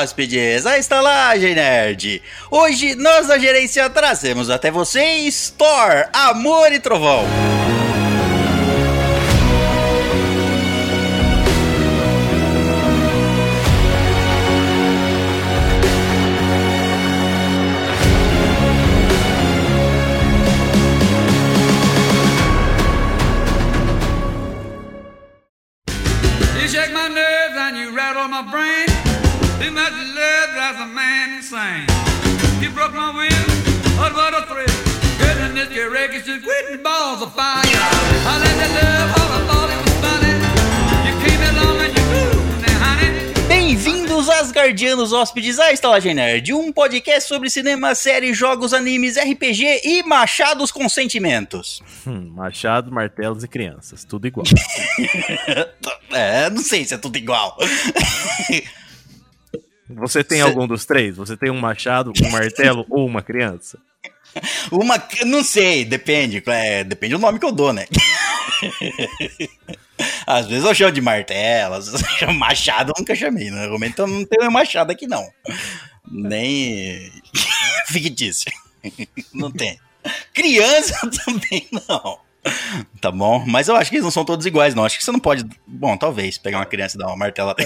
[0.00, 2.22] Hóspedes, à Estalagem Nerd!
[2.50, 7.24] Hoje, nós da gerência trazemos até vocês Thor, Amor e Trovão.
[45.00, 50.70] Asgardianos hóspedes, à Estalagem Nerd, um podcast sobre cinema, séries, jogos, animes, RPG e machados
[50.70, 51.82] com sentimentos.
[52.06, 54.46] Hum, machado, martelos e crianças, tudo igual.
[56.12, 57.56] É, não sei se é tudo igual.
[59.88, 61.16] Você tem algum dos três?
[61.16, 63.78] Você tem um machado, um martelo ou uma criança?
[64.72, 67.86] Uma, não sei, depende, é, depende do nome que eu dou, né?
[70.26, 73.60] Às vezes eu chamo de martelo, às vezes eu chamo machado, eu nunca chamei, né?
[73.62, 75.26] Normalmente eu não tenho machado aqui, não.
[76.10, 77.10] Nem
[77.86, 78.50] fictício.
[79.32, 79.78] Não tem.
[80.32, 82.18] Criança também não.
[83.00, 83.44] Tá bom?
[83.46, 84.84] Mas eu acho que eles não são todos iguais, não.
[84.84, 85.44] Acho que você não pode.
[85.66, 87.54] Bom, talvez pegar uma criança e dar uma martela.
[87.58, 87.64] É.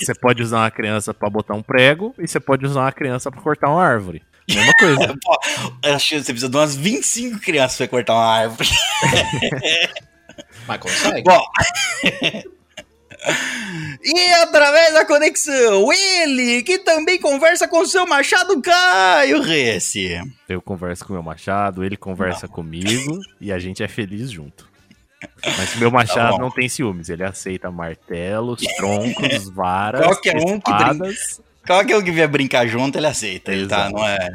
[0.00, 3.30] Você pode usar uma criança pra botar um prego e você pode usar uma criança
[3.30, 4.22] pra cortar uma árvore.
[4.48, 5.14] Mesma coisa.
[5.22, 5.38] Pô,
[5.84, 8.70] acho que você precisa de umas 25 crianças pra cortar uma árvore.
[10.66, 11.22] Mas consegue.
[11.22, 11.40] Bom.
[14.02, 20.20] e através da conexão, ele que também conversa com seu machado Caio Resse.
[20.48, 24.68] Eu converso com o meu machado, ele conversa comigo e a gente é feliz junto.
[25.44, 30.60] Mas o meu machado Tá não tem ciúmes, ele aceita martelos, troncos, varas, Qualquer um
[30.60, 31.40] que espadas.
[31.66, 33.50] Qualquer um que vier brincar junto, ele aceita.
[33.52, 34.28] Ele tá, não é.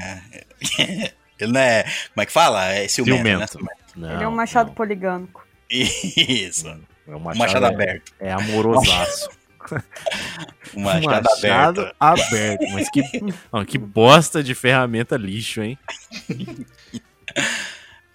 [1.40, 1.84] ele não é.
[1.84, 2.72] Como é que fala?
[2.72, 3.46] É ciumento, né?
[3.46, 3.80] Ciumento.
[3.96, 4.74] Não, Ele é um machado não.
[4.74, 5.39] poligâmico.
[5.70, 6.68] Isso.
[7.08, 8.14] É um machado, machado é- aberto.
[8.20, 9.30] É amorosaço.
[10.76, 11.96] Um machado, aberto.
[12.00, 12.66] aberto.
[12.72, 13.04] Mas que,
[13.52, 15.78] não, que bosta de ferramenta lixo, hein?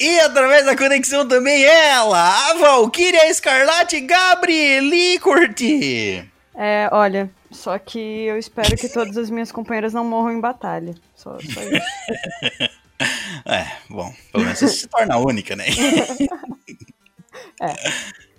[0.01, 6.29] E através da conexão também ela, a Valkyria Escarlate Gabrieli Curti.
[6.57, 10.95] É, olha, só que eu espero que todas as minhas companheiras não morram em batalha.
[11.15, 12.71] Só, só isso.
[13.45, 15.65] É, bom, pelo menos você se torna única, né?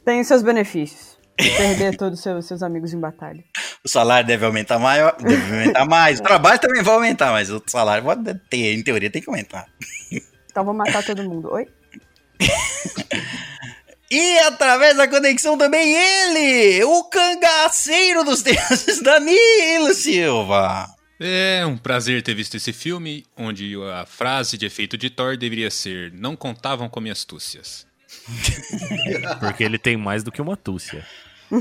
[0.03, 1.17] Tem os seus benefícios.
[1.37, 3.43] Perder todos os seus, seus amigos em batalha.
[3.83, 6.19] O salário deve aumentar maior, deve aumentar mais.
[6.19, 9.67] O trabalho também vai aumentar, mas o salário pode ter, em teoria tem que aumentar.
[10.49, 11.51] Então vou matar todo mundo.
[11.51, 11.67] Oi?
[14.09, 20.87] E através da conexão também ele, o cangaceiro dos deuses, Danilo Silva.
[21.19, 25.71] É um prazer ter visto esse filme, onde a frase de efeito de Thor deveria
[25.71, 27.85] ser: Não contavam com minhas astúcias.
[29.39, 31.05] Porque ele tem mais do que uma túcia.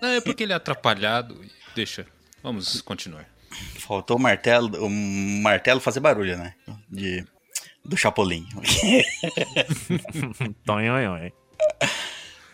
[0.00, 1.38] Não, é porque ele é atrapalhado.
[1.44, 2.06] e Deixa,
[2.42, 3.26] vamos continuar.
[3.78, 6.54] Faltou o martelo, o martelo fazer barulho, né?
[6.88, 7.24] De,
[7.84, 8.46] do Chapolin.
[10.64, 11.30] Tonhonhon,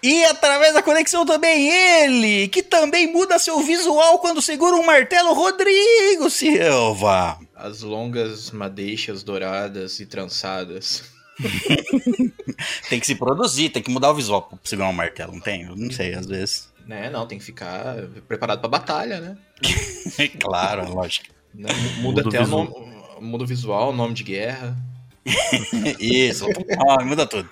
[0.02, 5.32] E através da conexão também ele, que também muda seu visual quando segura um martelo,
[5.34, 7.38] Rodrigo Silva.
[7.54, 11.16] As longas madeixas douradas e trançadas.
[12.88, 15.62] Tem que se produzir, tem que mudar o visual pra segurar um martelo, não tem?
[15.62, 16.72] Eu não sei, às vezes.
[16.86, 17.10] Né?
[17.10, 19.36] Não, tem que ficar preparado pra batalha, né?
[20.40, 21.26] claro, lógico.
[21.54, 21.68] Né?
[22.00, 22.64] Muda, Muda o até o visual.
[22.64, 22.98] nome.
[23.20, 24.76] Muda o visual, o nome de guerra.
[26.00, 26.46] Isso,
[26.88, 27.48] ah, muda tudo.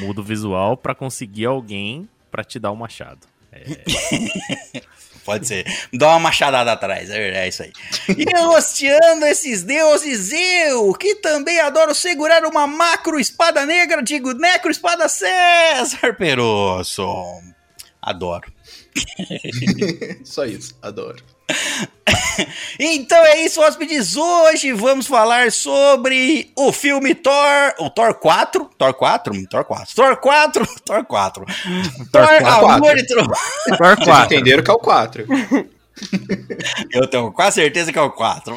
[0.00, 3.26] Muda o visual pra conseguir alguém pra te dar o machado.
[5.24, 5.64] Pode ser.
[5.92, 7.72] Dá uma machadada atrás, é, é isso aí.
[8.08, 14.70] E rosteando esses deuses, eu, que também adoro segurar uma macro espada negra, digo necro
[14.70, 17.06] espada César Perosso.
[18.00, 18.52] Adoro.
[20.24, 21.22] Só isso, adoro.
[22.78, 24.16] Então é isso, hóspedes.
[24.16, 27.74] Hoje vamos falar sobre o filme Thor.
[27.78, 28.70] O Thor 4?
[28.76, 29.46] Thor 4?
[29.48, 29.94] Thor 4.
[29.94, 30.66] Thor 4?
[30.84, 31.46] Thor 4.
[32.10, 32.66] Thor, 4.
[32.68, 33.36] Amor e Trovão.
[33.78, 34.24] Thor Vocês 4.
[34.24, 35.26] entenderam que é o 4.
[36.90, 38.56] Eu tenho quase certeza que é o 4.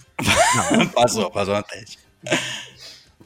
[0.95, 1.99] passou, passou no teste.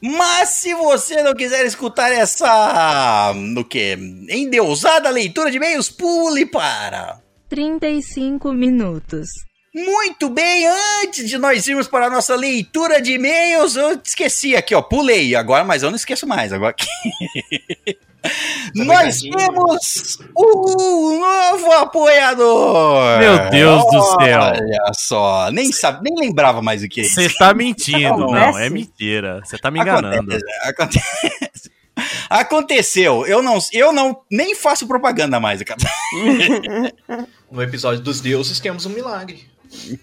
[0.01, 3.33] Mas se você não quiser escutar essa.
[3.35, 3.97] no que?
[4.29, 7.21] Endeusada leitura de e-mails, pule para.
[7.49, 9.46] 35 minutos.
[9.85, 10.65] Muito bem,
[11.03, 15.35] antes de nós irmos para a nossa leitura de e-mails, eu esqueci aqui, ó, pulei
[15.35, 16.75] agora, mas eu não esqueço mais agora.
[18.73, 19.37] nós pegadinha.
[19.37, 23.19] temos um novo apoiador.
[23.19, 24.41] Meu Deus do céu.
[24.41, 27.13] Olha só, nem sabe, nem lembrava mais o que é isso.
[27.13, 28.17] Você tá mentindo.
[28.17, 28.65] Não, Acontece.
[28.65, 29.41] é mentira.
[29.45, 30.33] Você tá me enganando.
[30.63, 31.71] Acontece, acontece.
[32.29, 33.25] Aconteceu.
[33.25, 35.79] Eu não, eu não nem faço propaganda mais, cara.
[37.49, 39.47] No episódio dos deuses temos um milagre.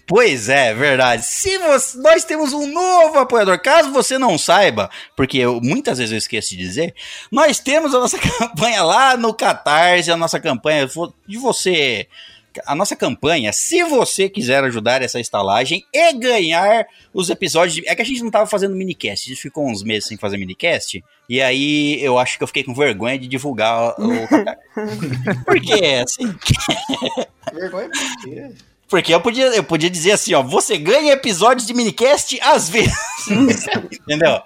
[0.07, 1.25] Pois é, verdade.
[1.25, 6.11] Se você- nós temos um novo apoiador, caso você não saiba, porque eu, muitas vezes
[6.11, 6.93] eu esqueço de dizer,
[7.31, 10.87] nós temos a nossa campanha lá no Catarse, a nossa campanha
[11.27, 12.07] de você.
[12.65, 17.75] A nossa campanha, se você quiser ajudar essa estalagem e ganhar os episódios.
[17.75, 20.15] de- é que a gente não tava fazendo minicast, a gente ficou uns meses sem
[20.17, 24.61] fazer minicast, e aí eu acho que eu fiquei com vergonha de divulgar o Catarse.
[25.45, 26.33] Porque, assim,
[27.53, 28.51] Vergonha por quê?
[28.87, 32.93] Porque eu podia, eu podia dizer assim, ó, você ganha episódios de minicast às vezes.
[33.91, 34.41] Entendeu?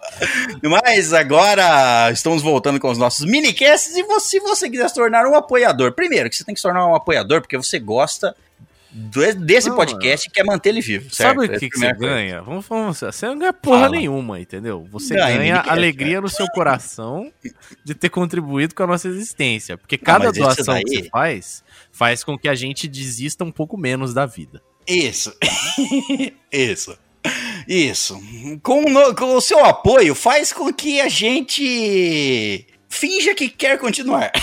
[0.63, 5.25] Mas agora estamos voltando com os nossos minicasts e você, se você quiser se tornar
[5.27, 8.35] um apoiador, primeiro que você tem que se tornar um apoiador porque você gosta
[8.91, 11.29] do- desse Não, podcast e quer manter ele vivo, certo?
[11.35, 11.99] Sabe o é a que, que você coisa.
[12.15, 12.41] ganha?
[12.41, 13.91] Vamos você não ganha porra Fala.
[13.97, 14.87] nenhuma, entendeu?
[14.91, 17.31] Você Ganha, ganha ninguém quer, alegria no seu coração
[17.85, 19.77] de ter contribuído com a nossa existência.
[19.77, 21.63] Porque cada mas isso doação que daí- você faz,
[21.99, 24.63] faz com que a gente desista um pouco menos da vida.
[24.87, 25.35] Isso.
[26.49, 26.97] Isso.
[27.67, 28.17] Isso.
[28.63, 33.77] Com, o no- com o seu apoio, faz com que a gente finja que quer
[33.77, 34.31] continuar.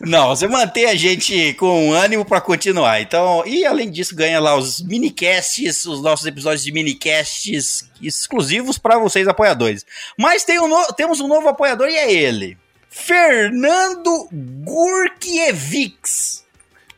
[0.00, 3.00] Não, você mantém a gente com ânimo pra continuar.
[3.00, 8.98] Então, e além disso, ganha lá os minicasts, os nossos episódios de minicasts exclusivos para
[8.98, 9.84] vocês apoiadores.
[10.18, 12.56] Mas tem um no- temos um novo apoiador e é ele.
[12.90, 14.28] Fernando
[14.64, 16.44] Gurkiewicz.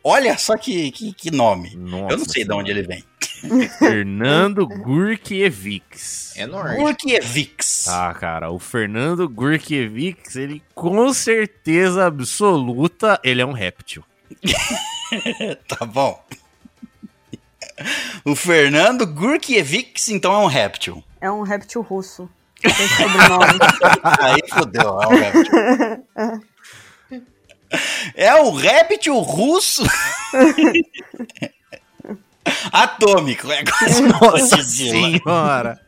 [0.02, 1.76] Olha só que, que, que nome.
[1.76, 3.04] Nossa Eu não sei de onde ele vem.
[3.78, 6.32] Fernando Gurkiewicz.
[6.36, 6.76] É norte.
[6.76, 7.86] Gurkiewicz.
[7.88, 14.02] Ah, cara, o Fernando Gurkiewicz, ele com certeza absoluta, ele é um réptil.
[15.68, 16.24] Tá bom.
[18.24, 21.04] O Fernando Gurkiewicz, então, é um réptil.
[21.20, 22.30] É um réptil russo.
[22.62, 23.59] Tem sobrenome.
[24.20, 25.53] Aí fodeu, é um réptil.
[28.14, 29.82] É réptil russo
[32.73, 33.50] atômico.
[33.50, 35.81] É quase Nossa senhora!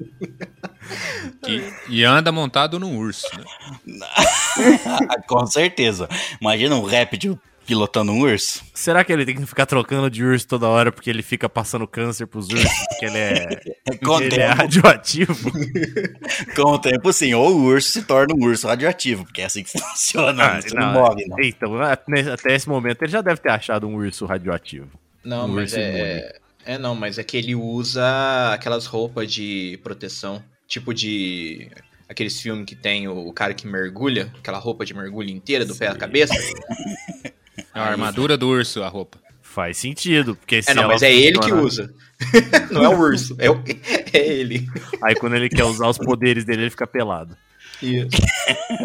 [1.47, 3.27] E, e anda montado num urso.
[3.85, 4.07] Né?
[5.29, 6.09] Com certeza.
[6.41, 8.63] Imagina um réptil pilotando um urso.
[8.73, 11.87] Será que ele tem que ficar trocando de urso toda hora porque ele fica passando
[11.87, 13.61] câncer pros ursos porque ele é,
[14.05, 15.51] Com ele é radioativo?
[16.55, 17.35] com o tempo, sim.
[17.35, 20.45] Ou o urso se torna um urso radioativo, porque é assim que funciona.
[20.45, 21.41] Ah, você não, não morre, não.
[21.41, 24.89] Então, até esse momento ele já deve ter achado um urso radioativo.
[25.25, 26.37] Não, Um mas urso é.
[26.67, 30.43] É, não, mas é que ele usa aquelas roupas de proteção.
[30.67, 31.71] Tipo de.
[32.09, 35.75] Aqueles filmes que tem o, o cara que mergulha, aquela roupa de mergulho inteira, do
[35.77, 36.35] pé à cabeça.
[37.59, 39.19] É a armadura do urso, a roupa.
[39.43, 41.93] Faz sentido, porque se É, não, ela mas é ele que usa.
[42.73, 43.63] não é o urso, é, o-
[44.13, 44.67] é ele.
[45.03, 47.37] Aí quando ele quer usar os poderes dele, ele fica pelado.
[47.81, 48.09] Isso.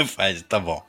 [0.15, 0.83] Faz, tá bom.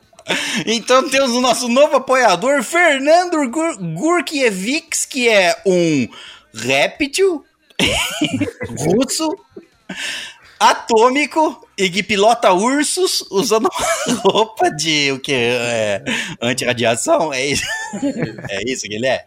[0.67, 6.07] Então temos o nosso novo apoiador, Fernando Gur Gurkiewicz, que é um
[6.55, 7.45] réptil
[8.79, 9.35] russo,
[10.61, 15.33] atômico e que pilota ursos usando uma roupa de o que?
[15.33, 16.05] É,
[16.41, 17.33] anti-radiação?
[17.33, 17.65] É isso?
[18.51, 19.25] É isso que ele é?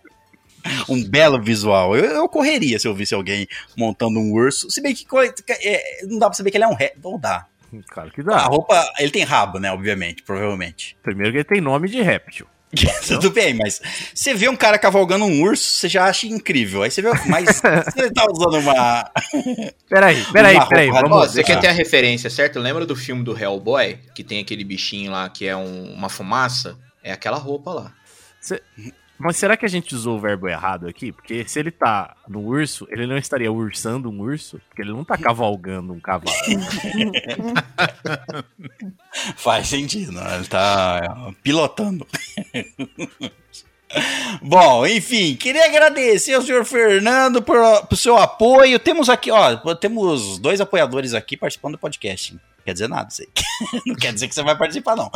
[0.88, 1.98] Um belo visual.
[1.98, 4.70] Eu, eu correria se eu visse alguém montando um urso.
[4.70, 5.06] Se bem que
[5.50, 7.12] é, não dá pra saber que ele é um réptil.
[7.12, 7.48] Não dá.
[7.90, 8.38] Claro que A dá.
[8.44, 9.72] roupa, ele tem rabo, né?
[9.72, 10.96] Obviamente, provavelmente.
[11.02, 12.46] Primeiro que ele tem nome de réptil.
[13.08, 13.80] Tudo bem, mas
[14.14, 16.84] você vê um cara cavalgando um urso, você já acha incrível.
[16.84, 17.62] Aí você vê, mas
[17.96, 19.12] ele tá usando uma.
[19.90, 20.90] Peraí, peraí, Uma peraí.
[20.90, 22.60] Ó, Vamos, você quer ter a referência, certo?
[22.60, 24.00] Lembra do filme do Hellboy?
[24.16, 26.78] Que tem aquele bichinho lá que é um- uma fumaça?
[27.04, 27.94] É aquela roupa lá.
[29.18, 31.12] Mas será que a gente usou o verbo errado aqui?
[31.12, 34.60] Porque se ele tá no urso, ele não estaria ursando um urso?
[34.68, 36.36] Porque ele não tá cavalgando um cavalo.
[39.38, 40.38] Faz sentido, né?
[40.38, 42.06] Ele tá pilotando.
[44.42, 47.58] Bom, enfim, queria agradecer ao senhor Fernando por,
[47.88, 48.80] por seu apoio.
[48.80, 52.34] Temos aqui, ó, temos dois apoiadores aqui participando do podcast.
[52.34, 53.28] Não quer dizer nada, aí.
[53.86, 55.12] Não quer dizer que você vai participar, não.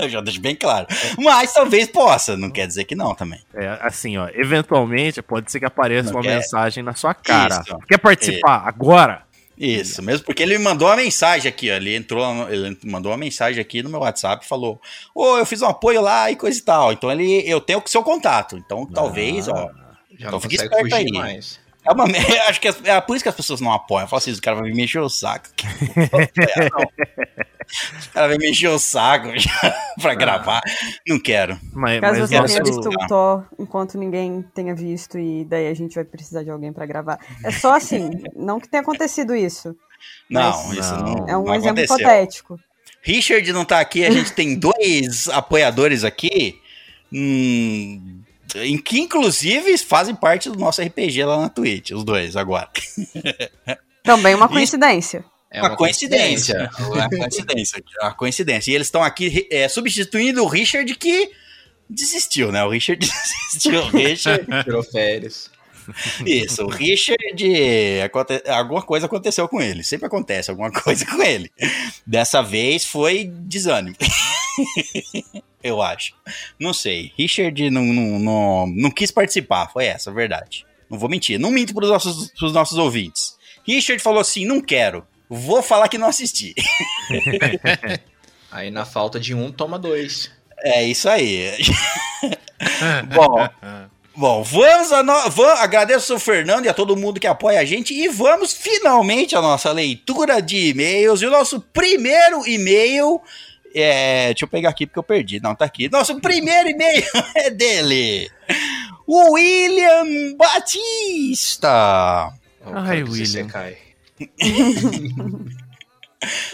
[0.00, 0.86] Eu já deixo bem claro.
[1.18, 3.40] Mas talvez possa, não quer dizer que não também.
[3.54, 7.62] É, assim, ó, eventualmente pode ser que apareça Não uma quer- mensagem na sua cara.
[7.64, 7.78] Isso.
[7.86, 9.22] Quer participar agora?
[9.58, 13.18] Isso, mesmo porque ele me mandou uma mensagem aqui, ó, ele entrou, ele mandou uma
[13.18, 14.80] mensagem aqui no meu WhatsApp e falou:
[15.14, 16.92] Ô, eu fiz um apoio lá e coisa e tal.
[16.92, 18.56] Então ele, eu tenho o seu contato.
[18.56, 19.70] Então talvez, ó.
[20.18, 21.12] Já Então fique esperto aí.
[21.12, 21.60] mais.
[21.84, 22.04] É uma,
[22.48, 24.02] acho que as- é por isso que as pessoas não apoiam.
[24.04, 25.48] Eu falo assim, o cara vai me mexer o saco.
[28.08, 29.28] O cara vai me encher o saco
[30.00, 30.60] pra gravar.
[31.06, 31.58] Não quero.
[31.72, 35.68] Mas, Caso mas você nosso- tenha visto o Thor enquanto ninguém tenha visto e daí
[35.68, 37.18] a gente vai precisar de alguém pra gravar.
[37.44, 39.76] É só assim, não que tenha acontecido isso.
[40.30, 41.14] Não, isso Não.
[41.14, 41.96] não, É um não exemplo aconteceu.
[41.98, 42.58] hipotético.
[43.02, 46.60] Richard não tá aqui, a gente tem dois apoiadores aqui.
[47.12, 48.17] hum,
[48.56, 52.68] em que inclusive fazem parte do nosso RPG lá na Twitch, os dois agora.
[54.02, 55.24] Também uma coincidência.
[55.50, 56.70] É uma, coincidência.
[56.78, 57.82] Uma coincidência.
[58.02, 58.70] Uma coincidência.
[58.70, 61.30] E eles estão aqui é, substituindo o Richard que
[61.88, 62.62] desistiu, né?
[62.64, 63.00] O Richard
[63.52, 63.80] desistiu.
[63.80, 65.50] O Richard Tirou férias.
[66.26, 67.42] Isso, o Richard,
[68.04, 69.82] aconte- alguma coisa aconteceu com ele.
[69.82, 71.50] Sempre acontece alguma coisa com ele.
[72.06, 73.96] Dessa vez foi desânimo.
[75.62, 76.14] Eu acho.
[76.58, 77.12] Não sei.
[77.16, 80.64] Richard não, não, não, não quis participar, foi essa a verdade.
[80.90, 81.38] Não vou mentir.
[81.38, 83.36] Não minto pros nossos, pros nossos ouvintes.
[83.66, 85.06] Richard falou assim: não quero.
[85.28, 86.54] Vou falar que não assisti.
[88.50, 90.30] Aí na falta de um, toma dois.
[90.60, 91.52] É isso aí.
[93.14, 93.36] Bom,
[94.16, 95.30] Bom, vamos a no...
[95.30, 99.36] va- agradeço ao Fernando e a todo mundo que apoia a gente e vamos finalmente
[99.36, 101.22] à nossa leitura de e-mails.
[101.22, 103.20] E o nosso primeiro e-mail
[103.74, 105.40] é, deixa eu pegar aqui porque eu perdi.
[105.40, 105.88] Não, tá aqui.
[105.90, 108.30] Nosso primeiro e-mail é dele.
[109.06, 112.32] O William Batista.
[112.64, 113.46] Ó, o Ai, William.
[113.46, 113.76] cai.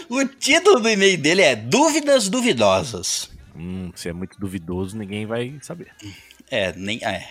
[0.09, 3.31] O título do e-mail dele é Dúvidas Duvidosas.
[3.55, 5.91] Hum, se é muito duvidoso, ninguém vai saber.
[6.51, 6.99] É, nem.
[7.03, 7.27] é,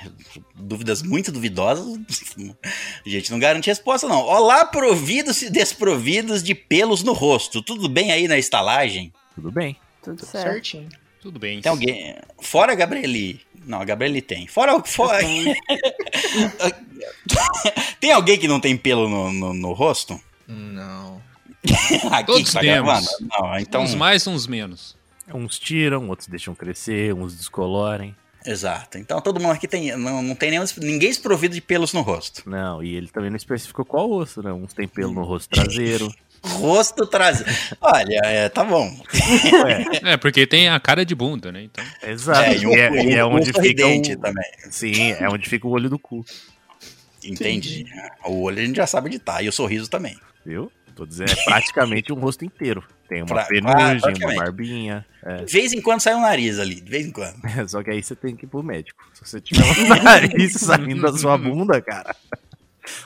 [0.55, 1.87] dúvidas muito duvidosas.
[3.07, 4.21] A gente não garante resposta, não.
[4.23, 7.63] Olá, providos e desprovidos de pelos no rosto.
[7.63, 9.13] Tudo bem aí na estalagem?
[9.35, 9.77] Tudo bem.
[10.03, 10.53] Tudo Tudo certo.
[10.53, 10.89] certinho.
[11.21, 11.61] Tudo bem.
[11.61, 12.17] Tem alguém.
[12.41, 13.41] Fora a Gabrieli.
[13.67, 14.47] Não, a Gabrieli tem.
[14.47, 14.79] Fora.
[14.85, 15.19] fora...
[17.99, 20.21] tem alguém que não tem pelo no, no, no rosto?
[20.47, 21.23] Não.
[22.13, 23.07] Aqui Todos que tá temos.
[23.21, 23.83] Não, então.
[23.83, 24.95] Uns mais, uns menos.
[25.33, 28.15] Uns tiram, outros deixam crescer, uns descolorem.
[28.45, 28.99] Exato.
[28.99, 29.97] Então todo mundo aqui tem.
[29.97, 32.43] Não, não tem nenhum, ninguém desprovido de pelos no rosto.
[32.49, 34.53] Não, e ele também não especificou qual osso, né?
[34.53, 36.13] Uns tem pelo no rosto traseiro.
[36.45, 37.51] Rosto traseiro.
[37.81, 38.95] Olha, é, tá bom.
[40.03, 41.63] É, porque tem a cara de bunda, né?
[41.65, 41.85] Então.
[42.03, 42.41] Exato.
[42.41, 44.03] É, e, é, e é um onde fica o...
[44.21, 44.45] também.
[44.71, 46.25] Sim, é onde fica o olho do cu,
[47.25, 47.87] Entendi.
[48.27, 49.41] O olho a gente já sabe onde tá.
[49.43, 50.19] E o sorriso também.
[50.45, 50.71] viu?
[50.95, 52.85] Tô dizendo, é praticamente um rosto inteiro.
[53.09, 55.05] Tem uma Pra- ah, penugem, uma barbinha.
[55.45, 56.81] De vez em quando sai um nariz ali.
[56.81, 57.35] De vez em quando.
[57.47, 59.03] É, só que aí você tem que ir pro médico.
[59.15, 62.15] Se você tiver um nariz saindo da sua bunda, cara,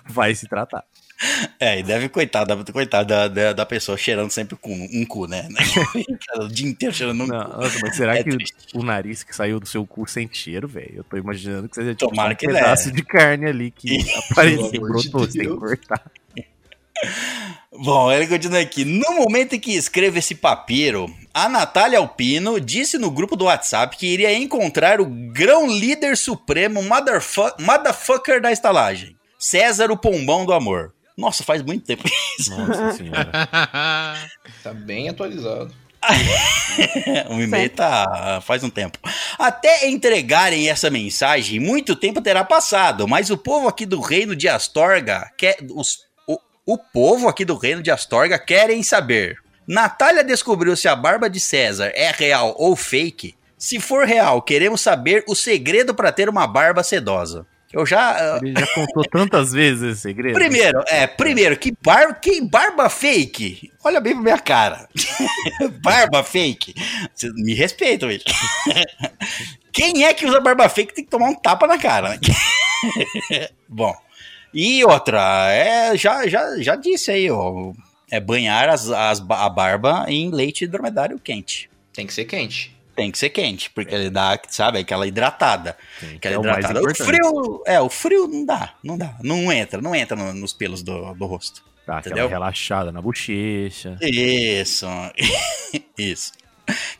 [0.05, 0.85] vai se tratar.
[1.61, 5.49] É, e deve, coitada, coitada da, da, pessoa cheirando sempre com um cu, né?
[6.39, 7.61] o dia inteiro cheirando um Não, cu.
[7.61, 8.57] nossa, mas será É que triste.
[8.75, 10.99] o nariz que saiu do seu cu sente cheiro, velho?
[10.99, 12.93] Eu tô imaginando que seja tipo Tomara um que pedaço é.
[12.93, 13.99] de carne ali que
[14.31, 15.59] apareceu, de brotou, que Deus.
[15.59, 16.03] cortar.
[17.73, 18.85] Bom, ele continua aqui.
[18.85, 23.97] No momento em que escrevo esse papiro, a Natália Alpino disse no grupo do WhatsApp
[23.97, 29.17] que iria encontrar o grão líder supremo motherfu motherfucker da estalagem.
[29.39, 30.93] César o Pombão do Amor.
[31.19, 32.05] Nossa, faz muito tempo
[32.39, 32.57] isso.
[32.57, 33.29] Nossa senhora.
[34.63, 35.75] Tá bem atualizado.
[37.31, 38.99] o e-mail tá faz um tempo.
[39.39, 44.49] Até entregarem essa mensagem, muito tempo terá passado, mas o povo aqui do reino de
[44.49, 45.57] Astorga quer.
[45.71, 49.39] Os, o, o povo aqui do reino de Astorga querem saber.
[49.67, 53.35] Natália descobriu se a barba de César é real ou fake?
[53.57, 57.47] Se for real, queremos saber o segredo para ter uma barba sedosa.
[57.73, 58.39] Eu já.
[58.43, 60.35] Ele já contou tantas vezes esse segredo.
[60.35, 63.71] Primeiro, é, primeiro, que barba, que barba fake?
[63.85, 64.89] Olha bem pra minha cara.
[65.83, 66.75] barba fake.
[67.15, 68.25] Vocês me respeitam, gente.
[69.71, 72.11] Quem é que usa barba fake tem que tomar um tapa na cara.
[72.11, 73.49] né?
[73.69, 73.95] Bom.
[74.53, 77.73] E outra, é, já, já, já disse aí, ó.
[78.11, 81.71] É banhar as, as, a barba em leite dromedário quente.
[81.93, 82.75] Tem que ser quente.
[82.99, 85.77] Tem que ser quente, porque ele dá, sabe, aquela hidratada.
[86.01, 86.81] Sim, que Aquela é o hidratada.
[86.81, 87.07] O, importante.
[87.07, 89.15] frio, é, o frio não dá, não dá.
[89.23, 91.63] Não entra, não entra no- nos pelos do, do rosto.
[91.87, 92.29] Dá aquela entendeu?
[92.29, 93.97] relaxada na bochecha.
[94.03, 94.87] Isso.
[95.97, 96.33] Isso.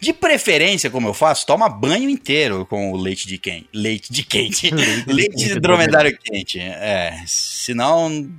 [0.01, 3.69] De preferência, como eu faço, toma banho inteiro com o leite de quente.
[3.75, 4.71] Leite de quente.
[5.07, 6.59] leite de dromedário quente.
[6.59, 8.31] É, senão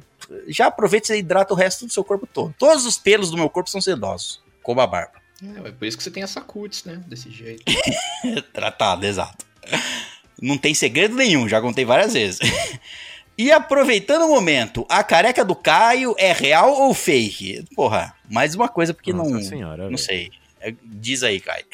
[0.48, 2.56] já aproveita e hidrata o resto do seu corpo todo.
[2.58, 5.19] Todos os pelos do meu corpo são sedosos, como a barba.
[5.44, 7.02] É, é por isso que você tem essa cutis, né?
[7.08, 7.64] Desse jeito.
[8.54, 9.46] Tratado, exato.
[10.42, 12.40] Não tem segredo nenhum, já contei várias vezes.
[13.38, 17.64] E aproveitando o momento, a careca do Caio é real ou fake?
[17.76, 19.42] Porra, mais uma coisa porque Nossa não.
[19.42, 20.30] senhora, não sei.
[20.60, 21.66] É, Diz aí, Caio.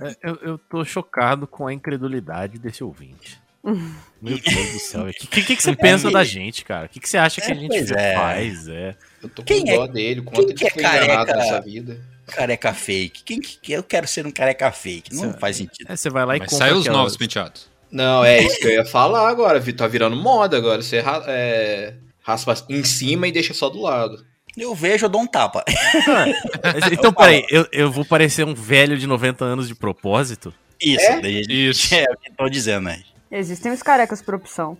[0.00, 3.40] É, Eu, eu tô chocado com a incredulidade desse ouvinte.
[3.62, 5.02] Meu Deus do céu.
[5.08, 6.86] O que, que, que você pensa da gente, cara?
[6.86, 8.14] O que, que você acha que É, a gente pois é.
[8.14, 8.68] faz?
[8.68, 8.96] É.
[9.22, 11.36] Eu tô com Quem é- dó dele, quem quanto ele é foi enganado careca?
[11.36, 12.00] nessa vida.
[12.26, 13.22] Careca fake.
[13.24, 15.14] Quem que eu quero ser um careca fake?
[15.14, 15.90] Não Cê- faz sentido.
[15.90, 17.70] É, você vai lá e Mas compra saiu os aquela- novos penteados.
[17.90, 19.72] Não, é isso que eu ia falar agora, Vi.
[19.72, 20.80] Tá virando moda agora.
[20.82, 24.24] Você é, raspa em cima e deixa só do lado.
[24.56, 25.64] Eu vejo, eu dou um tapa.
[26.92, 30.52] Então, peraí, eu, eu vou parecer um velho de 90 anos de propósito?
[30.80, 31.20] Isso, É?
[31.20, 31.92] daí- Isso.
[31.94, 33.02] é o que eu tô dizendo aí.
[33.30, 34.76] Existem os carecas por opção.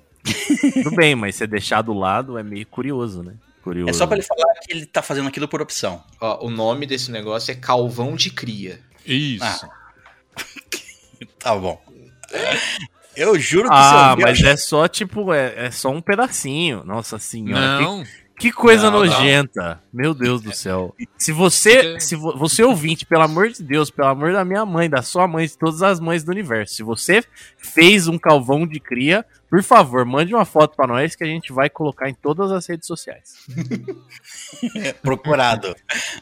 [0.75, 3.33] Tudo bem, mas você deixar do lado é meio curioso, né?
[3.63, 3.91] Curioso.
[3.91, 6.03] É só pra ele falar que ele tá fazendo aquilo por opção.
[6.21, 8.81] Ó, o nome desse negócio é calvão de cria.
[9.07, 9.45] Isso.
[9.45, 9.71] Ah.
[11.39, 11.81] Tá bom.
[13.17, 16.83] Eu juro que Ah, mas é só tipo, é, é só um pedacinho.
[16.85, 17.79] Nossa senhora.
[17.79, 18.05] que- Não,
[18.39, 19.07] Que, coisa Não, não.
[19.07, 19.81] nojenta.
[19.93, 20.93] Meu Deus do céu.
[21.17, 24.91] Se você, se vo- você ouvinte, pelo amor de Deus, pelo amor da minha mãe,
[24.91, 27.23] da sua mãe, de todas as mães do universo, se você
[27.57, 31.53] fez um calvão de cria, por favor, mande uma foto pra nós que a gente
[31.53, 33.35] vai colocar em todas as redes sociais.
[35.03, 35.75] procurado.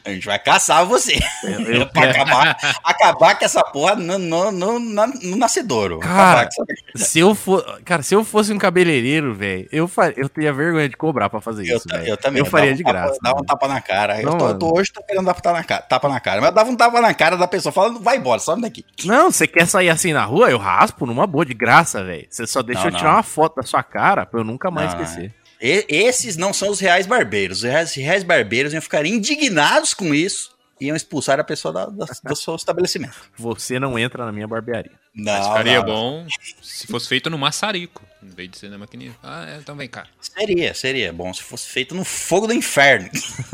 [0.03, 1.17] A gente vai caçar você.
[1.43, 5.99] Eu, eu acabar, acabar com essa porra no, no, no, no nascedouro.
[5.99, 6.63] Cara, Acabar com
[6.97, 10.51] essa- se eu for, cara, se eu fosse um cabeleireiro, velho, eu fa- eu teria
[10.51, 12.39] vergonha de cobrar pra fazer eu, isso, eu também.
[12.39, 13.17] Eu faria de tapa- graça.
[13.21, 14.21] Dava um tapa na cara.
[14.21, 16.41] Não, eu tô, eu tô- hoje tô querendo dar tapa na, cara, tapa na cara.
[16.41, 18.85] Mas eu dava um tapa na cara da pessoa falando, vai embora, some daqui.
[19.05, 20.51] Não, você quer sair assim na rua?
[20.51, 22.27] Eu raspo numa boa, de graça, velho.
[22.29, 23.17] Você só deixa Não, eu tirar não.
[23.17, 25.33] uma foto da sua cara pra eu nunca mais Não, esquecer.
[25.61, 27.59] E- esses não são os reais barbeiros.
[27.59, 31.85] Os reais, reais barbeiros iam ficar indignados com isso e iam expulsar a pessoa da-
[31.85, 33.13] da- do seu estabelecimento.
[33.37, 34.99] Você não entra na minha barbearia.
[35.13, 35.85] Não, mas ficaria não.
[35.85, 36.25] bom
[36.61, 39.13] se fosse feito no maçarico, em vez de ser na maquininha.
[39.21, 40.07] Ah, é, então vem cá.
[40.21, 43.09] Seria, seria bom se fosse feito no fogo do inferno.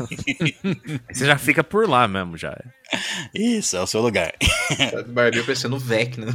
[0.08, 0.56] Aí
[1.12, 2.56] Você já fica por lá mesmo, já.
[3.34, 4.32] Isso, é o seu lugar.
[5.08, 6.32] Barbeiro parecendo o Vecna.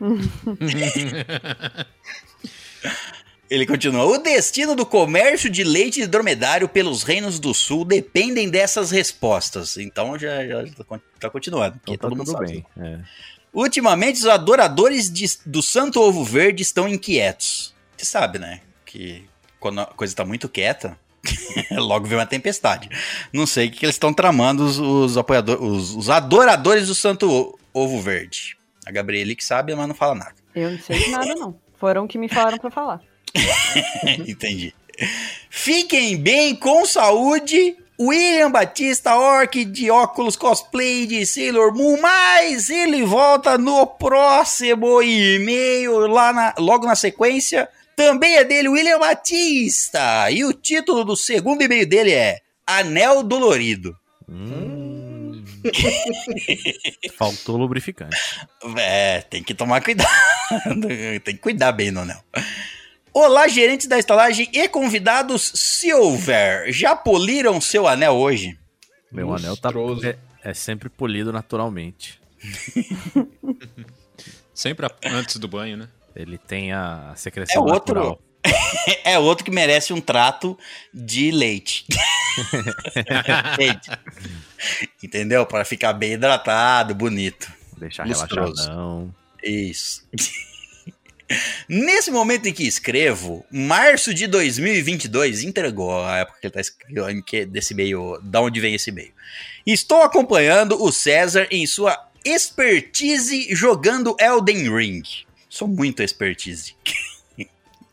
[3.50, 8.48] Ele continua: O destino do comércio de leite de dromedário pelos reinos do sul dependem
[8.48, 9.76] dessas respostas.
[9.76, 10.64] Então já, já
[11.20, 11.78] tá continuando.
[11.78, 12.64] porque Então tá todo mundo tudo sabe.
[12.76, 12.86] bem.
[12.94, 13.00] É.
[13.52, 17.74] Ultimamente, os adoradores de- do Santo Ovo Verde estão inquietos.
[17.96, 18.60] Você sabe, né?
[18.86, 19.26] Que
[19.60, 20.96] quando a coisa tá muito quieta,
[21.72, 22.88] logo vem uma tempestade.
[23.30, 26.94] Não sei o que, que eles estão tramando, os, os apoiadores, os, os adoradores do
[26.94, 28.56] Santo Ovo Verde.
[28.86, 30.34] A Gabriele que sabe, mas não fala nada.
[30.54, 31.60] Eu não sei de nada, não.
[31.82, 33.00] Foram que me falaram pra falar.
[34.24, 34.72] Entendi.
[35.50, 37.76] Fiquem bem, com saúde.
[38.00, 46.06] William Batista, orc de óculos cosplay de Sailor Moon, mas ele volta no próximo e-mail,
[46.06, 47.68] lá na- logo na sequência.
[47.96, 50.30] Também é dele, William Batista.
[50.30, 53.96] E o título do segundo e-mail dele é Anel Dolorido.
[54.28, 54.71] Hum.
[57.16, 58.16] Faltou lubrificante.
[58.78, 60.08] É, tem que tomar cuidado.
[61.24, 62.22] tem que cuidar bem no anel.
[63.14, 68.58] Olá, gerentes da estalagem e convidados, se houver, já poliram seu anel hoje?
[69.10, 70.06] Meu anel tá, Lustroso.
[70.06, 72.20] é, é sempre polido naturalmente.
[74.54, 75.88] Sempre a- antes do banho, né?
[76.14, 78.20] Ele tem a secreção É outro- natural.
[79.04, 80.58] É outro que merece um trato
[80.92, 81.84] de leite.
[83.58, 83.90] Leite.
[85.02, 85.44] Entendeu?
[85.46, 87.52] Para ficar bem hidratado, bonito.
[87.78, 88.34] Deixar Lustroso.
[88.62, 89.14] relaxadão.
[89.44, 90.04] Isso.
[91.68, 97.22] Nesse momento em que escrevo, março de 2022, entregou a época que ele tá escrevendo
[97.22, 99.12] que- desse meio, da onde vem esse meio.
[99.66, 105.02] Estou acompanhando o César em sua expertise jogando Elden Ring.
[105.48, 106.74] Sou muito expertise.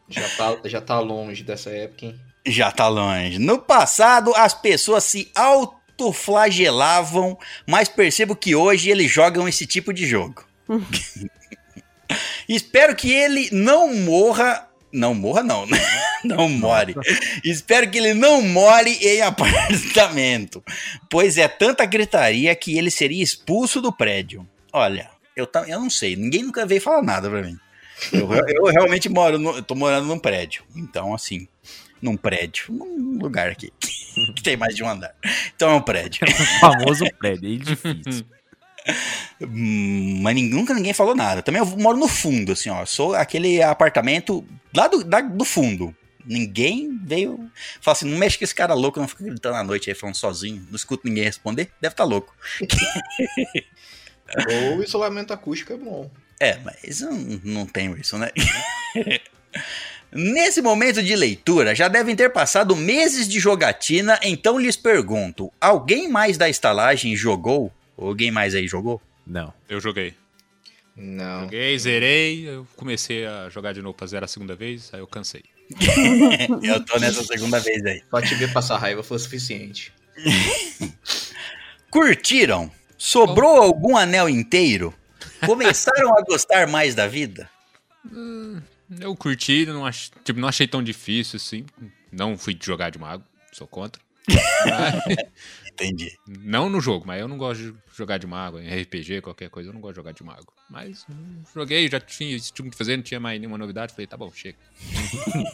[0.09, 2.19] Já tá, já tá longe dessa época, hein?
[2.45, 3.37] Já tá longe.
[3.37, 10.07] No passado, as pessoas se autoflagelavam, mas percebo que hoje eles jogam esse tipo de
[10.07, 10.43] jogo.
[12.47, 14.67] Espero que ele não morra.
[14.91, 15.77] Não morra, não, né?
[16.23, 16.95] Não more.
[17.45, 20.63] Espero que ele não more em apartamento,
[21.07, 24.49] pois é tanta gritaria que ele seria expulso do prédio.
[24.73, 27.55] Olha, eu, eu não sei, ninguém nunca veio falar nada pra mim.
[28.13, 31.47] Eu, eu realmente moro, no, eu tô morando num prédio, então assim,
[32.01, 33.71] num prédio, num lugar aqui
[34.35, 35.13] que tem mais de um andar.
[35.55, 36.21] Então é um prédio.
[36.27, 38.25] O famoso prédio, é difícil.
[39.41, 41.41] Hum, Mas nunca ninguém falou nada.
[41.41, 42.85] Também eu moro no fundo, assim, ó.
[42.85, 45.95] Sou aquele apartamento lá do, da- do fundo.
[46.25, 47.49] Ninguém veio.
[47.81, 50.15] Fala assim, não mexe com esse cara louco, não fica gritando à noite aí falando
[50.15, 50.65] sozinho.
[50.69, 51.71] Não escuto ninguém responder.
[51.81, 52.33] Deve estar louco.
[54.71, 56.09] Ou o isolamento acústico é bom.
[56.39, 58.29] É, mas eu não, não tenho isso, né?
[60.11, 66.07] Nesse momento de leitura, já devem ter passado meses de jogatina, então lhes pergunto: alguém
[66.07, 67.71] mais da estalagem jogou?
[67.95, 69.01] Alguém mais aí jogou?
[69.27, 69.53] Não.
[69.67, 70.15] Eu joguei.
[70.95, 71.43] Não.
[71.43, 75.07] Joguei, zerei, eu comecei a jogar de novo pra zerar a segunda vez, aí eu
[75.07, 75.43] cansei.
[76.63, 78.01] Eu tô nessa segunda vez aí.
[78.09, 79.93] Só te ver passar raiva foi o suficiente.
[81.91, 82.71] Curtiram?
[82.97, 84.93] Sobrou algum anel inteiro?
[85.45, 87.49] Começaram a gostar mais da vida?
[88.99, 90.09] Eu curti, não, ach...
[90.23, 91.65] tipo, não achei tão difícil assim.
[92.11, 94.01] Não fui jogar de mago, sou contra.
[94.65, 95.17] Mas-
[95.71, 96.17] Entendi.
[96.27, 98.59] não no jogo, mas eu não gosto de jogar de mago.
[98.59, 100.53] Em RPG, qualquer coisa, eu não gosto de jogar de mago.
[100.69, 103.93] Mas hum, joguei, já tinha esse tipo de fazer, não tinha mais nenhuma novidade.
[103.93, 104.57] Falei, tá bom, chega.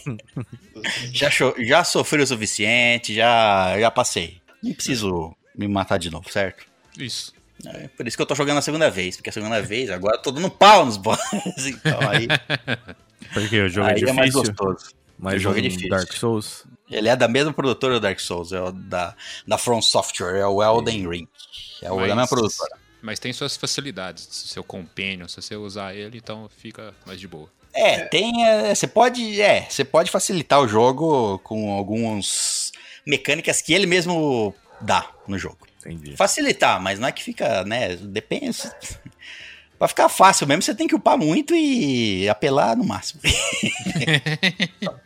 [1.13, 4.41] Já, já sofri o suficiente, já, já passei.
[4.63, 6.65] Não preciso me matar de novo, certo?
[6.97, 7.33] Isso.
[7.67, 10.17] É por isso que eu tô jogando a segunda vez, porque a segunda vez agora
[10.17, 11.19] eu tô dando pau nos boss.
[11.65, 12.27] Então aí,
[13.33, 14.53] Porque o jogo é aí é mais difícil.
[14.55, 14.93] gostoso.
[15.17, 15.89] Mas O jogo é um difícil.
[15.89, 16.65] Dark Souls.
[16.89, 19.15] Ele é da mesma produtora do Dark Souls, é o da,
[19.47, 21.27] da From Software, é o Elden Ring.
[21.81, 22.77] É o da mesma Mas- produtora.
[23.01, 24.27] Mas tem suas facilidades.
[24.31, 27.49] Seu companion, se você usar ele, então fica mais de boa.
[27.73, 28.45] É, tem.
[28.47, 29.39] é, Você pode.
[29.41, 32.71] É, você pode facilitar o jogo com algumas
[33.05, 35.64] mecânicas que ele mesmo dá no jogo.
[35.85, 36.15] Entendi.
[36.15, 37.95] Facilitar, mas não é que fica, né?
[37.95, 38.57] Depende.
[39.77, 43.21] Pra ficar fácil mesmo, você tem que upar muito e apelar no máximo.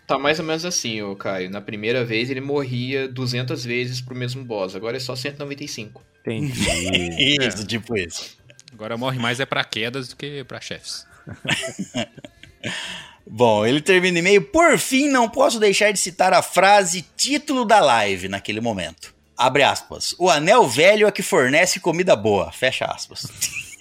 [0.06, 1.50] Tá mais ou menos assim, ô Caio.
[1.50, 6.04] Na primeira vez ele morria 200 vezes pro mesmo boss, agora é só 195.
[6.22, 6.54] Entendi.
[7.44, 8.38] Isso, tipo isso.
[8.72, 11.06] Agora morre mais é pra quedas do que pra chefes.
[13.26, 14.42] Bom, ele termina o e-mail.
[14.42, 19.14] Por fim, não posso deixar de citar a frase título da live naquele momento.
[19.40, 20.14] Abre aspas.
[20.20, 22.52] O anel velho é que fornece comida boa.
[22.52, 23.26] Fecha aspas.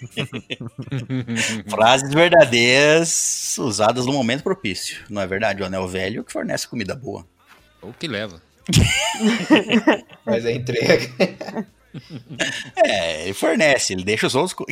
[1.68, 4.98] Frases verdadeiras usadas no momento propício.
[5.10, 5.60] Não é verdade?
[5.62, 7.26] O anel velho é que fornece comida boa.
[7.82, 8.40] Ou que leva.
[10.24, 11.10] Mas a entrega.
[12.76, 14.52] É, ele fornece, ele deixa os outros.
[14.52, 14.66] co-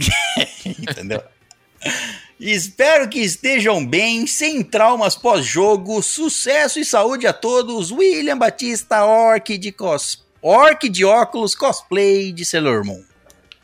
[0.67, 1.21] Entendeu?
[2.39, 6.03] Espero que estejam bem, sem traumas pós-jogo.
[6.03, 7.91] Sucesso e saúde a todos.
[7.91, 10.25] William Batista, Orc de, cos...
[10.43, 13.03] Orc de óculos, cosplay de Sailor Moon.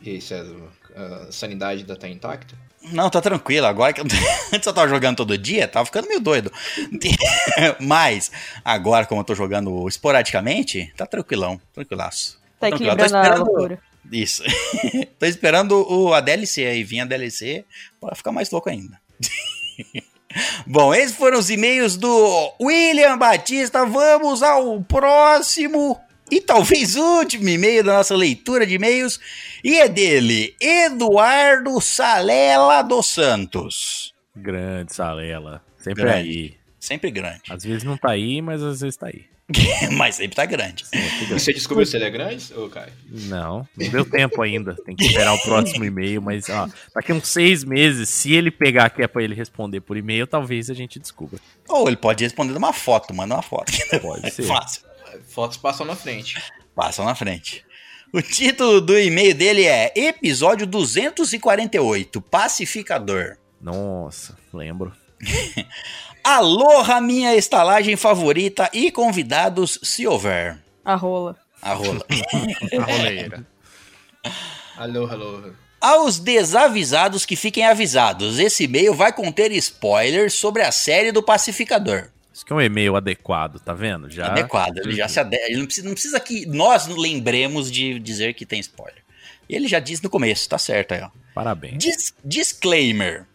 [0.00, 0.56] E aí, César,
[0.94, 2.54] a sanidade ainda tá intacta?
[2.90, 3.66] Não, tá tranquilo.
[3.66, 4.04] Agora que eu...
[4.52, 6.52] antes eu tava jogando todo dia, tava ficando meio doido.
[7.80, 8.30] Mas
[8.64, 12.40] agora, como eu tô jogando esporadicamente, tá tranquilão, tranquilaço.
[12.58, 13.78] Tá Tranquilo, eu tô equilibrando a esperando- loucura.
[14.10, 14.42] Isso.
[15.18, 17.64] Tô esperando o, a DLC aí, vir a DLC,
[18.00, 19.00] pra ficar mais louco ainda.
[20.66, 23.86] Bom, esses foram os e-mails do William Batista.
[23.86, 25.98] Vamos ao próximo
[26.34, 29.20] e talvez último e-mail da nossa leitura de e-mails.
[29.62, 34.14] E é dele, Eduardo Salela dos Santos.
[34.34, 35.62] Grande Salela.
[35.78, 36.28] Sempre Grande.
[36.28, 36.54] aí.
[36.80, 39.26] Sempre grande, Às vezes não tá aí, mas às vezes tá aí.
[39.96, 40.84] mas sempre tá grande.
[40.86, 41.40] Sempre E grande.
[41.42, 42.92] você descobriu se ele é grande, ô Caio?
[43.08, 44.74] Não, não deu tempo ainda.
[44.84, 48.90] Tem que esperar o próximo e-mail, mas ó, daqui uns seis meses, se ele pegar
[48.90, 51.38] que é pra ele responder por e-mail, talvez a gente descubra.
[51.68, 53.70] Ou ele pode responder numa foto, manda uma foto.
[54.00, 54.44] Pode É ser.
[54.44, 54.82] fácil.
[55.32, 56.40] Fotos passam na frente.
[56.74, 57.64] Passam na frente.
[58.12, 63.38] O título do e-mail dele é Episódio 248, Pacificador.
[63.58, 64.92] Nossa, lembro.
[66.22, 70.58] Aloha, minha estalagem favorita e convidados, se houver.
[70.84, 71.34] A rola.
[71.62, 72.04] A rola.
[72.78, 73.46] A roleira.
[74.76, 75.52] Alô, alô.
[75.80, 82.10] Aos desavisados que fiquem avisados, esse e-mail vai conter spoilers sobre a série do Pacificador.
[82.42, 84.10] Isso que é um e-mail adequado, tá vendo?
[84.10, 84.26] Já.
[84.26, 85.36] Adequado, ele já se ade...
[85.36, 89.00] ele não precisa, não precisa que nós lembremos de dizer que tem spoiler.
[89.48, 91.10] Ele já disse no começo, tá certo aí, ó.
[91.32, 91.78] Parabéns.
[91.78, 93.28] Dis- disclaimer.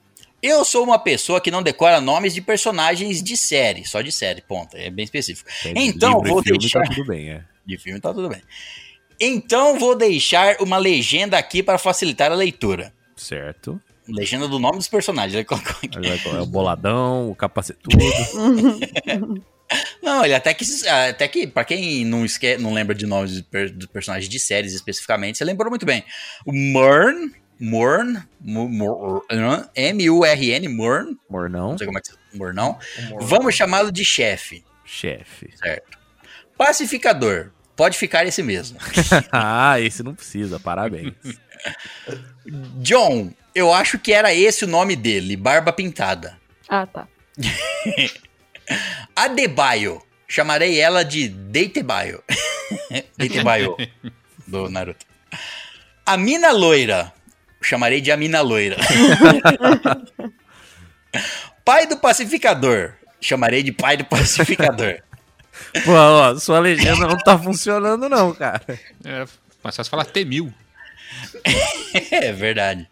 [0.44, 4.42] Eu sou uma pessoa que não decora nomes de personagens de série, só de série,
[4.42, 4.76] ponto.
[4.76, 5.50] É bem específico.
[5.64, 6.82] É de Então, vou filme, deixar.
[6.82, 7.46] Tá tudo bem, é.
[7.66, 8.42] De filme tá tudo bem.
[9.18, 12.94] Então, vou deixar uma legenda aqui para facilitar a leitura.
[13.16, 13.82] Certo.
[14.08, 15.34] Legenda do nome dos personagens.
[15.34, 15.90] Ele colocou aqui.
[16.36, 17.98] É o boladão, o capacetudo.
[20.02, 23.44] Não, ele até que, até que para quem não, esque, não lembra de nomes de,
[23.44, 26.06] per- de personagens de séries especificamente, você lembrou muito bem.
[26.46, 29.26] O Murn, Murn, Mu- Mur-
[29.76, 32.80] M-U-R-N, Murn, Mornão, não sei como é que se Murnão.
[33.20, 34.64] Vamos chamá-lo de chefe.
[34.86, 35.50] chefe.
[35.58, 35.98] Certo.
[36.58, 37.52] Pacificador.
[37.76, 38.78] pode ficar esse mesmo.
[39.34, 41.14] ah, esse não precisa, parabéns.
[42.80, 46.38] John, eu acho que era esse o nome dele, Barba Pintada.
[46.70, 47.08] Ah, tá.
[49.16, 52.24] Adebayo, chamarei ela de Deitebayo.
[53.18, 53.76] Deitebayo,
[54.46, 55.04] do Naruto.
[56.06, 57.12] A mina loira,
[57.60, 58.78] chamarei de Amina loira.
[61.66, 65.00] pai do pacificador, chamarei de pai do pacificador.
[65.84, 68.62] Pô, ó, sua legenda não tá funcionando não, cara.
[69.04, 69.26] É,
[69.64, 70.54] mas só se falar T-1000.
[72.12, 72.88] É verdade.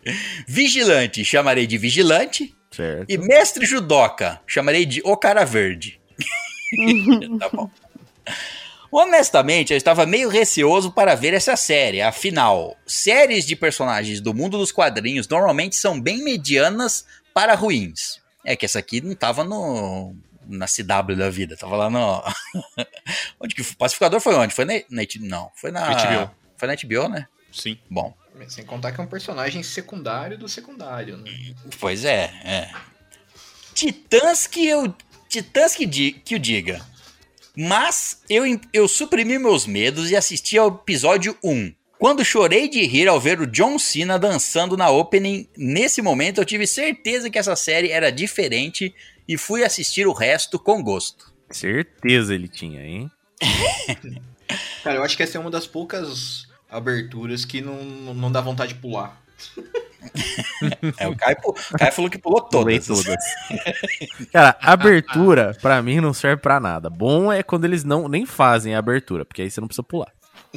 [0.48, 2.56] Vigilante, chamarei de vigilante.
[2.72, 3.10] Certo.
[3.10, 6.00] E mestre judoca, chamarei de o cara verde.
[7.40, 7.70] tá bom.
[8.92, 12.02] Honestamente, eu estava meio receoso para ver essa série.
[12.02, 18.22] Afinal, séries de personagens do mundo dos quadrinhos normalmente são bem medianas para ruins.
[18.44, 20.16] É que essa aqui não tava no
[20.48, 22.24] na CW da vida, tava lá no
[23.42, 24.54] onde que o pacificador foi onde?
[24.54, 26.36] Foi na, na não, foi na HBO.
[26.56, 27.28] Foi na HBO, né?
[27.56, 27.78] Sim.
[27.90, 28.14] Bom,
[28.50, 31.32] Sem contar que é um personagem secundário do secundário, né?
[31.80, 32.70] Pois é, é.
[33.74, 34.94] Titãs que eu.
[35.30, 36.86] Titãs que, di, que o diga.
[37.56, 41.74] Mas eu, eu suprimi meus medos e assisti ao episódio 1.
[41.98, 46.46] Quando chorei de rir ao ver o John Cena dançando na opening, nesse momento eu
[46.46, 48.94] tive certeza que essa série era diferente
[49.26, 51.34] e fui assistir o resto com gosto.
[51.50, 53.10] Certeza ele tinha, hein?
[54.84, 57.84] Cara, eu acho que essa é uma das poucas aberturas que não,
[58.14, 59.22] não dá vontade de pular.
[61.00, 61.38] É, o, Caio,
[61.78, 62.86] Caio falou que pulou todas.
[62.86, 63.16] todas.
[64.32, 66.92] Cara, abertura, pra mim, não serve pra nada.
[66.92, 70.14] Bom é quando eles não nem fazem a abertura, porque aí você não precisa pular.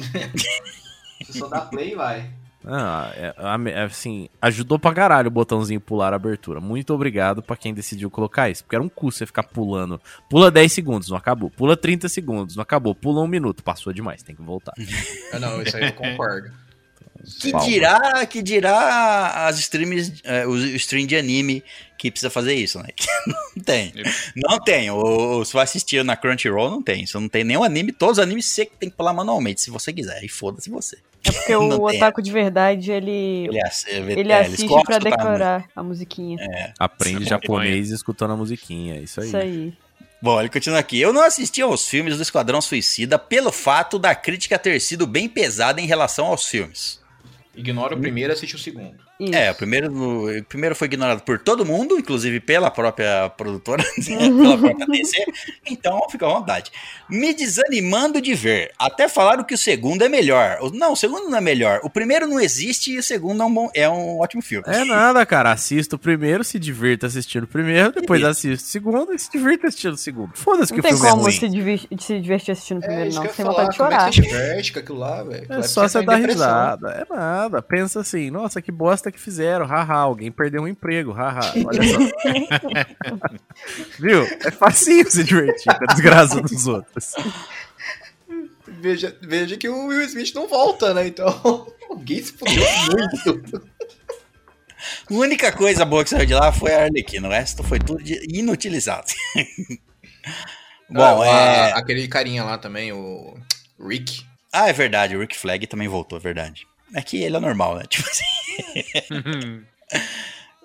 [1.19, 2.29] Você só dá play e vai.
[2.65, 3.33] Ah, é-
[3.71, 6.59] é- assim, ajudou pra caralho o botãozinho pular a abertura.
[6.59, 8.63] Muito obrigado pra quem decidiu colocar isso.
[8.63, 9.99] Porque era um custo você ficar pulando.
[10.29, 11.49] Pula 10 segundos, não acabou.
[11.49, 12.93] Pula 30 segundos, não acabou.
[12.93, 14.73] Pula um minuto, passou demais, tem que voltar.
[15.31, 16.49] Ah, não, isso aí eu concordo.
[17.39, 17.67] Que Palma.
[17.67, 21.63] dirá, que dirá as streams, é, o stream de anime
[21.97, 22.87] que precisa fazer isso, né?
[23.55, 23.93] Não tem.
[24.35, 24.89] Não tem.
[24.89, 27.05] O, se vai assistir na Crunchyroll, não tem.
[27.05, 27.91] Você não tem nenhum anime.
[27.91, 30.23] Todos os animes você tem que pular manualmente, se você quiser.
[30.23, 30.97] E foda-se você.
[31.25, 31.97] É porque o tem.
[31.97, 35.83] otaku de verdade, ele, Ele, ele, ele é, assiste pra de escutar a decorar a
[35.83, 36.37] musiquinha.
[36.79, 38.95] Aprende é japonês escutando a musiquinha.
[38.95, 39.27] é Isso aí.
[39.27, 39.73] Isso aí.
[40.21, 40.99] Bom, ele continua aqui.
[40.99, 45.29] Eu não assisti aos filmes do Esquadrão Suicida pelo fato da crítica ter sido bem
[45.29, 46.99] pesada em relação aos filmes.
[47.59, 49.03] Ignora o primeiro e assiste o segundo.
[49.19, 49.35] Isso.
[49.35, 49.91] É, o primeiro,
[50.39, 55.25] o primeiro foi ignorado por todo mundo, inclusive pela própria produtora, pela própria DC.
[55.69, 56.71] Então, fica à vontade.
[57.09, 58.71] Me desanimando de ver.
[58.79, 60.59] Até falaram que o segundo é melhor.
[60.73, 61.81] Não, o segundo não é melhor.
[61.83, 64.63] O primeiro não existe e o segundo é um, bom- é um ótimo filme.
[64.67, 65.51] É nada, cara.
[65.51, 69.67] Assista o primeiro, se divirta assistindo o primeiro, depois assista o segundo e se divirta
[69.67, 70.31] assistindo o segundo.
[70.35, 71.31] Foda-se que Não o tem filme é como ruim.
[71.33, 73.25] se, divi- se divertir assistindo o É primeiro, isso não.
[73.25, 73.49] Tem falar.
[73.49, 74.13] vontade de Como é chorar.
[74.13, 76.89] se diverte com aquilo lá, É só você dar risada.
[77.09, 77.61] É nada.
[77.61, 79.65] Pensa assim, nossa, que bosta que fizeram.
[79.65, 81.11] Haha, alguém perdeu um emprego.
[81.11, 81.99] Haha, olha só.
[83.99, 84.23] Viu?
[84.23, 87.13] É facinho se divertir com a desgraça dos outros.
[88.67, 91.07] Veja, veja que o Will Smith não volta, né?
[91.07, 92.63] Então, alguém se fudeu
[93.33, 93.67] muito.
[95.09, 97.27] A única coisa boa que saiu de lá foi a Arlequina.
[97.27, 99.07] O resto foi tudo de- inutilizado.
[100.89, 101.71] Bom, Ah, é...
[101.73, 103.35] Aquele carinha lá também, o
[103.79, 104.23] Rick.
[104.53, 105.15] Ah, é verdade.
[105.15, 106.65] O Rick Flag também voltou, é verdade.
[106.93, 107.83] É que ele é normal, né?
[107.89, 109.63] Tipo assim.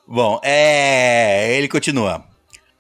[0.06, 1.56] Bom, é.
[1.56, 2.24] Ele continua.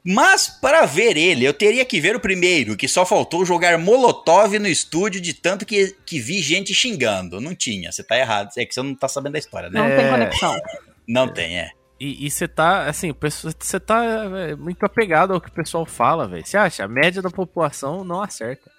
[0.06, 4.58] Mas para ver ele, eu teria que ver o primeiro, que só faltou jogar Molotov
[4.58, 7.40] no estúdio de tanto que, que vi gente xingando.
[7.40, 8.50] Não tinha, você tá errado.
[8.58, 9.80] É que você não tá sabendo da história, né?
[9.80, 9.96] Não É.
[9.96, 10.60] tem conexão.
[11.08, 11.70] Não tem, é.
[11.98, 15.86] E você tá, assim, o pessoal- você tá é, muito apegado ao que o pessoal
[15.86, 16.44] fala, velho.
[16.44, 16.84] Você acha?
[16.84, 18.70] A média da população não acerta.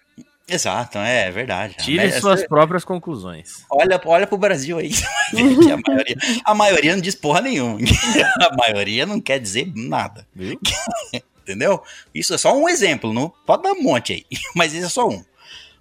[0.47, 1.75] Exato, é, verdade.
[1.77, 3.65] Tire A- suas você- próprias conclusões.
[3.69, 4.91] Olha, olha pro Brasil aí.
[5.33, 7.79] a, maioria, a maioria não diz porra nenhuma.
[8.39, 10.27] A maioria não quer dizer nada.
[10.35, 10.59] Viu?
[11.41, 11.81] Entendeu?
[12.13, 15.07] Isso é só um exemplo, não pode dar um monte aí, mas esse é só
[15.07, 15.23] um.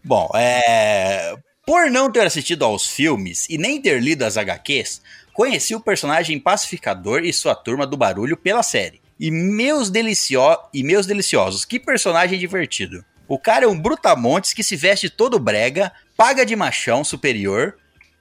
[0.03, 1.35] Bom, é...
[1.65, 5.01] por não ter assistido aos filmes e nem ter lido as HQs,
[5.33, 9.01] conheci o personagem pacificador e sua turma do barulho pela série.
[9.19, 10.41] E meus, delicio...
[10.73, 13.05] e meus deliciosos, que personagem divertido.
[13.29, 17.77] O cara é um brutamontes que se veste todo brega, paga de machão superior,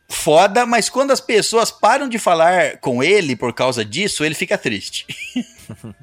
[0.09, 4.57] foda, mas quando as pessoas param de falar com ele por causa disso, ele fica
[4.57, 5.05] triste.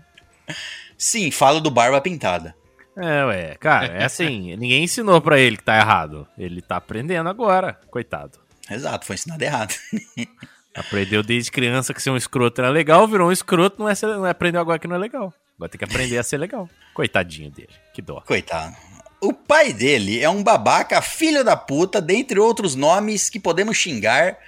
[0.98, 2.54] Sim, falo do Barba Pintada.
[2.96, 6.26] É, ué, cara, é assim, ninguém ensinou pra ele que tá errado.
[6.36, 8.38] Ele tá aprendendo agora, coitado.
[8.70, 9.74] Exato, foi ensinado errado.
[10.76, 14.06] Aprendeu desde criança que ser um escroto era legal, virou um escroto, não é, ser-
[14.08, 15.32] não é aprendeu agora que não é legal.
[15.56, 16.68] Agora tem que aprender a ser legal.
[16.94, 18.20] Coitadinho dele, que dó.
[18.20, 18.76] Coitado.
[19.20, 24.38] O pai dele é um babaca, filho da puta, dentre outros nomes que podemos xingar.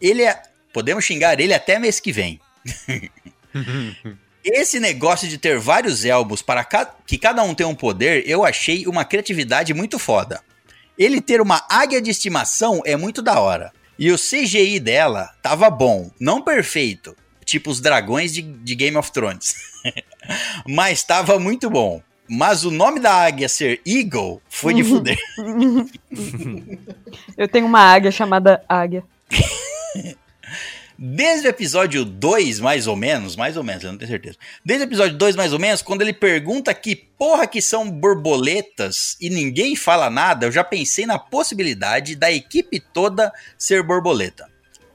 [0.00, 0.42] Ele é.
[0.72, 2.38] Podemos xingar ele até mês que vem.
[4.44, 8.44] Esse negócio de ter vários elmos para ca- que cada um tem um poder, eu
[8.44, 10.40] achei uma criatividade muito foda.
[10.96, 13.72] Ele ter uma águia de estimação é muito da hora.
[13.98, 19.10] E o CGI dela tava bom, não perfeito, tipo os dragões de, de Game of
[19.10, 19.56] Thrones.
[20.66, 22.00] Mas tava muito bom.
[22.28, 25.18] Mas o nome da águia ser Eagle foi de fuder.
[27.36, 29.02] Eu tenho uma águia chamada Águia.
[31.00, 34.36] Desde o episódio 2, mais ou menos, mais ou menos, eu não tenho certeza.
[34.64, 39.16] Desde o episódio 2, mais ou menos, quando ele pergunta que porra que são borboletas
[39.20, 44.50] e ninguém fala nada, eu já pensei na possibilidade da equipe toda ser borboleta.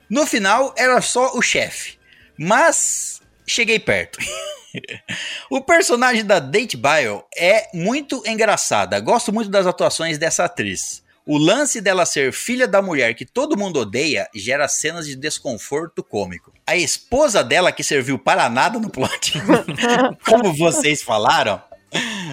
[0.10, 1.98] No final, era só o chefe.
[2.38, 4.20] Mas cheguei perto.
[5.50, 9.00] o personagem da Date Bio é muito engraçada.
[9.00, 11.04] Gosto muito das atuações dessa atriz.
[11.26, 16.04] O lance dela ser filha da mulher que todo mundo odeia gera cenas de desconforto
[16.04, 16.52] cômico.
[16.68, 19.42] A esposa dela que serviu para nada no plot,
[20.28, 21.62] como vocês falaram,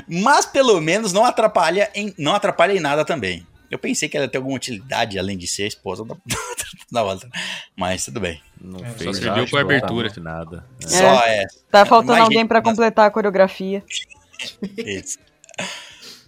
[0.08, 3.46] mas pelo menos não atrapalha em, não atrapalha em nada também.
[3.70, 6.16] Eu pensei que ela ia ter alguma utilidade além de ser a esposa da,
[6.90, 7.28] da outra,
[7.76, 8.40] mas tudo bem.
[8.60, 10.12] Não É, fez só serviu com a abertura.
[10.20, 10.66] Nada.
[10.82, 10.88] É.
[10.88, 11.46] Só é.
[11.70, 13.82] Tá faltando Mais alguém nas- completar a coreografia.
[14.76, 15.18] Isso.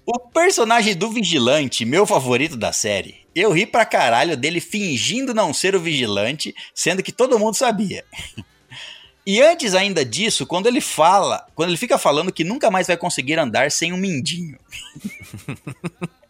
[0.06, 3.22] O personagem do vigilante, meu favorito da série.
[3.34, 8.04] Eu ri pra caralho dele fingindo não ser o vigilante, sendo que todo mundo sabia.
[9.24, 12.96] E antes ainda disso, quando ele fala, quando ele fica falando que nunca mais vai
[12.96, 14.58] conseguir andar sem um mindinho.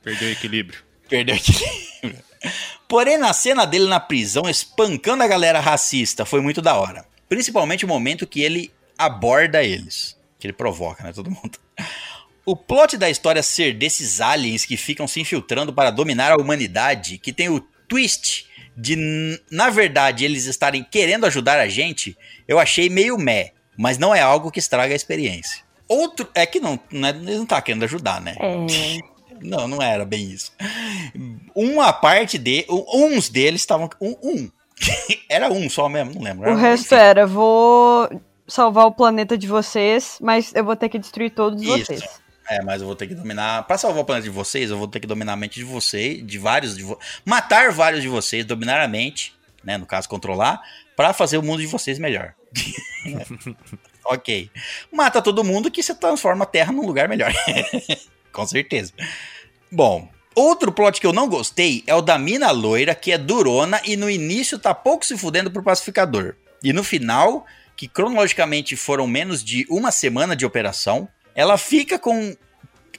[0.02, 0.78] Perdeu o equilíbrio.
[1.12, 2.24] Perdeu o equilíbrio.
[2.88, 7.04] Porém, na cena dele na prisão, espancando a galera racista, foi muito da hora.
[7.28, 10.16] Principalmente o momento que ele aborda eles.
[10.38, 11.12] Que ele provoca, né?
[11.12, 11.58] Todo mundo.
[12.46, 17.18] O plot da história ser desses aliens que ficam se infiltrando para dominar a humanidade,
[17.18, 18.96] que tem o twist de,
[19.50, 22.16] na verdade, eles estarem querendo ajudar a gente,
[22.48, 23.52] eu achei meio meh.
[23.76, 25.62] Mas não é algo que estraga a experiência.
[25.86, 26.26] Outro.
[26.34, 28.34] É que não, é, ele não tá querendo ajudar, né?
[28.40, 29.11] É.
[29.42, 30.52] Não, não era bem isso.
[31.54, 32.64] Uma parte de.
[32.68, 33.90] Uns deles estavam.
[34.00, 34.50] Um, um.
[35.28, 36.50] Era um só mesmo, não lembro.
[36.50, 38.08] O resto era, vou
[38.46, 41.70] salvar o planeta de vocês, mas eu vou ter que destruir todos Isso.
[41.70, 42.02] vocês.
[42.50, 43.62] É, mas eu vou ter que dominar.
[43.66, 46.26] Pra salvar o planeta de vocês, eu vou ter que dominar a mente de vocês,
[46.26, 46.98] de vários de vo...
[47.24, 49.78] Matar vários de vocês, dominar a mente, né?
[49.78, 50.60] No caso, controlar,
[50.96, 52.34] pra fazer o mundo de vocês melhor.
[54.04, 54.50] ok.
[54.92, 57.32] Mata todo mundo que você transforma a Terra num lugar melhor.
[58.32, 58.92] Com certeza.
[59.70, 63.80] Bom, outro plot que eu não gostei é o da mina loira, que é durona
[63.84, 66.34] e no início tá pouco se fudendo pro pacificador.
[66.62, 67.44] E no final,
[67.76, 72.36] que cronologicamente foram menos de uma semana de operação, ela fica com.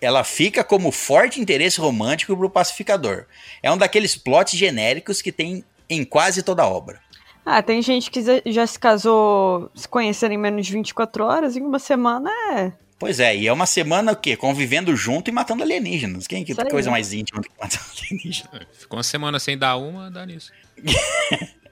[0.02, 3.26] Ela fica como forte interesse romântico pro pacificador.
[3.62, 7.00] É um daqueles plots genéricos que tem em quase toda a obra.
[7.46, 11.62] Ah, tem gente que já- se casou se conhecendo em menos de 24 horas, em
[11.62, 12.74] uma semana é.
[13.04, 14.38] Pois é, e é uma semana o quê?
[14.38, 16.26] Convivendo junto e matando alienígenas.
[16.26, 16.70] Quem que aí.
[16.70, 18.50] coisa mais íntima do que matar alienígenas?
[18.54, 20.52] É, Ficou uma semana sem dar uma, dá nisso.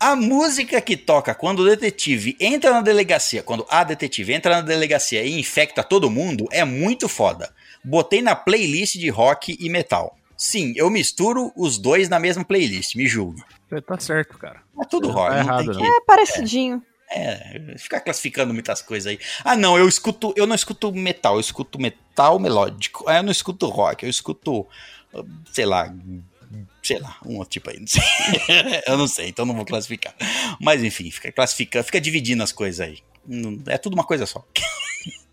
[0.00, 4.60] A música que toca quando o detetive entra na delegacia, quando a detetive entra na
[4.60, 7.52] delegacia e infecta todo mundo, é muito foda.
[7.82, 10.16] Botei na playlist de rock e metal.
[10.36, 13.42] Sim, eu misturo os dois na mesma playlist, me julgue.
[13.68, 14.62] Você Tá certo, cara.
[14.80, 15.78] É tudo Tá rock, não errado, que...
[15.78, 15.84] não.
[15.84, 16.82] É parecidinho.
[17.10, 19.18] É, ficar classificando muitas coisas aí.
[19.44, 23.04] Ah, não, eu escuto, eu não escuto metal, eu escuto metal melódico.
[23.08, 24.66] Ah, eu não escuto rock, eu escuto,
[25.52, 25.94] sei lá,
[26.82, 28.02] sei lá, um outro tipo aí, não sei.
[28.86, 30.14] eu não sei, então não vou classificar.
[30.60, 32.98] Mas enfim, fica classificando, fica dividindo as coisas aí.
[33.66, 34.44] É tudo uma coisa só.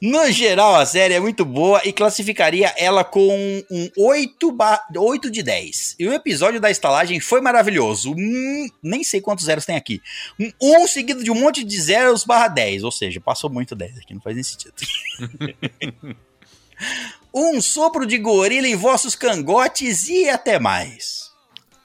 [0.00, 5.30] No geral, a série é muito boa e classificaria ela com um 8, ba- 8
[5.30, 5.96] de 10.
[5.98, 8.12] E o episódio da estalagem foi maravilhoso.
[8.16, 10.00] Hum, nem sei quantos zeros tem aqui.
[10.38, 12.84] Um 1 seguido de um monte de zeros barra 10.
[12.84, 14.74] Ou seja, passou muito 10 aqui, não faz nem sentido.
[17.34, 21.30] um sopro de gorila em vossos cangotes e até mais.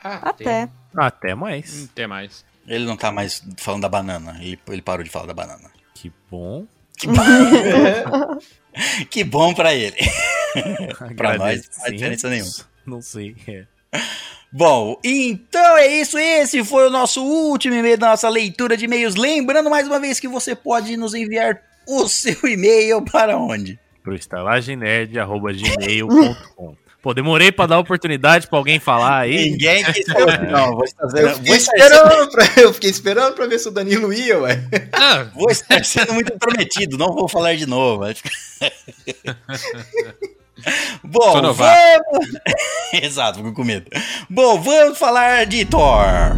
[0.04, 0.70] Até.
[0.96, 1.86] Até mais.
[1.92, 2.46] Até mais.
[2.68, 4.38] Ele não tá mais falando da banana.
[4.42, 5.72] Ele, ele parou de falar da banana.
[5.96, 6.66] Que bom.
[7.04, 8.38] Que bom,
[9.10, 9.96] que bom pra ele.
[11.18, 12.52] Pra nós, não faz diferença nenhuma.
[12.86, 13.36] Não sei.
[13.48, 13.64] é.
[14.52, 16.16] Bom, então é isso.
[16.18, 19.16] Esse foi o nosso último e-mail da nossa leitura de e-mails.
[19.16, 23.80] Lembrando mais uma vez que você pode nos enviar o seu e-mail para onde?
[24.04, 26.76] Pro estalagemnerd.gmail.com.
[27.04, 29.52] Pô, demorei pra dar oportunidade pra alguém falar aí.
[29.52, 30.42] Ninguém quis falar.
[30.42, 34.14] Não, vou estar, Eu fiquei, esperando pra, eu fiquei esperando pra ver se o Danilo
[34.14, 34.64] ia, ué.
[34.94, 36.98] Ah, vou estar sendo muito prometido.
[36.98, 38.06] Não vou falar de novo.
[41.04, 41.58] Bom, vamos...
[42.94, 43.92] Exato, fico com medo.
[44.30, 46.38] Bom, vamos falar de Thor.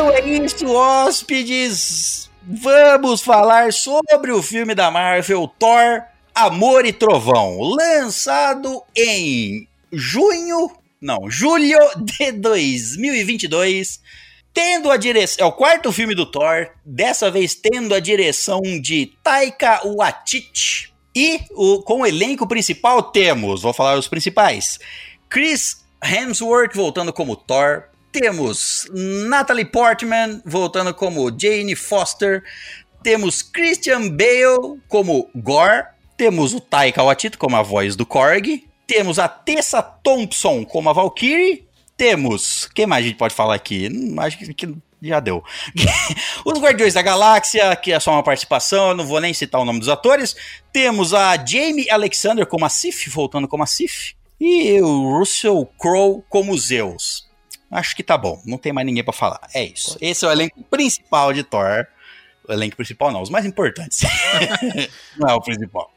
[0.00, 2.30] Então é isso, hóspedes.
[2.42, 6.02] Vamos falar sobre o filme da Marvel Thor,
[6.34, 10.70] Amor e Trovão, lançado em junho,
[11.02, 14.00] não, julho de 2022,
[14.54, 19.12] tendo a direção, é o quarto filme do Thor, dessa vez tendo a direção de
[19.22, 24.78] Taika Waititi e o, com o elenco principal temos, vou falar os principais,
[25.28, 32.42] Chris Hemsworth voltando como Thor, temos Natalie Portman voltando como Jane Foster,
[33.02, 35.84] temos Christian Bale como Gore,
[36.16, 40.92] temos o Taika Waititi como a voz do Korg, temos a Tessa Thompson como a
[40.92, 43.88] Valkyrie, temos, quem mais a gente pode falar aqui?
[43.92, 45.42] Hum, Acho que já deu.
[46.44, 49.64] Os Guardiões da Galáxia, que é só uma participação, eu não vou nem citar o
[49.64, 50.36] nome dos atores.
[50.72, 54.14] Temos a Jamie Alexander como a Sif, voltando como a Sif.
[54.40, 57.29] E o Russell Crowe como Zeus.
[57.70, 59.40] Acho que tá bom, não tem mais ninguém pra falar.
[59.54, 59.96] É isso.
[60.00, 61.86] Esse é o elenco principal de Thor.
[62.48, 64.00] O elenco principal não, os mais importantes.
[65.16, 65.92] não é o principal.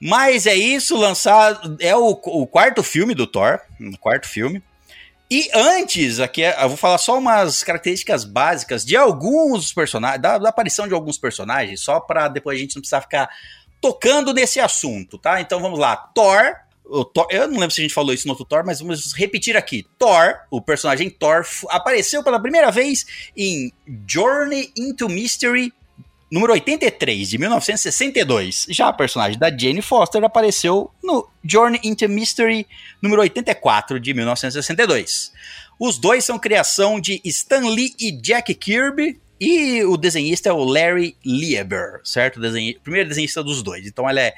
[0.00, 1.76] Mas é isso, lançado.
[1.80, 3.60] É o, o quarto filme do Thor.
[3.80, 4.62] O quarto filme.
[5.30, 10.38] E antes, aqui é- eu vou falar só umas características básicas de alguns personagens, da,
[10.38, 13.30] da aparição de alguns personagens, só pra depois a gente não precisar ficar
[13.80, 15.40] tocando nesse assunto, tá?
[15.40, 15.96] Então vamos lá.
[15.96, 16.54] Thor,
[17.14, 19.56] Thor- eu não lembro se a gente falou isso no outro Thor, mas vamos repetir
[19.56, 19.86] aqui.
[19.98, 23.06] Thor, o personagem Thor, apareceu pela primeira vez
[23.36, 23.72] em
[24.06, 25.72] Journey into Mystery
[26.30, 28.66] número 83, de 1962.
[28.70, 32.66] Já a personagem da Jane Foster apareceu no Journey into Mystery
[33.02, 35.32] número 84, de 1962.
[35.78, 40.62] Os dois são criação de Stan Lee e Jack Kirby, e o desenhista é o
[40.62, 42.36] Larry Lieber, certo?
[42.36, 43.86] O desenhi- primeiro desenhista dos dois.
[43.86, 44.34] Então ele é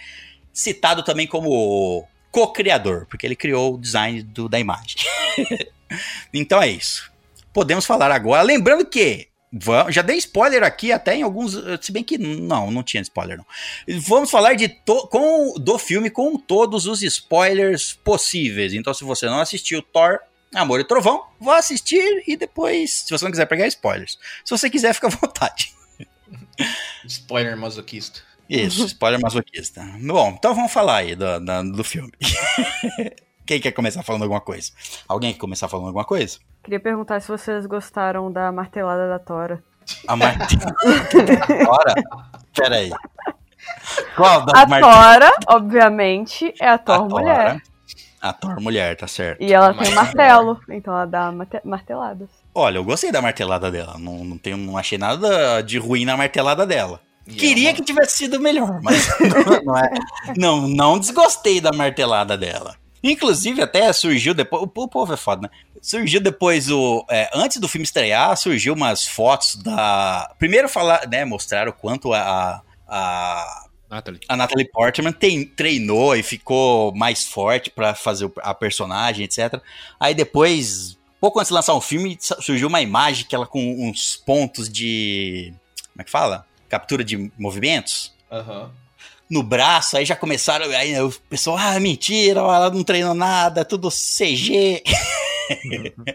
[0.53, 4.97] citado também como co-criador, porque ele criou o design do- da imagem.
[6.35, 7.11] então é isso.
[7.53, 8.43] Podemos falar agora.
[8.43, 9.29] Lembrando que.
[9.89, 11.53] Já dei spoiler aqui até em alguns.
[11.81, 13.47] Se bem que não, não tinha spoiler, não.
[14.01, 18.75] Vamos falar de to- com, do filme com todos os spoilers possíveis.
[18.75, 20.19] Então, se você não assistiu Thor,
[20.53, 24.19] Amor e Trovão, vá assistir e depois, se você não quiser pegar spoilers.
[24.45, 25.73] Se você quiser, fica à vontade.
[27.07, 28.21] Spoiler masoquista.
[28.49, 29.83] Isso, spoiler masoquista.
[30.03, 32.13] Bom, então vamos falar aí do, da- do filme.
[33.47, 34.71] Quem quer começar falando alguma coisa?
[35.07, 36.39] Alguém quer começar falando alguma coisa?
[36.63, 39.63] Queria perguntar se vocês gostaram da martelada da Tora.
[40.09, 40.75] A martelada.
[41.65, 41.95] Tora?
[42.55, 42.91] Pera aí.
[44.17, 44.81] Qual das A?
[44.81, 47.63] Tora, obviamente, é a Thor A mulher.
[48.21, 49.43] A Thor mulher, tá certo.
[49.43, 52.31] E ela tem um martelo, então ela dá marte- marteladas.
[52.55, 53.97] Olha, eu gostei da martelada dela.
[53.99, 57.01] Não, não, tenho, não achei nada de ruim na martelada dela.
[57.27, 59.91] E Queria é uma- que tivesse sido melhor, mas não, não é.
[60.37, 62.77] Não, não desgostei da martelada dela.
[63.03, 64.63] Inclusive, até surgiu depois.
[64.63, 65.51] O, povo é foda, né?
[65.83, 67.05] Surgiu depois o.
[67.11, 70.35] é, antes do filme estrear, surgiu umas fotos da.
[70.39, 71.25] Primeiro falar, né?
[71.25, 72.63] Mostrar o quanto a.
[72.89, 74.21] a Natalie.
[74.29, 79.61] a Natalie Portman tem- treinou e ficou mais forte pra fazer a personagem, etc.
[80.01, 83.87] Aí depois, pouco antes de lançar um filme, su- surgiu uma imagem que ela com
[83.89, 85.53] uns pontos de.
[85.93, 86.47] Como é que fala?
[86.69, 88.71] Captura de movimentos Aham.
[89.31, 93.65] no braço, aí já começaram, aí o pessoal, ah, mentira, ela não treinou nada, é
[93.65, 94.83] tudo CG.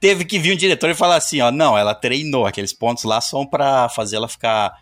[0.00, 3.20] Teve que vir um diretor e falar assim, ó, não, ela treinou, aqueles pontos lá
[3.20, 4.72] são pra fazer ela ficar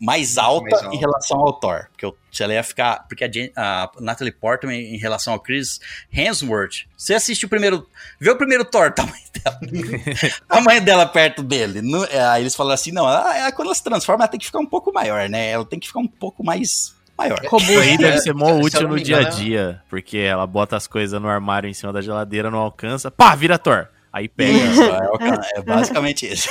[0.00, 3.52] mais alta Mais em relação ao Thor, porque se ela ia ficar, porque a, Jen-
[3.54, 5.78] a Natalie Portman em relação ao Chris
[6.12, 7.86] Hemsworth, você assiste o primeiro,
[8.18, 9.58] vê o primeiro Thor, o tamanho dela,
[10.42, 13.66] o tamanho dela perto dele, não- é, aí eles falaram assim, não, ela- ela- quando
[13.68, 16.00] ela se transforma, ela tem que ficar um pouco maior, né, ela tem que ficar
[16.00, 17.38] um pouco mais maior.
[17.44, 21.20] Isso aí deve ser mó útil no dia a dia, porque ela bota as coisas
[21.20, 23.86] no armário em cima da geladeira, não alcança, pá, vira Thor.
[24.12, 24.52] Aí pega.
[25.54, 26.48] É, é basicamente isso.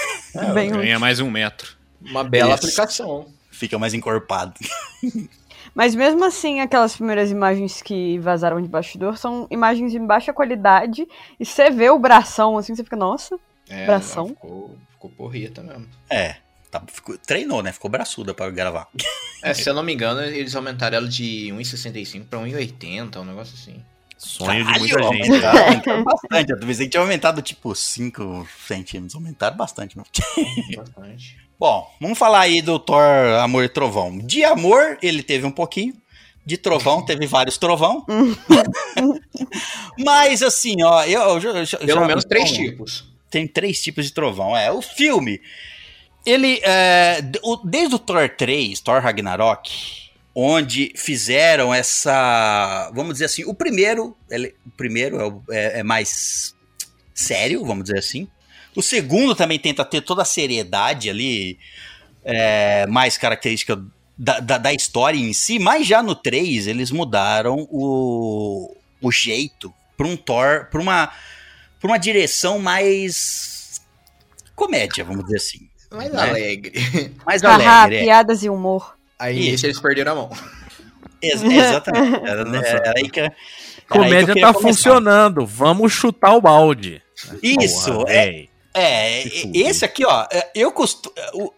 [0.54, 1.80] Bem Ganha mais um metro.
[2.06, 2.66] Uma bela Isso.
[2.66, 3.28] aplicação.
[3.52, 4.54] Fica mais encorpado.
[5.74, 11.08] Mas mesmo assim, aquelas primeiras imagens que vazaram de bastidor são imagens em baixa qualidade.
[11.40, 13.40] E você vê o bração assim, você fica, nossa.
[13.70, 14.28] É, Bração.
[14.30, 15.88] Ficou, ficou porreta mesmo.
[16.10, 16.36] É,
[16.70, 17.72] tá, ficou- treinou, né?
[17.72, 18.88] Ficou braçuda pra gravar.
[19.42, 23.54] É, se eu não me engano, eles aumentaram ela de 1,65 pra 1,80, um negócio
[23.56, 23.82] assim.
[24.18, 25.30] Sonho de Caralho, muita gente.
[25.32, 26.52] aumentaram, aumentaram bastante.
[26.52, 29.16] Eu pensei que tinha aumentado tipo 5 centímetros.
[29.16, 29.96] Aumentaram bastante.
[29.98, 30.06] Meu.
[30.76, 31.38] Bastante.
[31.62, 33.04] Bom, vamos falar aí do Thor
[33.40, 34.18] Amor e Trovão.
[34.18, 35.94] De amor, ele teve um pouquinho.
[36.44, 38.04] De trovão, teve vários trovão.
[40.04, 43.06] Mas assim, ó, eu, eu, eu já- Pelo já- menos três bom, tipos.
[43.30, 44.58] Tem três tipos de trovão.
[44.58, 45.40] É, o filme,
[46.26, 49.72] ele, é, o- desde o Thor 3, Thor Ragnarok,
[50.34, 56.56] onde fizeram essa, vamos dizer assim, o primeiro, ele- o primeiro é, é- é mais
[57.14, 58.28] sério, vamos dizer assim.
[58.76, 61.58] O segundo também tenta ter toda a seriedade ali,
[62.24, 63.82] é, mais característica
[64.18, 69.74] da, da, da história em si, mas já no 3 eles mudaram o, o jeito
[69.98, 71.08] para um Thor, para uma,
[71.80, 73.82] pra uma direção mais
[74.56, 75.70] comédia, vamos dizer assim.
[75.92, 76.22] Mais Né?
[76.30, 77.14] alegre.
[77.26, 77.98] Mais alegre.
[77.98, 78.04] é.
[78.04, 78.96] piadas e humor.
[79.20, 79.66] Aí Isso.
[79.66, 80.30] eles perderam a mão.
[81.22, 82.16] Ex- exatamente.
[82.26, 83.36] Era, era aí que, era aí
[83.76, 84.54] que Comédia tá começar.
[84.54, 85.46] funcionando.
[85.46, 87.02] Vamos chutar o balde.
[87.44, 88.50] Isso, Porra, é, véi.
[88.74, 91.14] É, esse aqui, ó, é, eu costumo.
[91.34, 91.52] O,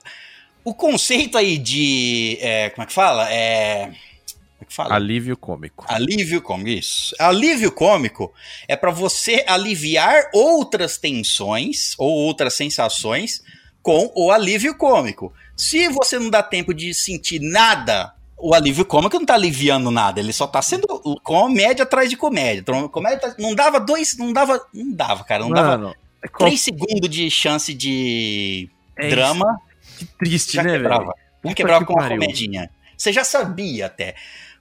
[0.66, 2.38] o conceito aí de.
[2.42, 3.32] é, como é que fala?
[3.32, 3.86] É.
[3.86, 3.98] Como
[4.62, 4.96] é que fala?
[4.96, 5.86] Alívio cômico.
[5.88, 7.16] Alívio cômico, isso.
[7.20, 8.34] Alívio cômico
[8.68, 13.44] é pra você aliviar outras tensões ou outras sensações
[13.82, 15.34] com o alívio cômico.
[15.56, 20.20] Se você não dá tempo de sentir nada, o alívio cômico não tá aliviando nada,
[20.20, 20.88] ele só tá sendo
[21.22, 22.62] comédia atrás de comédia.
[22.62, 25.96] Então, comédia tá- não dava dois, não dava, não dava, cara, não dava Mano, é
[26.30, 29.98] qual- três segundos de chance de é drama, isso.
[30.00, 31.00] Que triste, já né, quebrava.
[31.06, 31.14] velho?
[31.44, 32.20] Um Puta quebrava que com uma pariu.
[32.20, 32.70] comedinha.
[32.98, 34.16] Você já sabia até.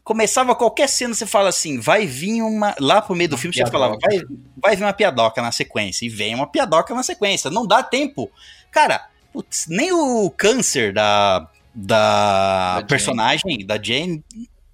[0.05, 2.75] Começava qualquer cena, você fala assim, vai vir uma.
[2.81, 4.21] Lá pro meio do filme, você falava, vai,
[4.61, 6.05] vai vir uma piadoca na sequência.
[6.05, 7.51] E vem uma piadoca na sequência.
[7.51, 8.29] Não dá tempo.
[8.73, 12.89] Cara, putz, nem o câncer da, da, Da Jane.
[12.89, 14.25] personagem, da Jane.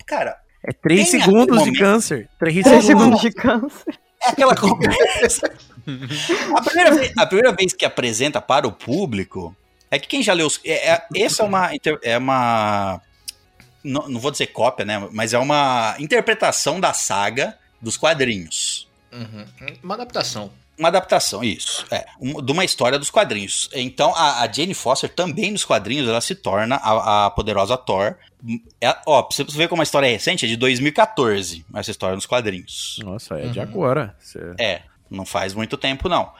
[0.06, 2.28] Cara, É três Tem segundos aquele de câncer.
[2.38, 2.86] Três, Três segundos.
[2.86, 3.98] segundos de câncer.
[4.24, 5.52] é aquela conversa.
[6.56, 9.54] a, primeira vez, a primeira vez que apresenta para o público
[9.90, 10.60] é que quem já leu os.
[10.64, 11.70] É, é, essa é uma.
[12.02, 13.00] É uma.
[13.82, 15.08] Não, não vou dizer cópia, né?
[15.12, 18.88] Mas é uma interpretação da saga dos quadrinhos.
[19.12, 19.44] Uhum.
[19.82, 20.50] Uma adaptação.
[20.78, 21.84] Uma adaptação, isso.
[21.90, 23.68] É, um- de uma história dos quadrinhos.
[23.72, 28.14] Então, a, a Jane Foster também nos quadrinhos, ela se torna a, a poderosa Thor.
[28.80, 32.14] É, ó, pra você ver como a história é recente, é de 2014, essa história
[32.14, 33.00] nos quadrinhos.
[33.02, 33.64] Nossa, é de Uhum.
[33.64, 34.14] agora.
[34.20, 36.32] Cê- É, não faz muito tempo, não.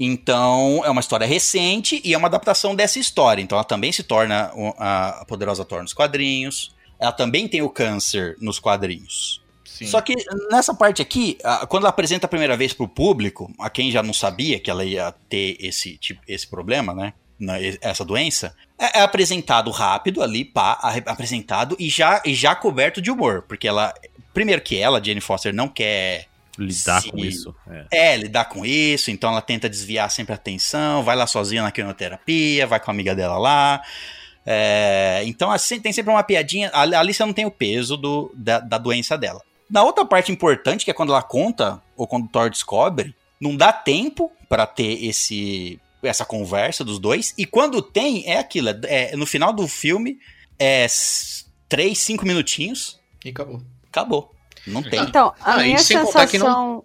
[0.00, 3.42] Então, é uma história recente e é uma adaptação dessa história.
[3.42, 6.74] Então, ela também se torna o- a poderosa Thor nos quadrinhos.
[7.00, 9.42] Ela também tem o câncer nos quadrinhos.
[9.64, 9.86] Sim.
[9.86, 10.14] Só que
[10.50, 11.38] nessa parte aqui,
[11.68, 14.84] quando ela apresenta a primeira vez pro público, a quem já não sabia que ela
[14.84, 17.12] ia ter esse, tipo, esse problema, né?
[17.80, 20.72] Essa doença, é, é apresentado rápido ali, pá,
[21.06, 23.42] apresentado e já, e já coberto de humor.
[23.48, 23.92] Porque ela.
[24.34, 26.26] Primeiro que ela, Jane Foster, não quer
[26.58, 27.10] Lidar Sim.
[27.10, 27.54] com isso.
[27.70, 27.86] É.
[28.12, 31.70] é, lidar com isso, então ela tenta desviar sempre a atenção, vai lá sozinha na
[31.70, 33.80] quimioterapia, vai com a amiga dela lá.
[34.44, 36.70] É, então assim, tem sempre uma piadinha.
[36.72, 39.42] A Alicia não tem o peso do, da, da doença dela.
[39.70, 43.54] Na outra parte importante, que é quando ela conta, ou quando o Thor descobre, não
[43.54, 47.34] dá tempo pra ter esse essa conversa dos dois.
[47.36, 48.68] E quando tem, é aquilo.
[48.70, 50.18] É, é- no final do filme,
[50.58, 53.60] é s- três, cinco minutinhos, E acabou.
[53.90, 54.34] acabou.
[54.66, 55.00] Não tem.
[55.00, 56.84] Então, a Ah, minha sensação.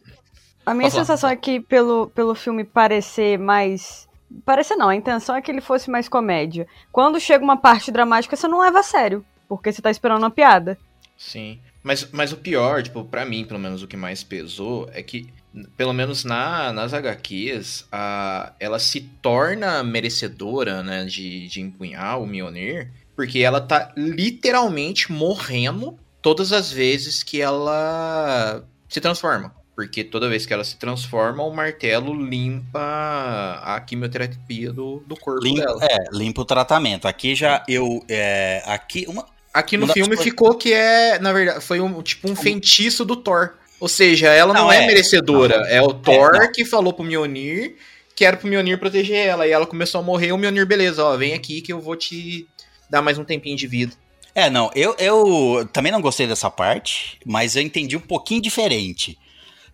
[0.66, 4.08] A minha sensação é que pelo, pelo filme parecer mais.
[4.46, 6.66] Parecer não, a intenção é que ele fosse mais comédia.
[6.92, 9.24] Quando chega uma parte dramática, você não leva a sério.
[9.48, 10.78] Porque você tá esperando uma piada.
[11.18, 11.60] Sim.
[11.84, 15.28] Mas, mas o pior, tipo, pra mim, pelo menos, o que mais pesou é que,
[15.76, 22.26] pelo menos na, nas HQs, a, ela se torna merecedora, né, de, de empunhar o
[22.26, 29.54] Mjolnir, porque ela tá literalmente morrendo todas as vezes que ela se transforma.
[29.76, 35.44] Porque toda vez que ela se transforma, o martelo limpa a quimioterapia do, do corpo
[35.44, 35.80] Limpa, dela.
[35.84, 37.08] é, limpa o tratamento.
[37.08, 38.04] Aqui já eu.
[38.08, 42.30] É, aqui, uma, Aqui no filme coisas- ficou que é, na verdade, foi um tipo
[42.30, 43.54] um feitiço do Thor.
[43.80, 44.88] Ou seja, ela não, Não, é, é.
[44.88, 45.56] merecedora.
[45.68, 46.52] É o Thor não.
[46.52, 47.76] que falou pro Mjolnir
[48.16, 49.48] que era pro Mjolnir proteger ela.
[49.48, 50.32] E ela começou a morrer.
[50.34, 52.48] O Mjolnir, beleza, ó, vem aqui que eu vou te
[52.88, 53.94] dar mais um tempinho de vida.
[54.36, 59.18] É, não, eu, eu também não gostei dessa parte, mas eu entendi um pouquinho diferente.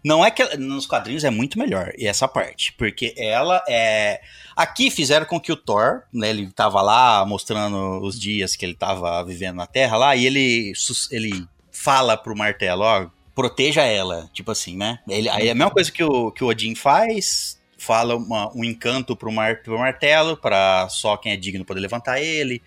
[0.04, 4.22] Não é que nos quadrinhos é muito melhor e essa parte, porque ela é
[4.56, 8.76] aqui fizeram com que o Thor, né, ele tava lá mostrando os dias que ele
[8.76, 10.72] tava vivendo na Terra lá e ele
[11.12, 15.00] ele fala pro martelo, ó, proteja ela, tipo assim, né?
[15.08, 18.64] Ele, aí é a mesma coisa que o que o Odin faz, fala uma- um
[18.64, 22.62] encanto pro, mar, pro martelo para só quem é digno poder levantar ele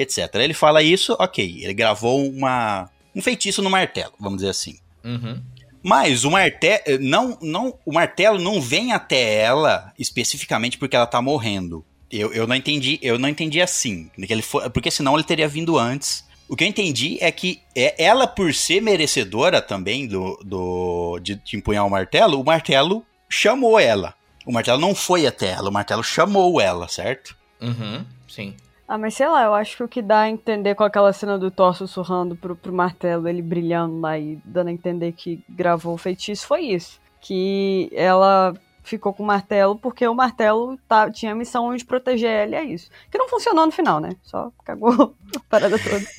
[0.00, 0.34] etc.
[0.36, 1.60] Ele fala isso, ok.
[1.62, 4.78] Ele gravou uma, um feitiço no martelo, vamos dizer assim.
[5.04, 5.42] Uhum.
[5.82, 11.20] Mas o martelo não, não, o martelo não vem até ela especificamente porque ela tá
[11.22, 11.84] morrendo.
[12.10, 15.48] Eu, eu não entendi, eu não entendi assim, que ele foi, porque senão ele teria
[15.48, 16.26] vindo antes.
[16.48, 21.34] O que eu entendi é que é ela por ser merecedora também do, do de,
[21.34, 24.14] de empunhar o martelo, o martelo chamou ela.
[24.46, 27.36] O martelo não foi até ela, o martelo chamou ela, certo?
[27.60, 28.54] Uhum, sim.
[28.88, 31.38] Ah, mas sei lá, eu acho que o que dá a entender com aquela cena
[31.38, 35.92] do Thor sussurrando pro, pro martelo, ele brilhando lá e dando a entender que gravou
[35.92, 36.98] o feitiço, foi isso.
[37.20, 42.30] Que ela ficou com o martelo porque o martelo tá, tinha a missão de proteger
[42.30, 42.88] ela e é isso.
[43.10, 44.16] Que não funcionou no final, né?
[44.22, 46.00] Só cagou a parada toda.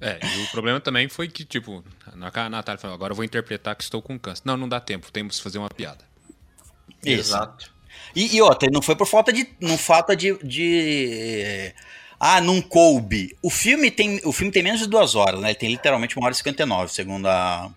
[0.00, 3.74] É, e o problema também foi que, tipo, a Natália falou, agora eu vou interpretar
[3.74, 4.42] que estou com câncer.
[4.44, 6.04] Não, não dá tempo, temos que fazer uma piada.
[7.04, 7.32] Isso.
[7.32, 7.77] Exato.
[8.14, 9.48] E, e outra, não foi por falta de.
[9.60, 10.36] Não falta de.
[10.44, 11.72] de
[12.20, 13.36] ah, não coube.
[13.42, 14.20] O filme tem.
[14.24, 15.48] O filme tem menos de duas horas, né?
[15.50, 17.70] Ele tem literalmente uma hora e 59, segundo a.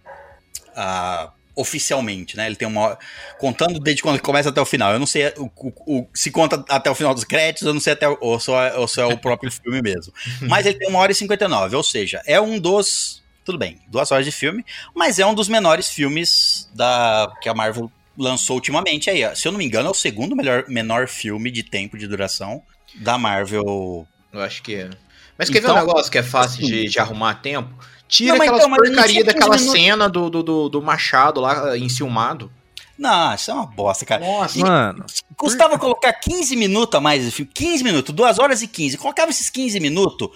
[0.75, 2.47] a oficialmente, né?
[2.47, 2.99] Ele tem uma hora,
[3.37, 4.93] contando desde quando ele começa até o final.
[4.93, 7.81] Eu não sei o, o- o- se conta até o final dos créditos, eu não
[7.81, 10.13] sei até o- ou só, é- ou só é o próprio filme mesmo.
[10.47, 14.11] Mas ele tem uma hora e 59, ou seja, é um dos tudo bem, duas
[14.11, 14.63] horas de filme,
[14.95, 19.23] mas é um dos menores filmes da que a Marvel lançou ultimamente aí.
[19.25, 19.33] ó.
[19.35, 22.61] Se eu não me engano, é o segundo melhor, menor filme de tempo de duração
[22.95, 24.07] da Marvel.
[24.33, 24.89] Eu acho que é.
[25.37, 27.73] Mas quer Então- ver um negócio que é fácil de, de arrumar tempo?
[28.07, 29.71] Tira Não, aquelas então, não porcaria tinha 15 daquela minutos.
[29.81, 32.51] cena do, do, do, do Machado lá enciumado.
[32.97, 34.23] Não, isso é uma bosta, cara.
[34.23, 35.05] Nossa, Mano,
[35.35, 37.49] Custava colocar 15 minutos a mais de filme.
[37.53, 38.97] 15 minutos, 2 horas e 15.
[38.97, 40.29] Colocava esses 15 minutos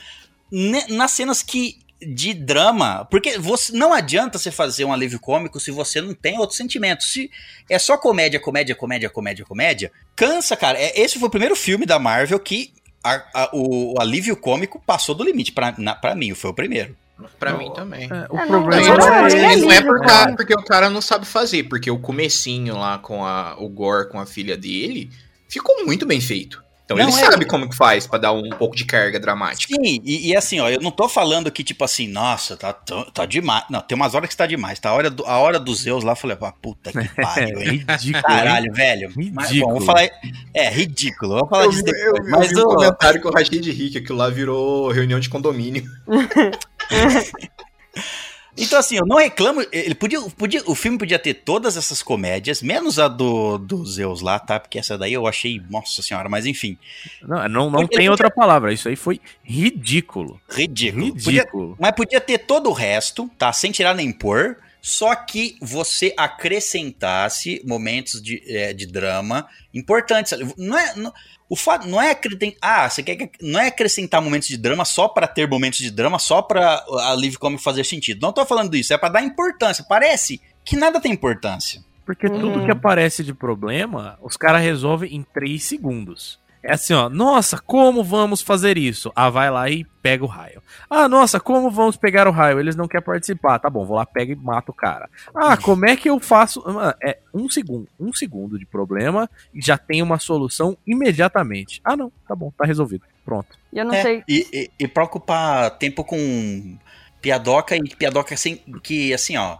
[0.51, 1.77] ne- nas cenas que.
[2.01, 6.37] De drama, porque você não adianta você fazer um alívio cômico se você não tem
[6.37, 7.03] outro sentimento.
[7.03, 7.31] Se
[7.69, 10.77] é só comédia, comédia, comédia, comédia, comédia, cansa, cara.
[10.77, 12.73] É, esse foi o primeiro filme da Marvel que
[13.03, 15.51] a- a- o, o alívio cômico passou do limite.
[15.53, 16.95] Pra mim, foi o primeiro.
[17.39, 18.09] pra mim também.
[18.11, 20.63] é, o É, não, problema Não, mas não, é é não é por porque o
[20.65, 24.57] cara não sabe fazer, porque o comecinho lá com a, o Gore com a filha
[24.57, 25.09] dele
[25.47, 26.61] ficou muito bem feito.
[26.85, 29.73] Então Não, ele é- sabe como que faz pra dar um pouco de carga dramática.
[29.73, 33.25] Sim, e, e assim, ó, eu não tô falando que, tipo assim, nossa, tá, tá
[33.25, 33.63] demais.
[33.71, 34.77] Não, tem umas horas que tá demais.
[34.79, 37.57] Tá a hora, do, a hora dos Zeus lá, eu falei, ah, puta que pariu,
[37.59, 37.85] É hein?
[37.89, 38.15] ridículo.
[38.17, 38.21] hein?
[38.21, 39.11] Caralho, velho.
[39.33, 39.73] Mas, Ridículo.
[39.73, 40.07] bom, vou falar.
[40.53, 41.39] É, ridículo.
[41.39, 42.25] Vou falar Eu, disso vi- eu, depois.
[42.31, 45.19] eu mas vi um o- comentário que eu rachei de que aquilo lá virou reunião
[45.19, 45.83] de condomínio.
[48.57, 49.65] Então, assim, eu não reclamo.
[49.71, 54.21] Ele podia, podia, o filme podia ter todas essas comédias, menos a do, do Zeus
[54.21, 54.59] lá, tá?
[54.59, 56.77] Porque essa daí eu achei, nossa senhora, mas enfim,
[57.21, 58.71] Não, não, não tem outra palavra.
[58.73, 60.39] Isso aí foi ridículo.
[60.49, 61.13] ridículo.
[61.13, 61.77] Podia- Ridículo.
[61.79, 63.51] mas podia ter todo o resto, tá?
[63.51, 64.57] Sem tirar nem pôr.
[64.87, 70.37] Só que você acrescentasse momentos de, é, de drama importantes.
[70.57, 71.11] Não é, não,
[71.49, 74.85] o fato não é acrescentar, ah, você quer que- não é acrescentar momentos de drama
[74.85, 78.21] só pra ter momentos de drama, só pra a Live Comic fazer sentido.
[78.21, 79.83] Não tô falando disso, é pra dar importância.
[79.89, 81.81] Parece que nada tem importância.
[82.05, 82.65] Porque tudo Uhum.
[82.65, 86.39] que aparece de problema, os caras resolvem em 3 segundos.
[86.67, 87.07] É assim, ó.
[87.09, 89.11] Nossa, como vamos fazer isso?
[89.15, 90.63] Ah, vai lá e pega o raio.
[90.89, 92.59] Ah, nossa, como vamos pegar o raio?
[92.59, 93.59] Eles não querem participar.
[93.59, 95.07] Tá bom, vou lá, pega e mata o cara.
[95.33, 96.63] Ah, como é que eu faço?
[96.65, 97.87] Mano, É um segundo.
[97.99, 101.79] Um segundo de problema e já tem uma solução imediatamente.
[101.83, 102.11] Ah, não.
[102.27, 103.03] Tá bom, tá resolvido.
[103.23, 103.47] Pronto.
[103.71, 104.23] E eu não É, sei.
[104.27, 106.77] E, e, e pra ocupar tempo com
[107.21, 109.57] piadoca e piadoca assim, que assim, ó.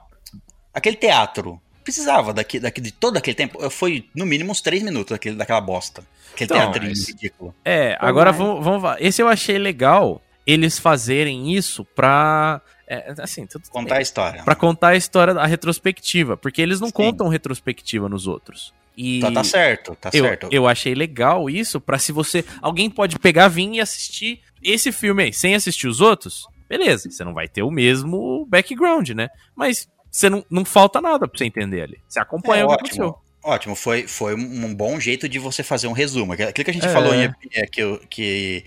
[0.73, 1.61] Aquele teatro.
[1.85, 3.69] Precisava daqui, daqui de todo aquele tempo.
[3.69, 6.03] Foi no mínimo uns três minutos daquele, daquela bosta.
[6.33, 7.55] Aquele Então, teatrinho mas- ridículo.
[7.63, 8.83] É, agora vamos, vamos.
[8.83, 8.97] lá.
[8.99, 12.59] Esse eu achei legal eles fazerem isso pra.
[12.87, 14.43] é, assim, tudo Contar a história.
[14.43, 16.93] Pra contar a história da retrospectiva, porque eles não Sim.
[16.93, 18.73] contam retrospectiva nos outros.
[18.97, 20.47] E Tá, tá certo, tá eu, certo.
[20.51, 22.43] eu achei legal isso pra se você.
[22.61, 26.47] Alguém pode pegar, vir e assistir esse filme aí, sem assistir os outros.
[26.67, 29.29] Beleza, você não vai ter o mesmo background, né?
[29.55, 31.99] Mas você não, não falta nada pra você entender ali.
[32.07, 32.87] Você acompanha É, o que ótimo.
[33.05, 33.25] aconteceu.
[33.43, 36.33] Ótimo, foi, foi um bom jeito de você fazer um resumo.
[36.33, 36.89] Aquilo que a gente É.
[36.89, 38.65] falou em, é, que, que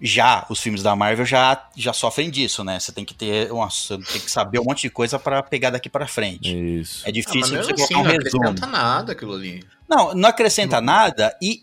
[0.00, 2.78] já os filmes da Marvel já, já sofrem disso, né?
[2.78, 5.88] Você tem que ter, nossa, tem que saber um monte de coisa pra pegar daqui
[5.88, 6.54] pra frente.
[6.80, 7.00] Isso.
[7.06, 8.42] É Ah, mas difícil mesmo você assim, colocar um não resumo.
[8.44, 9.64] acrescenta nada aquilo ali.
[9.88, 11.62] Não, não acrescenta nada e.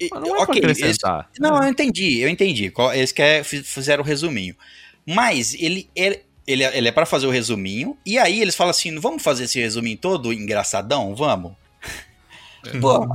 [0.00, 1.30] e- Mas não é ok, eles- acrescentar.
[1.38, 2.70] não, eu entendi, eu entendi.
[2.70, 4.54] Qual- Eles quer, fiz- fizeram o resuminho.
[5.06, 8.70] Mas ele, ele, ele, é- ele é pra fazer o resuminho, e aí eles falam
[8.70, 11.14] assim: vamos fazer esse resuminho todo engraçadão?
[11.14, 11.52] Vamos?
[12.80, 13.06] Pô,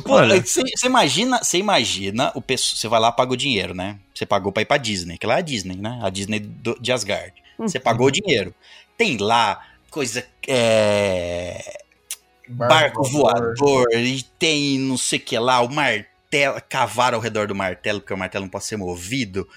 [0.00, 0.40] pô, Olha.
[0.44, 3.98] você você imagina, você imagina o pessoal, você vai lá paga o dinheiro, né?
[4.12, 6.00] Você pagou pra ir pra Disney, que lá é a Disney, né?
[6.02, 7.32] A Disney do- de Asgard.
[7.56, 8.52] Você pagou o dinheiro.
[8.98, 11.82] Tem lá coisa é,
[12.48, 17.54] barco voador e tem não sei o que lá, o martelo, cavalo ao redor do
[17.54, 19.48] martelo, porque o martelo não pode ser movido.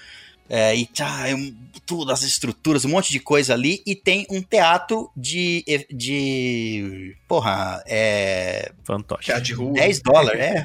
[0.52, 1.54] É, e tá, é um-
[1.86, 3.80] tudo, as estruturas, um monte de coisa ali.
[3.86, 5.64] E tem um teatro de.
[5.90, 8.72] de porra, é.
[8.84, 9.40] Fantoche.
[9.40, 9.72] De rua.
[9.74, 10.40] 10 dólares.
[10.40, 10.64] É,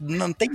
[0.00, 0.50] não tem.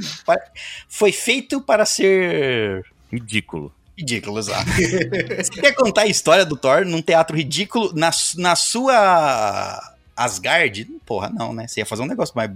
[0.89, 3.73] Foi feito para ser Ridículo.
[3.97, 4.69] ridículo, exato.
[5.37, 10.85] Você quer contar a história do Thor num teatro ridículo na, na sua Asgard?
[11.05, 11.67] Porra, não, né?
[11.67, 12.51] Você ia fazer um negócio mais.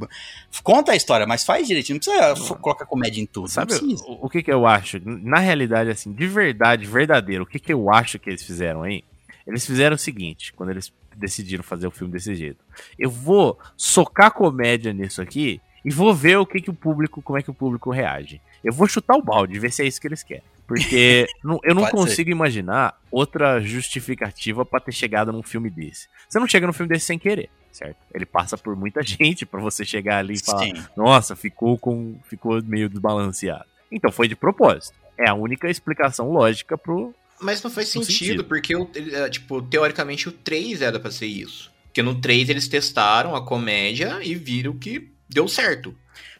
[0.63, 1.95] Conta a história, mas faz direitinho.
[1.95, 3.47] Não precisa colocar comédia em tudo.
[3.47, 4.99] Sabe o, o que que eu acho?
[5.03, 9.03] Na realidade, assim, de verdade, verdadeiro, o que que eu acho que eles fizeram aí?
[9.45, 12.63] Eles fizeram o seguinte, quando eles decidiram fazer o filme desse jeito.
[12.97, 17.39] Eu vou socar comédia nisso aqui e vou ver o que que o público, como
[17.39, 18.41] é que o público reage.
[18.63, 20.43] Eu vou chutar o balde, ver se é isso que eles querem.
[20.67, 21.27] Porque
[21.63, 26.07] eu não Pode consigo imaginar outra justificativa pra ter chegado num filme desse.
[26.27, 27.95] Você não chega num filme desse sem querer, certo?
[28.13, 30.73] Ele passa por muita gente pra você chegar ali e falar: Sim.
[30.95, 32.15] nossa, ficou com.
[32.29, 33.65] ficou meio desbalanceado.
[33.91, 34.93] Então foi de propósito.
[35.17, 37.13] É a única explicação lógica pro.
[37.39, 38.43] Mas não faz sentido, sentido.
[38.43, 41.71] porque, o- é, tipo, teoricamente o 3 era pra ser isso.
[41.85, 45.95] Porque no 3 eles testaram a comédia e viram que deu certo.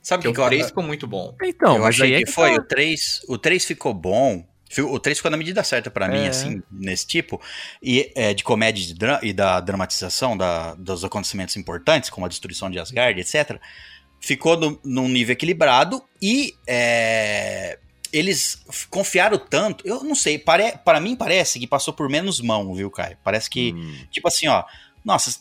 [0.07, 1.35] Sabe o que o 3 ficou muito bom.
[1.43, 2.55] Então, eu mas achei aí é que, foi?
[2.55, 2.61] tá.
[2.61, 4.47] O 3, o 3 ficou bom.
[4.89, 6.27] O 3 ficou na medida certa pra mim, É.
[6.29, 7.41] assim, nesse tipo.
[7.83, 12.25] E é, de comédia e de dra- e da dramatização da- dos acontecimentos importantes, como
[12.25, 13.59] a destruição de Asgard, etc.
[14.21, 17.77] Ficou no- num nível equilibrado e é,
[18.13, 19.85] eles confiaram tanto.
[19.85, 23.17] Eu não sei, pare, para mim parece que passou por menos mão, viu, Caio?
[23.25, 23.73] Parece que.
[23.73, 24.63] Hum, Tipo assim, ó.
[25.03, 25.37] Nossa,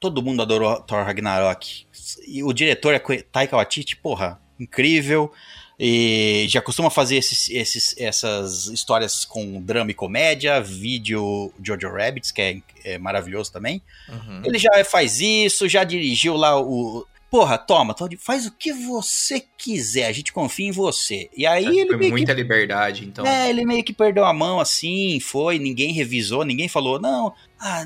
[0.00, 1.86] todo mundo adorou Thor Ragnarok.
[2.26, 5.32] E o diretor é Taika Waititi, porra, incrível.
[5.78, 10.60] E já costuma fazer esses, esses- essas histórias com drama e comédia.
[10.60, 13.82] Vídeo Jojo Rabbits, que é, é maravilhoso também.
[14.08, 14.42] Uhum.
[14.44, 17.06] Ele já faz isso, já dirigiu lá o.
[17.30, 21.28] Porra, toma, faz o que você quiser, a gente confia em você.
[21.36, 23.26] E aí ele Foi meio que muita liberdade, então.
[23.26, 27.84] é, ele meio que perdeu a mão assim, foi, ninguém revisou, ninguém falou, não, ah,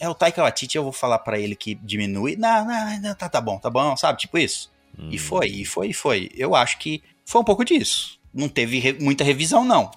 [0.00, 2.36] é o Taika Waititi, eu vou falar pra ele que diminui.
[2.36, 4.18] Não, não, não, tá, tá bom, tá bom, sabe?
[4.18, 4.70] Tipo isso.
[4.98, 5.08] hum.
[5.10, 6.30] E foi, e foi, e foi.
[6.34, 8.18] Eu acho que foi um pouco disso.
[8.34, 9.90] Não teve re- muita revisão, não.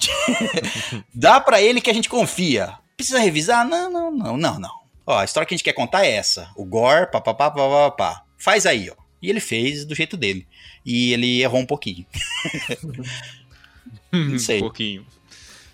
[1.14, 2.74] Dá pra ele que a gente confia.
[2.96, 3.68] Precisa revisar?
[3.68, 4.80] Não, não, não, não, não.
[5.06, 6.50] Ó, a história que a gente quer contar é essa.
[6.56, 8.24] O Gore, papapá, papapá.
[8.38, 8.96] Faz aí, ó.
[9.22, 10.48] E ele fez do jeito dele.
[10.86, 12.06] E ele errou um pouquinho.
[14.12, 14.58] Não sei.
[14.58, 15.06] Um pouquinho.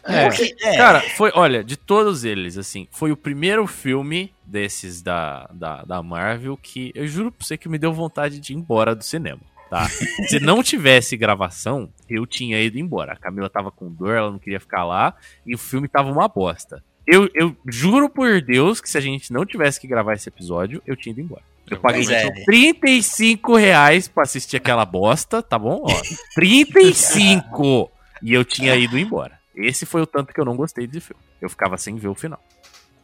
[0.07, 0.77] É, Porque- é.
[0.77, 6.03] Cara, foi, olha, de todos eles, assim, foi o primeiro filme desses da, da, da
[6.03, 9.41] Marvel que eu juro pra você que me deu vontade de ir embora do cinema,
[9.69, 9.87] tá?
[10.29, 13.13] Se não tivesse gravação, eu tinha ido embora.
[13.13, 16.27] A Camila tava com dor, ela não queria ficar lá, e o filme tava uma
[16.27, 16.83] bosta.
[17.07, 20.81] Eu, eu juro por Deus que se a gente não tivesse que gravar esse episódio,
[20.85, 21.43] eu tinha ido embora.
[21.69, 22.29] Eu paguei é.
[22.45, 25.81] 35 reais pra assistir aquela bosta, tá bom?
[25.83, 26.01] Ó,
[26.35, 27.91] 35!
[28.21, 29.39] E eu tinha ido embora.
[29.55, 31.21] Esse foi o tanto que eu não gostei desse filme.
[31.41, 32.43] Eu ficava sem ver o final.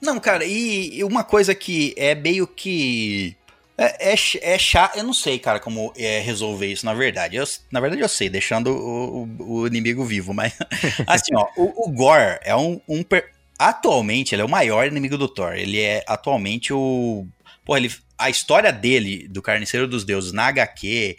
[0.02, 3.36] Não, cara, e uma coisa que é meio que.
[3.78, 4.98] É, é, é chato.
[4.98, 7.36] Eu não sei, cara, como é resolver isso, na verdade.
[7.38, 10.54] Eu, na verdade, eu sei, deixando o, o- o inimigo vivo, mas.
[11.08, 12.82] Assim, ó, o, o Gore é um.
[12.88, 15.54] um per- atualmente, ele é o maior inimigo do Thor.
[15.54, 17.26] Ele é atualmente o.
[17.64, 21.18] Pô, ele, a história dele, do Carniceiro dos Deuses, na HQ.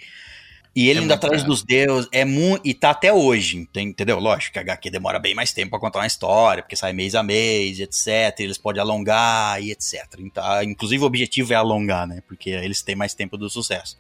[0.75, 2.67] E ele É muito atrás dos deuses, é muito.
[2.67, 4.19] E tá até hoje, enten- entendeu?
[4.19, 7.15] Lógico que a HQ demora bem mais tempo pra contar uma história, porque sai mês
[7.15, 8.41] a mês, etc.
[8.41, 10.05] Eles podem alongar e etc.
[10.19, 12.23] Então, inclusive o objetivo é alongar, né?
[12.27, 13.99] Porque eles têm mais tempo do sucesso.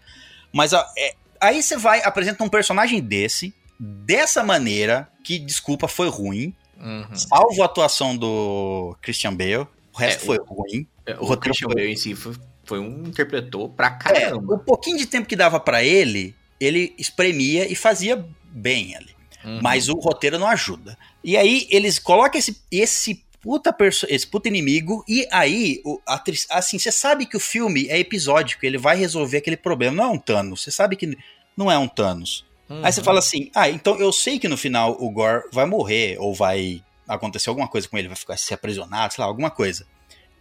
[0.50, 6.08] Mas ó, é, aí você vai, apresenta um personagem desse, dessa maneira, que, desculpa, foi
[6.08, 6.54] ruim.
[6.80, 7.14] Uhum.
[7.14, 9.66] Salvo a atuação do Christian Bale.
[9.92, 10.86] O resto É, foi ruim.
[11.04, 14.54] É, O O, Christian foi- Bale em si foi, foi um interpretou pra É, caramba.
[14.54, 19.14] o pouquinho de tempo que dava pra ele, ele espremia e fazia bem ali.
[19.44, 19.60] Uhum.
[19.62, 20.96] Mas o roteiro não ajuda.
[21.22, 23.74] E aí eles colocam esse, esse puta
[24.08, 28.64] esse puta inimigo e aí o, a assim, você sabe que o filme é episódico,
[28.64, 30.62] ele vai resolver aquele problema, não é um Thanos.
[30.62, 31.18] Você sabe que
[31.56, 32.44] não é um Thanos.
[32.68, 32.84] Uhum.
[32.84, 36.16] Aí você fala assim: "Ah, então eu sei que no final o Gore vai morrer
[36.20, 39.86] ou vai acontecer alguma coisa com ele, vai ficar ser aprisionado, sei lá, alguma coisa.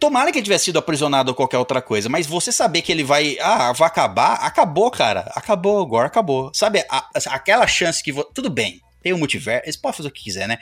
[0.02, 3.04] Tomara que ele tivesse sido aprisionado ou qualquer outra coisa, mas você saber que ele
[3.04, 3.36] vai.
[3.40, 4.34] Ah, vai acabar?
[4.34, 5.30] Acabou, cara.
[5.36, 6.50] Acabou, agora acabou.
[6.52, 8.10] Sabe, a- a- aquela chance que.
[8.10, 10.58] vo- Tudo bem, tem o multiverso, eles podem fazer o que quiser, né?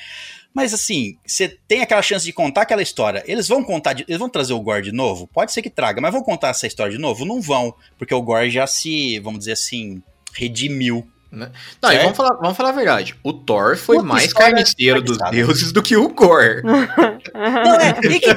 [0.53, 3.23] Mas assim, você tem aquela chance de contar aquela história.
[3.27, 5.27] Eles vão contar, de- eles vão trazer o Gore de novo?
[5.27, 7.25] Pode ser que traga, mas vão contar essa história de novo?
[7.25, 10.03] Não vão, porque o Gore já se, vamos dizer assim,
[10.35, 11.09] redimiu.
[11.33, 13.15] Não, e vamos falar, vamos falar a verdade.
[13.23, 16.63] O Thor foi Puta mais história carniceiro dos deuses do que o Gore.
[16.65, 18.35] Não, é, e que,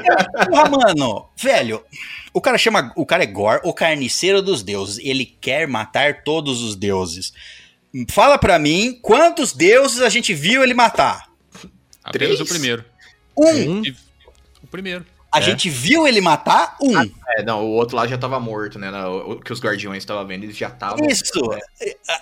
[0.48, 1.84] porra, mano, velho,
[2.32, 6.62] o cara chama, o cara é Gore, o carniceiro dos deuses, ele quer matar todos
[6.62, 7.34] os deuses.
[8.10, 11.28] Fala pra mim, quantos deuses a gente viu ele matar?
[12.04, 12.42] Apenas Três?
[12.42, 12.86] o primeiro.
[13.38, 13.84] Um, Um,
[14.62, 15.06] O primeiro.
[15.34, 15.42] A É.
[15.42, 16.98] gente viu ele matar um.
[17.36, 18.90] É, não, o outro lá já tava morto, né?
[19.06, 21.06] O que os guardiões estavam vendo, eles já estavam.
[21.08, 21.32] Isso.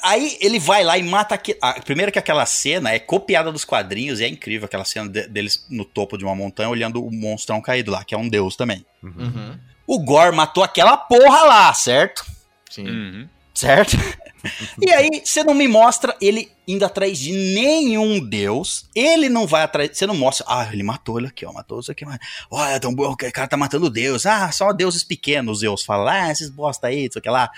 [0.02, 1.60] Aí ele vai lá e mata aquele.
[1.62, 5.28] ah, primeiro que aquela cena é copiada dos quadrinhos e é incrível aquela cena de-
[5.28, 8.56] deles no topo de uma montanha olhando o monstrão caído lá, que é um deus
[8.56, 8.86] também.
[9.04, 9.58] Uhum.
[9.86, 12.26] O Gore matou aquela porra lá, certo?
[12.70, 12.88] Sim.
[12.88, 13.30] Uhum.
[13.54, 13.98] Certo?
[14.82, 18.86] e aí, você não me mostra ele indo atrás de nenhum deus.
[18.96, 19.96] Ele não vai atrás.
[19.98, 20.46] Você não mostra.
[20.50, 21.52] Ah, ele matou ele aqui, ó.
[21.54, 22.06] Matou isso aqui.
[22.06, 24.26] mas- Olha, tão bom, o cara tá matando Deus.
[24.26, 26.12] Ah, só deuses pequenos, Zeus fala.
[26.12, 27.52] Ah, esses bosta aí, isso aqui lá.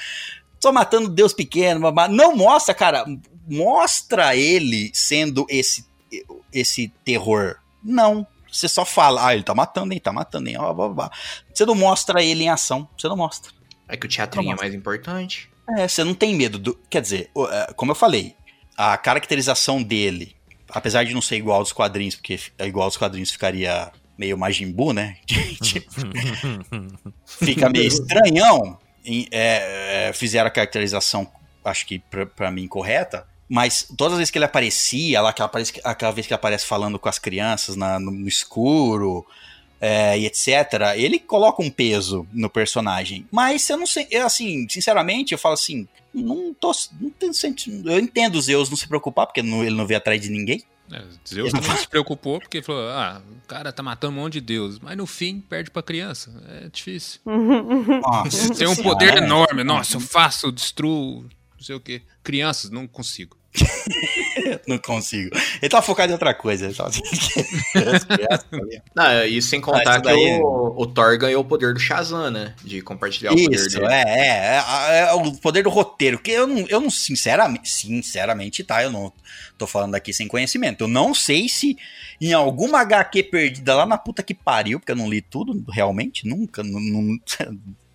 [0.60, 1.80] Só matando Deus pequeno.
[1.80, 2.08] babá.
[2.08, 3.06] Não mostra, cara.
[3.48, 5.86] Mostra ele sendo esse,
[6.52, 7.58] esse terror.
[7.84, 8.26] Não.
[8.52, 10.00] Você só fala, ah, ele tá matando, hein?
[10.00, 10.58] Tá matando, hein?
[10.60, 11.12] Ó, blá, blá.
[11.54, 12.88] Você não mostra ele em ação.
[12.98, 13.52] Você não mostra.
[13.88, 15.50] É que o teatrinho é mais importante.
[15.78, 16.76] É, você não tem medo do.
[16.90, 18.36] Quer dizer, é, como eu falei,
[18.78, 20.36] a caracterização dele,
[20.70, 24.72] apesar de não ser igual aos quadrinhos, porque é igual aos quadrinhos ficaria meio Majin
[24.72, 25.18] Buu, né?
[27.26, 28.78] Fica meio estranhão.
[29.32, 31.30] é, é, fizeram a caracterização,
[31.64, 32.00] acho que
[32.36, 33.26] pra mim, correta.
[33.50, 35.52] Mas todas as vezes que ele aparecia, lá, aquela,
[35.84, 39.26] aquela vez que ele aparece falando com as crianças na- no, no escuro,
[39.86, 40.48] é, e etc.,
[40.96, 43.28] ele coloca um peso no personagem.
[43.30, 46.72] Mas eu não sei, eu, assim, sinceramente, eu falo assim, não tô.
[47.02, 47.92] Não tenho sentido.
[47.92, 50.64] Eu entendo os Zeus não se preocupar, porque não- ele não vê atrás de ninguém.
[50.92, 54.42] É, Zeus também se preocupou porque falou: ah, o cara tá matando um monte de
[54.42, 56.32] deus, mas no fim perde pra criança.
[56.64, 57.20] É difícil.
[57.26, 59.18] Nossa Tem um poder é.
[59.18, 59.64] enorme.
[59.64, 62.02] Nossa, eu faço, eu destruo, não sei o quê.
[62.24, 63.36] Crianças, não consigo.
[64.68, 65.30] Não consigo.
[65.62, 66.66] Ele tava focado em outra coisa.
[66.66, 68.82] Ele as crianças ali.
[68.96, 72.32] Não, e sem Ah, contar isso que o, o Thor ganhou o poder do Shazam,
[72.32, 72.56] né?
[72.64, 73.94] De compartilhar o poder Isso, dele.
[73.94, 78.64] é, é, é, é o poder do roteiro, que eu não, eu não sinceramente, sinceramente,
[78.64, 79.14] tá, eu não
[79.58, 81.78] tô falando aqui sem conhecimento, eu não sei se
[82.20, 86.28] em alguma HQ perdida lá na puta que pariu, porque eu não li tudo, realmente,
[86.28, 87.02] nunca, não, não,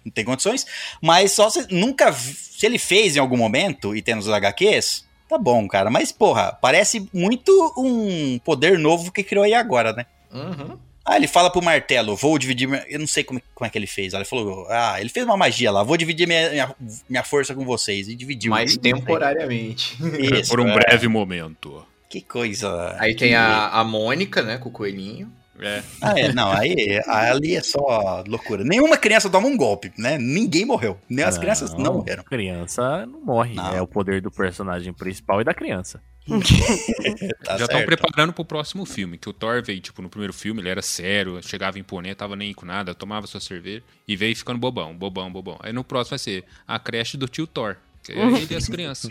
[0.04, 0.64] não tem condições,
[1.02, 5.38] mas só se, nunca, se ele fez em algum momento, e tem nos HQs, tá
[5.38, 10.06] bom, cara, mas porra, parece muito um poder novo que criou aí agora, né?
[10.32, 10.78] Uhum.
[11.04, 12.68] Ah, ele fala pro martelo, vou dividir.
[12.68, 14.12] minha- Eu não sei como, como é que ele fez.
[14.12, 16.74] Ele falou, ah, ele fez uma magia lá, vou dividir minha, minha,
[17.08, 18.08] minha força com vocês.
[18.08, 18.50] E dividiu.
[18.50, 19.96] Mas temporariamente.
[20.18, 20.74] Isso, Por um é.
[20.74, 21.82] breve momento.
[22.10, 22.94] Que coisa.
[22.98, 25.32] Aí tem a, a Mônica, né, com o coelhinho.
[25.60, 25.82] É.
[26.00, 28.62] Ah, é, não, aí ali é só loucura.
[28.64, 30.18] Nenhuma criança toma um golpe, né?
[30.18, 30.98] Ninguém morreu.
[31.08, 32.22] Nem as crianças não morreram.
[32.24, 33.54] Criança não morre.
[33.54, 33.74] Não.
[33.74, 36.00] É o poder do personagem principal e da criança.
[37.44, 39.16] Tá Já estão preparando pro próximo filme.
[39.16, 42.52] Que o Thor veio, tipo, no primeiro filme, ele era sério, chegava imponente, tava nem
[42.52, 45.58] com nada, tomava sua cerveja e veio ficando bobão, bobão, bobão.
[45.60, 47.76] Aí no próximo vai ser a creche do tio Thor.
[48.02, 49.10] Que é ele e as crianças.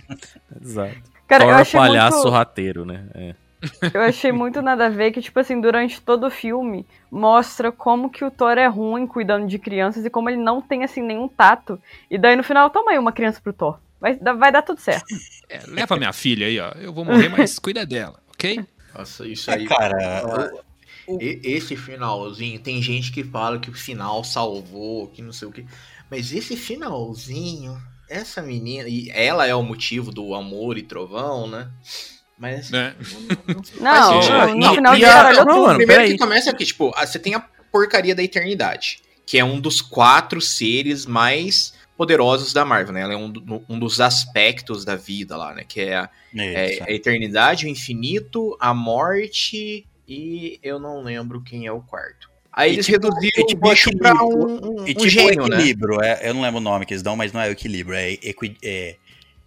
[0.62, 0.96] Exato.
[1.28, 2.30] Cara, Thor palhaço muito...
[2.30, 3.08] rateiro, né?
[3.16, 3.36] É.
[3.94, 8.10] Eu achei muito nada a ver que, tipo assim, durante todo o filme, mostra como
[8.10, 11.28] que o Thor é ruim cuidando de crianças e como ele não tem, assim, nenhum
[11.28, 11.82] tato.
[12.10, 13.80] E daí, no final, toma aí uma criança pro Thor.
[14.00, 15.08] Vai, dar- vai dar tudo certo.
[15.50, 16.72] É, leva minha filha aí, ó.
[16.72, 18.68] Eu vou morrer, mas cuida dela, ok?
[18.94, 19.68] Nossa, isso É, aí.
[19.68, 19.98] cara,
[21.20, 25.52] E- Esse finalzinho, tem gente que fala que o final salvou, que não sei o
[25.52, 25.66] que.
[26.10, 31.72] Mas esse finalzinho, essa menina, e ela é o motivo do amor e trovão, né?
[32.38, 32.70] Mas.
[32.70, 32.94] Né?
[33.80, 34.48] Não, sentido.
[34.50, 37.40] no Não, final de a- não, mano, Primeiro que começa aqui, tipo, você tem a
[37.72, 43.02] porcaria da eternidade, que é um dos quatro seres mais poderosos da Marvel, né?
[43.02, 45.64] Ela é um, do- um dos aspectos da vida lá, né?
[45.68, 46.84] Que é a, é Isso.
[46.84, 52.30] a eternidade, o infinito, a morte e eu não lembro quem é o quarto.
[52.54, 54.48] Aí E eles tipo- reduziram e o tipo bicho pra equilíbrio.
[54.48, 55.56] um, um, E um tipo gênio, né?
[55.58, 57.96] equilíbrio, é, eu não lembro o nome que eles dão, mas não é o equilíbrio,
[57.98, 58.96] é, equi- é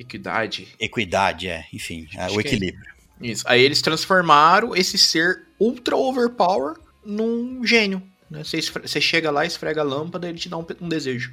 [0.01, 0.69] Equidade.
[0.81, 2.41] equidade, é, enfim, é o é.
[2.41, 2.91] equilíbrio.
[3.21, 3.45] Isso.
[3.47, 8.03] Aí eles transformaram esse ser ultra overpower num gênio.
[8.31, 8.43] Né?
[8.43, 11.33] Você, você chega lá, esfrega a lâmpada ele te dá um, um desejo.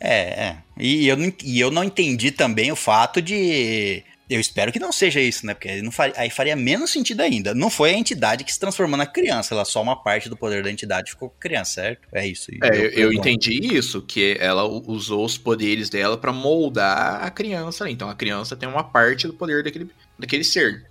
[0.00, 0.56] É, é.
[0.76, 4.02] E eu, não, e eu não entendi também o fato de.
[4.28, 5.54] Eu espero que não seja isso, né?
[5.54, 7.54] Porque aí, não faria, aí faria menos sentido ainda.
[7.54, 10.62] Não foi a entidade que se transformou na criança, ela só uma parte do poder
[10.62, 12.06] da entidade ficou com a criança, certo?
[12.12, 12.50] É isso.
[12.62, 17.84] É, eu, eu entendi isso, que ela usou os poderes dela pra moldar a criança.
[17.84, 17.92] ali.
[17.94, 20.84] Então a criança tem uma parte do poder daquele, daquele ser.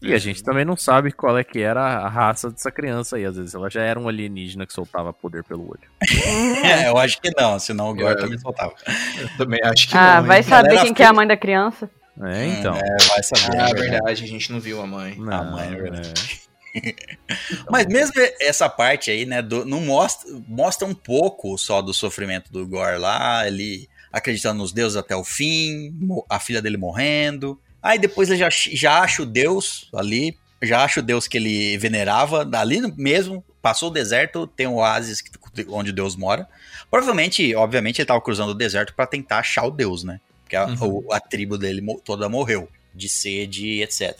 [0.00, 3.24] E a gente também não sabe qual é que era a raça dessa criança aí.
[3.24, 5.80] Às vezes ela já era um alienígena que soltava poder pelo olho.
[6.64, 8.16] É, eu acho que não, senão o Gore É.
[8.16, 8.74] também soltava.
[9.20, 10.28] Eu também acho que Ah, não.
[10.28, 10.42] vai hein?
[10.44, 11.90] saber quem que é a mãe da criança.
[12.24, 12.74] É, então.
[12.76, 13.60] É, vai saber.
[13.60, 14.24] Ah, é é verdade.
[14.24, 15.14] a gente não viu a mãe.
[15.16, 16.40] Não, Ah, mãe, é verdade.
[16.44, 16.48] é.
[17.70, 22.52] Mas mesmo essa parte aí, né, do- não mostra, mostra um pouco só do sofrimento
[22.52, 25.94] do Gore lá, ele acreditando nos deuses até o fim,
[26.28, 27.58] a filha dele morrendo.
[27.82, 31.78] Aí depois ele já, já acha o deus ali, já acha o deus que ele
[31.78, 35.22] venerava, ali mesmo, passou o deserto, tem um oásis
[35.68, 36.48] onde Deus mora.
[36.90, 40.20] Provavelmente, obviamente, ele tava cruzando o deserto pra tentar achar o deus, né?
[40.48, 41.04] Porque a, Uhum.
[41.06, 44.16] o- a tribo dele mo- toda morreu, de sede, etc.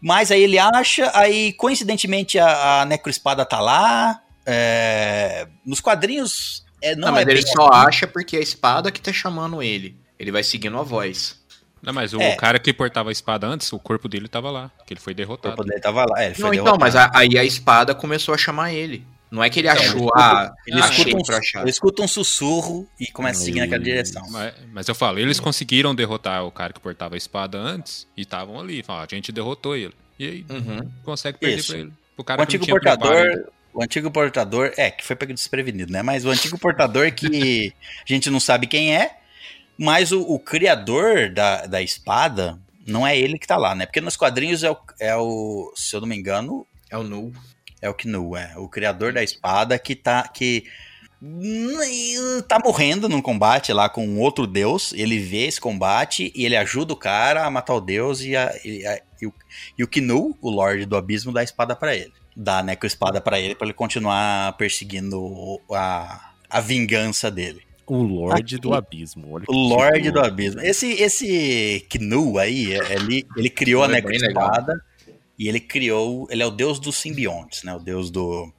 [0.00, 4.22] Mas aí ele acha, aí coincidentemente a, a necroespada tá lá.
[4.48, 7.88] é, nos quadrinhos é, não, Não, mas é ele só assim.
[7.88, 9.96] acha porque é a espada que tá chamando ele.
[10.20, 11.36] Ele vai seguindo a voz.
[11.82, 12.36] Não, mas o É.
[12.36, 15.16] cara que portava a espada antes, o corpo dele tava lá, que ele foi O
[15.16, 15.56] derrotado.
[15.56, 16.22] corpo dele tava lá.
[16.22, 16.80] É, ele foi Não, então, derrotado.
[16.80, 19.04] mas a- aí a espada começou a chamar ele.
[19.30, 23.06] Não é que ele achou, ah, Ele achei escuta, um, ele escuta um sussurro e
[23.08, 24.22] começa a seguir naquela direção.
[24.30, 28.22] Mas, mas eu falo, eles conseguiram derrotar o cara que portava a espada antes e
[28.22, 28.82] estavam ali.
[28.84, 29.94] Fala, a gente derrotou ele.
[30.18, 30.90] E aí Uhum.
[31.04, 31.72] consegue perder Isso.
[31.72, 31.92] pra ele.
[32.16, 33.52] O O cara que não antigo preparo portador.
[33.74, 34.72] O antigo portador.
[34.76, 36.02] É, que foi pego desprevenido, né?
[36.02, 37.74] Mas o antigo portador que
[38.08, 39.18] a gente não sabe quem é.
[39.76, 43.84] Mas o, o criador da, da espada não é ele que tá lá, né?
[43.84, 45.72] Porque nos quadrinhos é o, é o.
[45.76, 47.32] Se eu não me engano, É o Nu.
[47.82, 48.52] É o Knu, é.
[48.56, 50.26] O criador da espada que tá.
[50.28, 50.64] Que
[51.22, 54.92] hum, tá morrendo num combate lá com um outro deus.
[54.92, 58.52] Ele vê esse combate e ele ajuda o cara a matar o deus e, a,
[58.64, 59.32] e, a- e o,
[59.78, 62.12] e o Knu, o Lorde do Abismo, dá a espada pra ele.
[62.36, 67.62] Dá a necroespada pra ele pra ele continuar perseguindo a, a vingança dele.
[67.86, 68.62] O Lorde Aqui.
[68.62, 69.28] do Abismo.
[69.34, 70.20] Olha O Lorde título.
[70.22, 70.60] do Abismo.
[70.60, 74.74] Esse, esse Knu aí, ele, ele criou a É necroespada
[75.38, 76.26] e ele criou.
[76.30, 77.74] Ele é o deus dos simbiontes, né?
[77.74, 78.52] O deus do.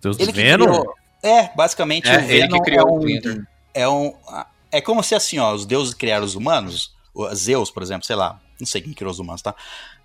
[0.00, 0.64] Deus do Ele Venom?
[0.66, 3.46] criou- É, basicamente É, o ele Venom que criou é o um, Splinter.
[3.74, 4.14] é um
[4.72, 8.16] é como se assim, ó, os deuses criaram os humanos, o Zeus, por exemplo, sei
[8.16, 9.54] lá, não sei quem criou os humanos, tá?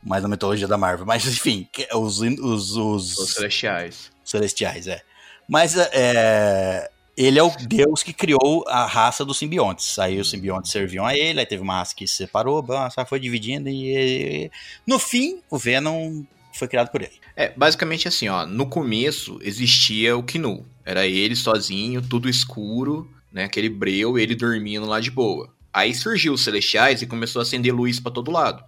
[0.03, 4.11] Mas na mitologia da Marvel, mas enfim, os os, os, Os celestiais.
[4.25, 5.01] celestiais, é.
[5.47, 9.97] Mas é, ele é o deus que criou a raça dos simbiontes.
[9.97, 12.63] Aí os simbiontes serviam a ele, aí teve uma raça que se separou,
[12.93, 14.51] só foi dividindo e
[14.85, 17.13] no fim o Venom foi criado por ele.
[17.35, 18.45] É, basicamente assim, ó.
[18.45, 20.65] No começo existia o Knu.
[20.85, 23.43] Era ele sozinho, tudo escuro, né?
[23.43, 25.53] Aquele breu, ele dormindo lá de boa.
[25.73, 28.63] Aí surgiu os Celestiais e começou a acender luz pra todo lado.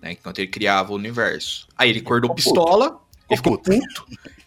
[0.00, 1.68] Né, enquanto ele criava o universo.
[1.78, 3.00] Aí ele acordou pistola,
[3.30, 4.04] ele ficou puto.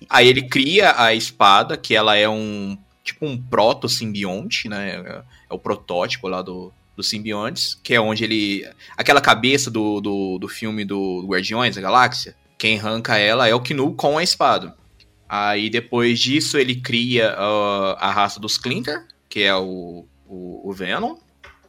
[0.09, 2.77] Aí ele cria a espada, que ela é um.
[3.05, 4.95] Tipo um proto-simbionte, né?
[4.95, 8.67] É, o protótipo lá do, dos simbiontes, que é onde ele.
[8.97, 13.61] Aquela cabeça do, do, do filme do Guardiões da Galáxia, quem arranca ela é o
[13.61, 14.75] Knu com a espada.
[15.29, 20.73] Aí depois disso ele cria ah, a raça dos Clinter, que é o, o, o
[20.73, 21.15] Venom.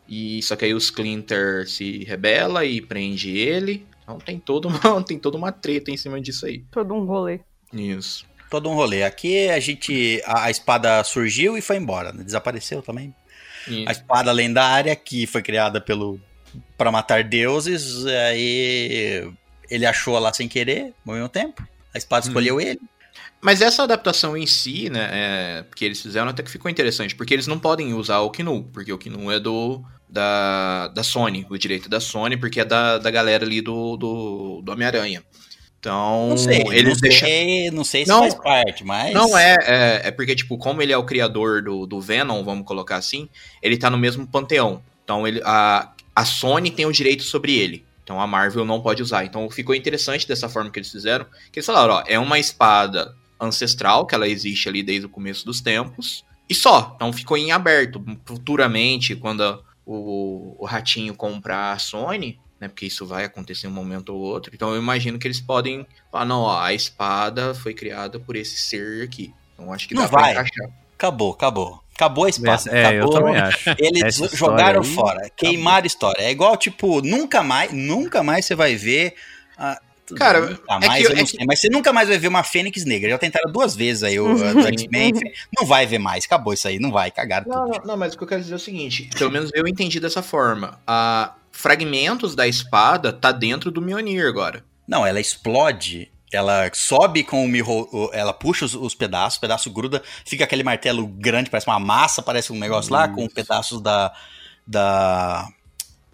[0.08, 3.86] E só que aí os Clinter se rebela e prende ele.
[4.02, 6.64] Então tem toda uma, tem toda uma treta em cima disso aí.
[6.70, 7.40] Todo um rolê.
[7.72, 8.24] Isso.
[8.50, 9.02] Todo um rolê.
[9.02, 10.22] Aqui a gente.
[10.24, 12.22] A, a espada surgiu e foi embora, né?
[12.22, 13.14] Desapareceu também.
[13.68, 16.20] E- A espada lendária que foi criada pelo.
[16.76, 18.06] para matar deuses.
[18.06, 19.30] Aí.
[19.68, 21.66] Ele achou lá sem querer, ao mesmo tempo.
[21.92, 22.80] A espada escolheu ele.
[23.40, 27.34] Mas essa adaptação em si, né, é, que eles fizeram até que ficou interessante, porque
[27.34, 31.58] eles não podem usar o Knu, porque o Knu é do da, da Sony, o
[31.58, 35.22] direito da Sony, porque é da, da galera ali do, do, do Homem-Aranha.
[35.86, 37.28] Então, Não sei, eles não, deixam...
[37.28, 38.18] sei não sei se Não.
[38.18, 39.14] faz parte, mas.
[39.14, 42.66] Não, é, é, é porque, tipo, como ele é o criador do, do Venom, vamos
[42.66, 43.28] colocar assim,
[43.62, 44.82] ele tá no mesmo panteão.
[45.04, 47.86] Então, ele, a, a Sony tem o direito sobre ele.
[48.02, 49.24] Então, a Marvel não pode usar.
[49.24, 51.24] Então, ficou interessante dessa forma que eles fizeram.
[51.52, 55.46] Que eles falaram, ó, é uma espada ancestral, que ela existe ali desde o começo
[55.46, 56.24] dos tempos.
[56.48, 56.94] E só.
[56.96, 58.04] Então, ficou em aberto.
[58.24, 64.10] Futuramente, quando o, o Ratinho comprar a Sony, né, porque isso vai acontecer um momento
[64.14, 64.50] ou outro.
[64.54, 68.56] Então, eu imagino que eles podem falar, não, ó, a espada foi criada por esse
[68.58, 69.32] ser aqui.
[69.54, 70.32] Então, acho que Não dá pra vai.
[70.32, 70.68] encaixar.
[70.94, 71.82] Acabou, acabou.
[71.94, 72.62] Acabou a espada.
[72.70, 73.12] É, eu acabou.
[73.12, 73.70] também acho.
[73.78, 76.22] Eles Essa jogaram aí, fora, queimaram a história.
[76.22, 79.14] É igual, tipo, nunca mais, nunca mais você vai ver.
[80.16, 82.28] Cara, nunca é mais, que- eu não é sei, mas você nunca mais vai ver
[82.28, 83.10] uma Fênix Negra.
[83.10, 84.28] Já tentaram duas vezes aí o
[84.72, 85.12] X-Men.
[85.58, 87.78] Não vai ver mais, acabou isso aí, não vai, cagaram Não, tudo.
[87.80, 89.98] não, não, mas o que eu quero dizer é o seguinte, pelo menos eu entendi
[89.98, 90.78] dessa forma.
[90.86, 94.64] A fragmentos da espada tá dentro do Mjolnir agora.
[94.86, 96.10] Não, ela explode.
[96.32, 100.44] Ela sobe com o mirro, o- ela puxa os, os pedaços, o pedaço gruda, fica
[100.44, 104.12] aquele martelo grande, parece uma massa, parece um negócio lá, com pedaços da,
[104.66, 105.48] da,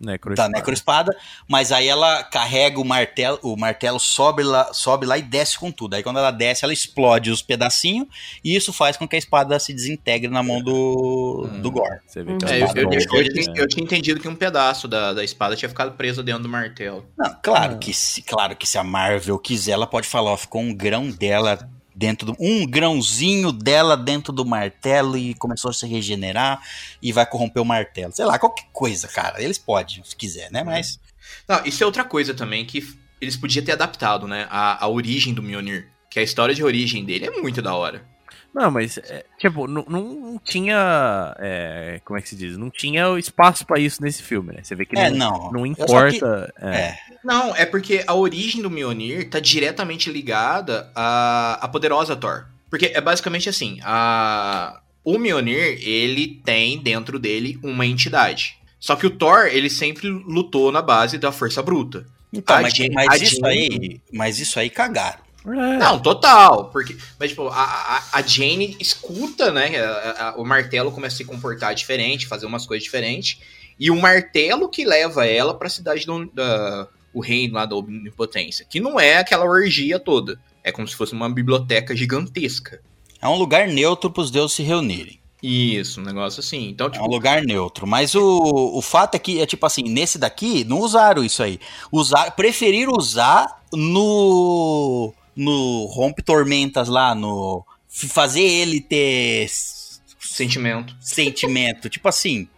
[0.03, 0.51] Necroespada.
[0.53, 1.17] da necroespada,
[1.49, 5.71] mas aí ela carrega o martelo, o martelo sobe lá, sobe lá e desce com
[5.71, 5.95] tudo.
[5.95, 8.09] Aí quando ela desce, ela explode os pedacinhos
[8.45, 11.61] e isso faz com que a espada se desintegre na mão do, Hum.
[11.61, 12.01] do Gore.
[12.07, 13.55] Você vê que É, é eu, eu- eu- eu tinha, né?
[13.63, 17.07] eu tinha entendido que um pedaço da, da espada tinha ficado preso dentro do martelo.
[17.17, 20.61] Não, claro que se, claro que se a Marvel quiser, ela pode falar, ó, ficou
[20.61, 25.87] um grão dela dentro do um grãozinho dela dentro do martelo e começou a se
[25.87, 26.61] regenerar
[27.01, 28.13] e vai corromper o martelo.
[28.13, 29.43] Sei lá, qualquer coisa, cara.
[29.43, 30.63] Eles podem, se quiser, né?
[30.65, 30.99] Mas
[31.49, 32.87] Não, isso é outra coisa também que
[33.21, 34.47] eles podiam ter adaptado, né?
[34.51, 35.89] A, a origem do Mjolnir.
[36.11, 38.05] Que a história de origem dele é muito da hora.
[38.55, 41.35] Não, mas, é, tipo, não, não tinha.
[41.39, 42.57] é, como é que se diz?
[42.59, 44.61] Não tinha espaço pra isso nesse filme, né?
[44.63, 45.67] Você vê que É, não, não.
[45.67, 46.53] não só que- importa.
[46.61, 46.77] é.
[46.77, 46.99] É.
[47.25, 52.45] Não, é porque a origem do Mjolnir tá diretamente ligada à, à poderosa Thor.
[52.69, 54.81] Porque é basicamente assim, a...
[55.05, 58.57] o Mjolnir, ele tem dentro dele uma entidade.
[58.81, 62.05] Só que o Thor, ele sempre lutou na base da força bruta.
[62.33, 65.21] Então, A mas, Jane- mas isso aí, mas isso aí cagaram.
[65.45, 65.77] É.
[65.79, 66.67] Não, total.
[66.71, 69.77] Porque, mas, tipo, a, a, Jane escuta, né?
[69.77, 73.41] a- a- o martelo começa a se comportar diferente, fazer umas coisas diferentes.
[73.79, 78.65] E o martelo que leva ela pra cidade do, da, o reino lá da Omnipotência.
[78.69, 80.39] Que não é aquela orgia toda.
[80.63, 82.81] É como se fosse uma biblioteca gigantesca.
[83.21, 85.19] É um lugar neutro para os deuses se reunirem.
[85.43, 86.69] Isso, um negócio assim.
[86.69, 87.85] Então, É tipo, um lugar neutro.
[87.85, 91.59] Mas o, o fato é que, é tipo assim, nesse daqui, não usaram isso aí.
[91.91, 95.13] Usar, preferiram usar no.
[95.35, 97.65] No Rompe Tormentas lá, no.
[97.89, 99.47] Fazer ele ter
[100.19, 100.97] sentimento.
[101.01, 101.89] sentimento.
[101.89, 102.49] tipo assim.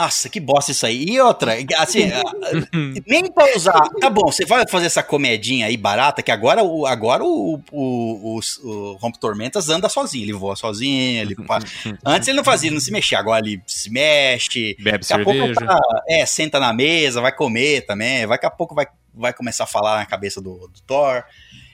[0.00, 1.04] Nossa, que bosta isso aí.
[1.04, 2.10] E outra, assim,
[3.06, 3.78] nem pra usar.
[4.00, 8.38] Tá bom, você vai fazer essa comedinha aí barata, que agora o, agora o, o,
[8.38, 10.24] o, o Rompe Tormentas anda sozinho.
[10.24, 11.20] Ele voa sozinho.
[11.20, 11.36] Ele
[12.06, 13.18] Antes ele não fazia, ele não se mexia.
[13.18, 14.74] Agora ele se mexe.
[14.80, 15.66] Bebe Daqui a pouco cerveja.
[15.66, 18.26] tá, é, senta na mesa, vai comer também.
[18.26, 21.24] Daqui a pouco vai, vai começar a falar na cabeça do, do Thor.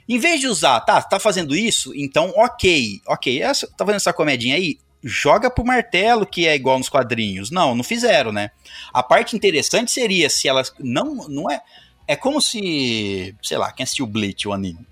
[0.08, 4.12] Em vez de usar, tá, tá fazendo isso, então ok, ok, essa, tá fazendo essa
[4.12, 7.50] comedinha aí, joga pro martelo que é igual nos quadrinhos.
[7.50, 8.50] Não, não fizeram, né?
[8.92, 10.72] A parte interessante seria se elas.
[10.78, 11.60] Não, não é.
[12.08, 13.34] É como se.
[13.42, 14.86] Sei lá, quem assistiu Bleach, o anime?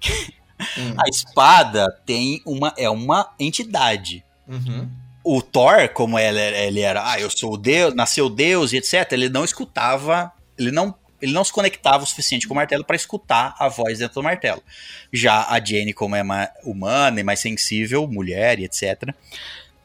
[0.79, 0.95] Hum.
[0.99, 2.73] A espada tem uma.
[2.77, 4.89] É uma entidade Uhum.
[5.23, 9.11] o Thor, como ele, ele era, ah, eu sou o Deus, nasceu Deus e etc,
[9.13, 10.95] ele não escutava, ele não,
[11.25, 14.23] ele não se conectava o suficiente com o martelo para escutar a voz dentro do
[14.23, 14.63] martelo.
[15.11, 19.09] Já a Jane, como é mais humana e mais sensível, mulher e etc,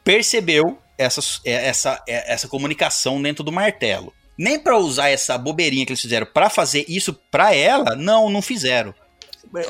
[0.03, 4.13] percebeu essa, essa, essa comunicação dentro do martelo.
[4.37, 8.41] Nem para usar essa bobeirinha que eles fizeram para fazer isso para ela, não, não
[8.41, 8.93] fizeram.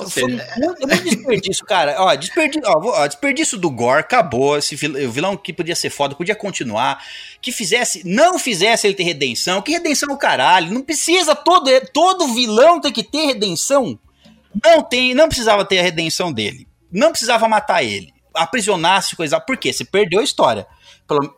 [0.10, 0.24] Foi
[0.58, 1.96] muito, muito desperdício, cara.
[2.00, 4.58] Ó, desperdício, ó, desperdício do Gore, acabou.
[4.58, 7.02] Esse vilão que podia ser foda, podia continuar.
[7.42, 9.62] Que fizesse, não fizesse ele ter redenção.
[9.62, 10.74] Que redenção é o caralho?
[10.74, 13.98] Não precisa, todo, todo vilão tem que ter redenção.
[14.64, 16.68] Não tem, não precisava ter a redenção dele.
[16.92, 18.14] Não precisava matar ele.
[18.34, 19.40] Aprisionasse, coisa.
[19.40, 19.72] Por quê?
[19.72, 20.68] Você perdeu a história.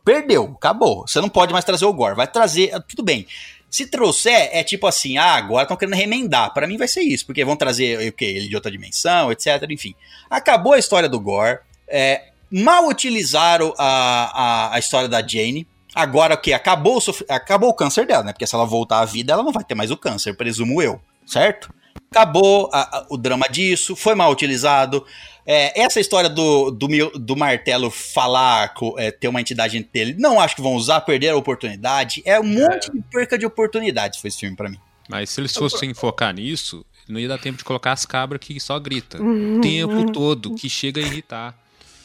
[0.04, 1.08] Perdeu, acabou.
[1.08, 2.16] Você não pode mais trazer o Gore.
[2.16, 3.28] Vai trazer, tudo bem.
[3.70, 6.54] Se trouxer, é tipo assim, ah, agora estão querendo remendar.
[6.54, 8.26] Pra mim vai ser isso, porque vão trazer o quê?
[8.26, 9.66] Ele de outra dimensão, etc.
[9.70, 9.96] Enfim.
[10.30, 11.60] Acabou a história do Gore.
[11.88, 15.66] é, mal utilizaram a, a, a história da Jane.
[15.94, 16.54] Agora o que?
[16.54, 18.32] Acabou, o sof- acabou o câncer dela, né?
[18.34, 21.02] Porque se ela voltar à vida, ela não vai ter mais o câncer, presumo eu.
[21.26, 21.74] Certo?
[22.10, 25.06] Acabou a- a- o drama disso, foi mal utilizado.
[25.46, 26.88] É, essa história do, do,
[27.18, 31.30] do martelo falar, é, ter uma entidade entre ele, não acho que vão usar, perder
[31.30, 32.22] a oportunidade.
[32.26, 34.78] É um monte de perca de oportunidades foi esse filme pra mim.
[35.10, 38.60] Mas se eles fossem focar nisso, não ia dar tempo de colocar as cabras que
[38.60, 39.22] só grita.
[39.22, 41.58] O tempo todo, que chega a irritar.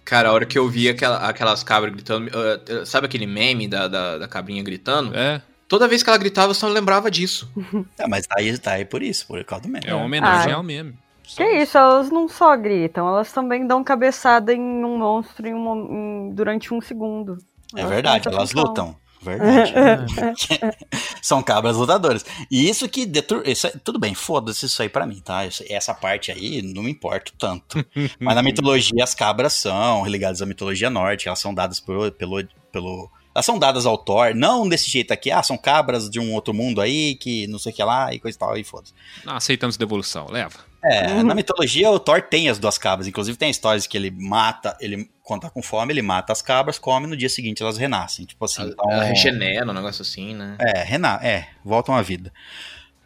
[0.07, 2.29] Cara, a hora que eu vi aquela- aquelas cabras gritando.
[2.29, 5.15] uh, sabe aquele meme da, da, da cabrinha gritando?
[5.15, 7.51] É, Toda vez que ela gritava, eu só lembrava disso.
[7.99, 9.85] É, mas tá aí, tá aí por isso, por causa do meme.
[9.87, 10.57] é uma homenagem Ah.
[10.57, 10.95] ao meme.
[11.25, 16.29] Que isso, elas não só gritam, elas também dão cabeçada em um monstro em um
[16.31, 17.37] em- durante um segundo.
[17.75, 18.63] É Elas verdade, elas função.
[18.69, 18.97] lutam.
[19.23, 20.14] Verdade.
[21.23, 22.25] São cabras lutadoras.
[22.51, 23.43] E isso que detur...
[23.47, 25.43] isso, é- tudo bem, foda-se isso aí pra mim, tá?
[25.69, 27.84] Essa parte aí não me importa tanto.
[28.21, 32.45] Mas na mitologia as cabras são ligadas à mitologia norte, elas são dadas pelo, pelo,
[32.71, 36.33] pelo elas são dadas ao Thor, não desse jeito aqui, ah, são cabras de um
[36.33, 38.95] outro mundo aí, que não sei o que lá, e coisa e tal, e foda-se.
[39.26, 40.59] Não aceitamos devolução, leva.
[40.83, 44.76] É, na mitologia o Thor tem as duas cabras, inclusive tem histórias que ele mata,
[44.80, 48.25] ele, quando tá com fome, ele mata as cabras, come, no dia seguinte elas renascem,
[48.25, 48.63] tipo assim.
[48.63, 50.57] Ela, então- ela regenera, um negócio assim, né?
[50.61, 52.33] É, rena é, voltam à vida.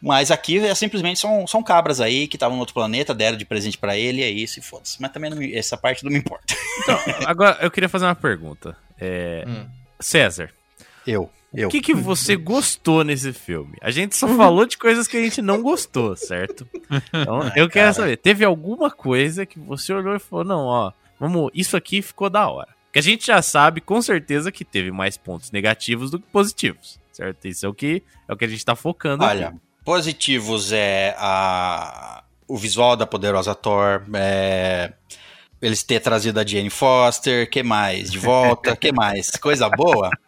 [0.03, 3.45] Mas aqui é simplesmente são, são cabras aí que estavam no outro planeta, deram de
[3.45, 5.01] presente pra ele, e é isso, e foda-se.
[5.01, 6.55] Mas também não me- essa parte não me importa.
[7.27, 8.77] Agora, eu queria fazer uma pergunta.
[8.99, 9.67] É, Hum.
[9.99, 10.51] César,
[11.07, 11.69] Eu, eu.
[11.69, 13.77] o que, que você gostou nesse filme?
[13.83, 16.67] A gente só falou de coisas que a gente não gostou, certo?
[17.13, 17.93] Então, eu quero cara.
[17.93, 22.31] saber, teve alguma coisa que você olhou e falou, não, ó, vamos, isso aqui ficou
[22.31, 22.75] da hora.
[22.93, 26.99] Que a gente já sabe com certeza que teve mais pontos negativos do que positivos,
[27.13, 27.47] certo?
[27.47, 29.59] Isso é o que, é o que a gente tá focando Olha, aqui.
[29.85, 34.93] positivos é a, o visual da poderosa Thor, é,
[35.63, 38.11] eles ter trazido a Jane Foster, que mais?
[38.11, 39.31] De volta, que mais?
[39.33, 40.11] Coisa boa.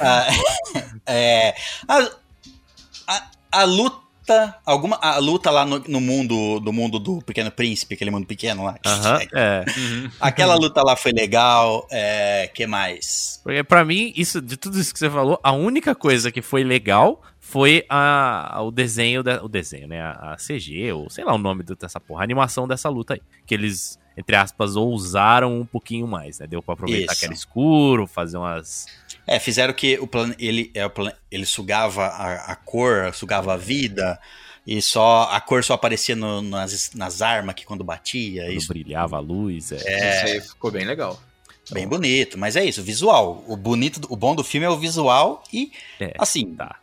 [0.00, 0.26] Ah,
[1.06, 1.54] é,
[1.86, 2.08] a,
[3.08, 7.50] a, a luta, luta, alguma a luta lá no, no mundo do mundo do Pequeno
[7.50, 8.76] Príncipe, aquele mundo pequeno lá.
[8.84, 9.64] Aham, é.
[10.20, 11.86] Aquela luta lá foi legal.
[11.90, 13.40] É, que mais?
[13.44, 16.64] Porque pra mim, isso, de tudo isso que você falou, a única coisa que foi
[16.64, 20.00] legal foi a, o desenho, da- o desenho, né?
[20.02, 23.14] A, a CG, ou sei lá o nome do- dessa porra, a animação dessa luta
[23.14, 23.22] aí.
[23.46, 26.46] Que eles, entre aspas, ousaram um pouquinho mais, né?
[26.48, 27.20] Deu pra aproveitar Isso.
[27.20, 28.86] que era escuro, fazer umas.
[29.26, 33.54] É, fizeram que o plano ele é o plan- ele sugava a, a cor, sugava
[33.54, 34.18] a vida.
[34.66, 38.44] E só a cor só aparecia no- nas, nas armas que quando batia.
[38.44, 39.70] quando Isso brilhava a luz.
[39.72, 39.76] É.
[39.76, 41.20] Isso aí ficou bem legal.
[41.70, 42.36] bem bonito.
[42.38, 43.44] Mas é isso, visual.
[43.48, 45.70] O bonito, o bom do filme é o visual e
[46.00, 46.54] É, assim.
[46.54, 46.76] tá.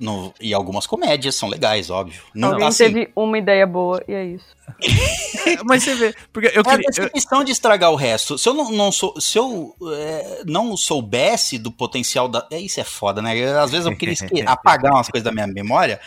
[0.00, 2.22] No- e algumas comédias são legais, óbvio.
[2.34, 4.46] Não, Alguém assim, teve uma ideia boa e é isso.
[5.64, 6.86] Mas você vê, porque eu É queria.
[6.88, 8.38] essa questão de estragar o resto.
[8.38, 12.80] Se eu não, não sou, se eu é, não soubesse do potencial da, é isso
[12.80, 13.36] é foda, né?
[13.36, 16.00] Eu, às vezes eu queria esque- apagar umas coisas da minha memória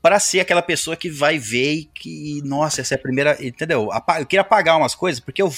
[0.00, 3.88] para ser aquela pessoa que vai ver e que, nossa, essa é a primeira, entendeu?
[4.18, 5.50] Eu queria apagar umas coisas porque eu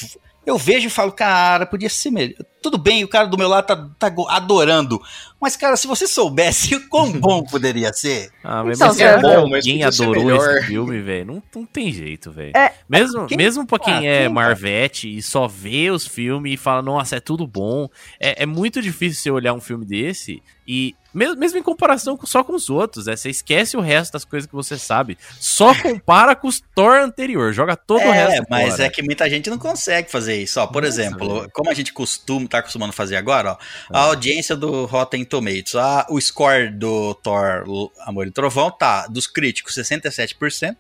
[0.47, 2.37] eu vejo e falo, cara, podia ser melhor.
[2.63, 5.01] Tudo bem, o cara do meu lado tá, tá adorando.
[5.41, 8.31] Mas, cara, se você soubesse o quão bom poderia ser.
[8.43, 11.27] Ah, mas Então, mas é bom, mas ser adorou esse filme, velho?
[11.27, 12.53] Não, não tem jeito, velho.
[12.57, 16.55] É, mesmo, quem- mesmo pra quem ah, é quem, Marvete e só vê os filmes
[16.55, 17.89] e fala, nossa, é tudo bom.
[18.19, 22.45] É, é muito difícil você olhar um filme desse e, mesmo, em comparação com- só
[22.45, 25.17] com os outros, é, você esquece o resto das coisas que você sabe.
[25.41, 28.85] Só compara com os Thor anterior, joga todo o é, resto mas fora.
[28.85, 30.61] é que muita gente não consegue fazer isso.
[30.61, 31.51] Ó, por Nossa, exemplo, velho.
[31.53, 33.57] como a gente costuma, tá acostumando a fazer agora, ó,
[33.97, 34.05] a Ah.
[34.09, 39.75] audiência do Rotten Tomatoes, a, o score do Thor Amor e Trovão tá dos críticos
[39.75, 40.77] 67%,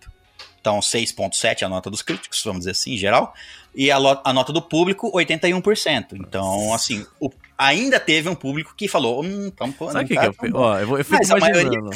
[0.61, 3.33] então 6.7 a nota dos críticos, vamos dizer assim, em geral,
[3.75, 6.13] e a, a nota do público 81%.
[6.15, 10.15] Então, assim, o- ainda teve um público que falou, hum, pô, Sabe o não que,
[10.15, 11.91] tá que eu, tão ó, eu, eu fico Mas maioria- imaginando.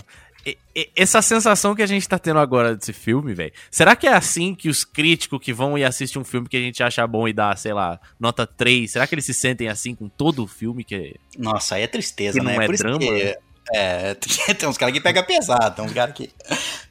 [0.74, 3.52] E- Essa sensação que a gente tá tendo agora desse filme, velho.
[3.70, 6.60] Será que é assim que os críticos que vão e assistem um filme que a
[6.60, 9.94] gente acha bom e dá, sei lá, nota 3, será que eles se sentem assim
[9.94, 12.54] com todo o filme que Nossa, aí é tristeza, Que né?
[12.54, 13.36] não é Por isso drama, que-?
[13.74, 14.14] É,
[14.58, 16.30] tem uns caras que pega pesado, tem uns caras que.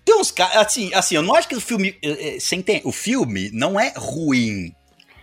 [0.05, 0.55] Tem uns caras.
[0.57, 1.97] Assim, assim, eu não acho que o filme.
[2.01, 2.81] eh, eh, Você entende?
[2.85, 4.71] O filme não é ruim.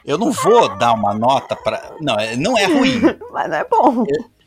[0.06, 1.92] Eu não vou dar uma nota pra.
[2.00, 3.00] Não, é- não é ruim.
[3.32, 4.04] Mas não é bom.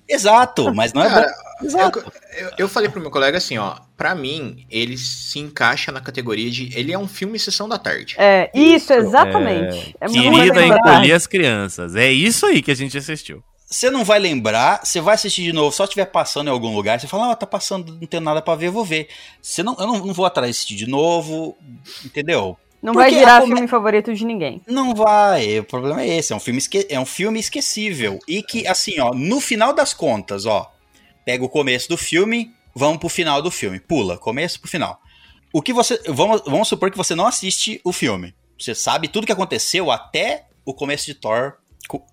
[0.10, 1.68] Exato, mas não é Cara, bom.
[1.68, 2.14] Exato.
[2.36, 6.49] Eu, eu, falei pro meu colega assim, ó, pra mim, ele se encaixa na categoria
[6.49, 6.76] de.
[6.76, 8.15] Ele é um filme sessão da tarde.
[8.18, 9.95] É, isso, exatamente.
[10.02, 11.95] É, muito querida encolher as crianças?
[11.95, 13.44] É isso aí que a gente assistiu.
[13.68, 16.99] Você não vai lembrar, você vai assistir de novo, só estiver passando em algum lugar,
[16.99, 19.10] você fala, ah, tá passando, não tem nada pra ver, eu vou ver.
[19.40, 21.56] Você não, eu não, não vou atrás de assistir de novo,
[22.03, 22.57] entendeu?
[22.81, 24.61] Não Porque vai virar come- filme favorito de ninguém.
[24.68, 28.19] Não vai, o problema é esse, é um filme, esque- é um filme esquecível.
[28.27, 30.72] E que, assim, ó, no final das contas, ó,
[31.26, 34.99] pega o começo do filme, vamos pro final do filme, pula, começo pro final.
[35.51, 38.34] O que você, vamos, vamos supor que você não assiste o filme.
[38.57, 41.53] Você sabe tudo que aconteceu até o começo de Thor,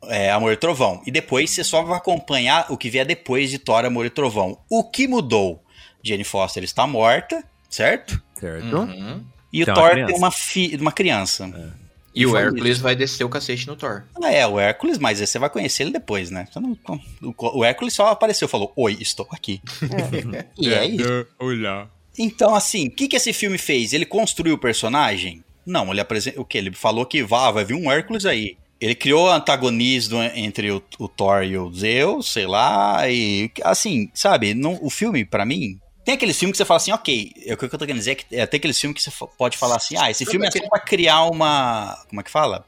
[0.04, 1.02] é, Amor e Trovão.
[1.06, 4.58] E depois você só vai acompanhar o que vier depois de Thor, Amor e Trovão.
[4.70, 5.62] O que mudou?
[6.02, 8.20] Jane Foster está morta, certo?
[8.34, 8.76] Certo?
[8.76, 9.24] Uhum.
[9.60, 10.06] E Tem o uma Thor criança.
[10.12, 11.72] tem uma, fi, uma criança.
[12.14, 14.04] E o Hércules vai descer o cacete no Thor.
[14.22, 16.46] Ah, é, o Hércules, mas você vai conhecer ele depois, né?
[16.50, 16.78] Você não-
[17.22, 19.60] o, o Hércules só apareceu, falou, oi, estou aqui.
[20.58, 21.26] e é isso.
[21.38, 21.88] Olha.
[22.18, 23.92] Então, assim, o que, que esse filme fez?
[23.92, 25.44] Ele construiu o personagem?
[25.66, 26.42] Não, ele apresentou.
[26.42, 26.56] O que?
[26.56, 28.56] Ele falou que vá, vai vir um Hércules aí.
[28.80, 34.52] Ele criou antagonismo entre o, o Thor e o Zeus, sei lá, e assim, sabe,
[34.54, 37.56] não, o filme, pra mim, tem aqueles filmes que você fala assim, ok, é o
[37.56, 39.76] que eu tô querendo dizer é que é, tem aqueles filmes que você pode falar
[39.76, 42.64] assim, ah, esse filme é só aquele- pra criar uma, como é que fala?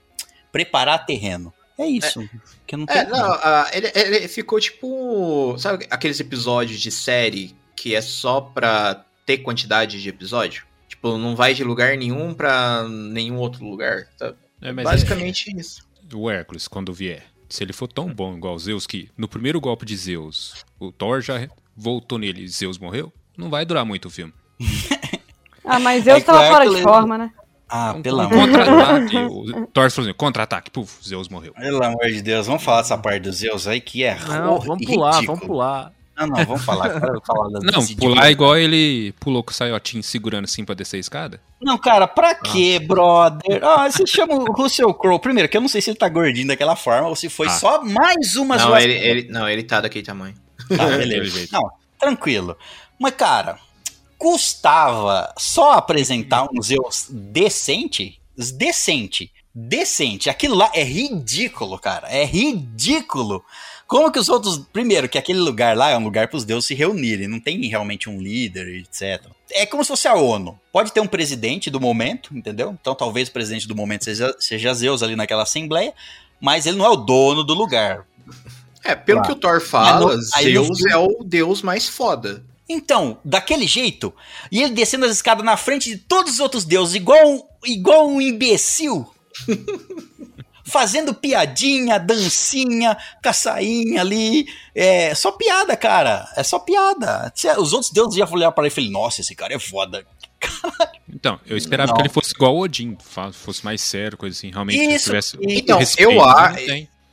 [0.53, 1.53] Preparar terreno.
[1.79, 2.29] É isso,
[2.67, 5.57] que não tem É, não, ah, ele, ele ficou tipo.
[5.59, 10.67] Sabe aqueles episódios de série que é só pra ter quantidade de episódio?
[10.89, 14.09] Tipo, não vai de lugar nenhum pra nenhum outro lugar.
[14.19, 14.35] Tá?
[14.61, 15.87] É, mas Basicamente isso.
[16.13, 19.61] é, o Hércules, quando vier, se ele for tão bom igual Zeus, que no primeiro
[19.61, 24.09] golpe de Zeus, o Thor já voltou nele e Zeus morreu, não vai durar muito
[24.09, 24.33] o filme.
[25.71, 27.31] Ah, mas eu É que o tava fora de forma, né?
[27.69, 29.17] Ah, pelo amor contra-ataque.
[29.19, 31.53] o Thor falou assim, contra-ataque, puf, Zeus morreu.
[31.53, 34.87] Pelo amor de Deus, vamos falar dessa parte dos Zeus aí que é Não, vamos
[34.87, 35.27] pular, ridículo.
[35.37, 35.93] vamos pular.
[36.17, 36.89] Não, não, vamos falar.
[37.23, 41.01] falar Não, pular tipo- igual ele pulou com o saiotinho segurando assim pra descer a
[41.01, 41.39] escada.
[41.61, 43.63] Não, cara, pra quê, brother?
[43.63, 45.21] Ah, você chama o Russell Crowe.
[45.21, 47.51] Primeiro, que eu não sei se ele tá gordinho daquela forma ou se foi Ah.
[47.51, 48.79] só mais uma Não zoação.
[48.91, 50.35] ele, ele- não, ele tá daquele tamanho.
[50.75, 51.47] Tá, beleza.
[51.53, 51.71] Não,
[52.01, 52.57] tranquilo.
[52.99, 53.59] Mas, cara,
[54.19, 58.21] custava só apresentar um Zeus decente?
[58.37, 59.33] Decente.
[59.55, 60.31] decente.
[60.31, 62.09] Aquilo lá é ridículo, cara.
[62.09, 63.45] É ridículo.
[63.87, 64.59] Como que os outros.
[64.73, 67.27] Primeiro, que aquele lugar lá é um lugar para os deuses se reunirem.
[67.27, 69.27] Não tem realmente um líder, etc.
[69.51, 70.59] É como se fosse a ONU.
[70.71, 72.77] Pode ter um presidente do momento, entendeu?
[72.81, 75.93] Então talvez o presidente do momento seja, seja Zeus ali naquela assembleia,
[76.41, 78.05] mas ele não é o dono do lugar.
[78.85, 79.33] É, pelo Claro.
[79.35, 82.45] que o Thor fala, Zeus é o deus mais foda.
[82.69, 84.13] Então, daquele jeito,
[84.53, 88.09] e ele descendo as escadas na frente de todos os outros deuses, igual um, igual
[88.09, 89.07] um imbecil.
[90.65, 94.47] Fazendo piadinha, dancinha, caçainha ali.
[94.75, 96.31] É só piada, cara.
[96.37, 97.33] É só piada.
[97.35, 100.05] Se- Os outros deuses iam olhar para ele e falar: Nossa, esse cara é foda.
[101.11, 101.95] Então, eu esperava Não.
[101.97, 102.97] que ele fosse igual o Odin,
[103.33, 106.55] fosse mais sério, coisa assim, realmente Isso, tivesse Então, respeito, eu não a-.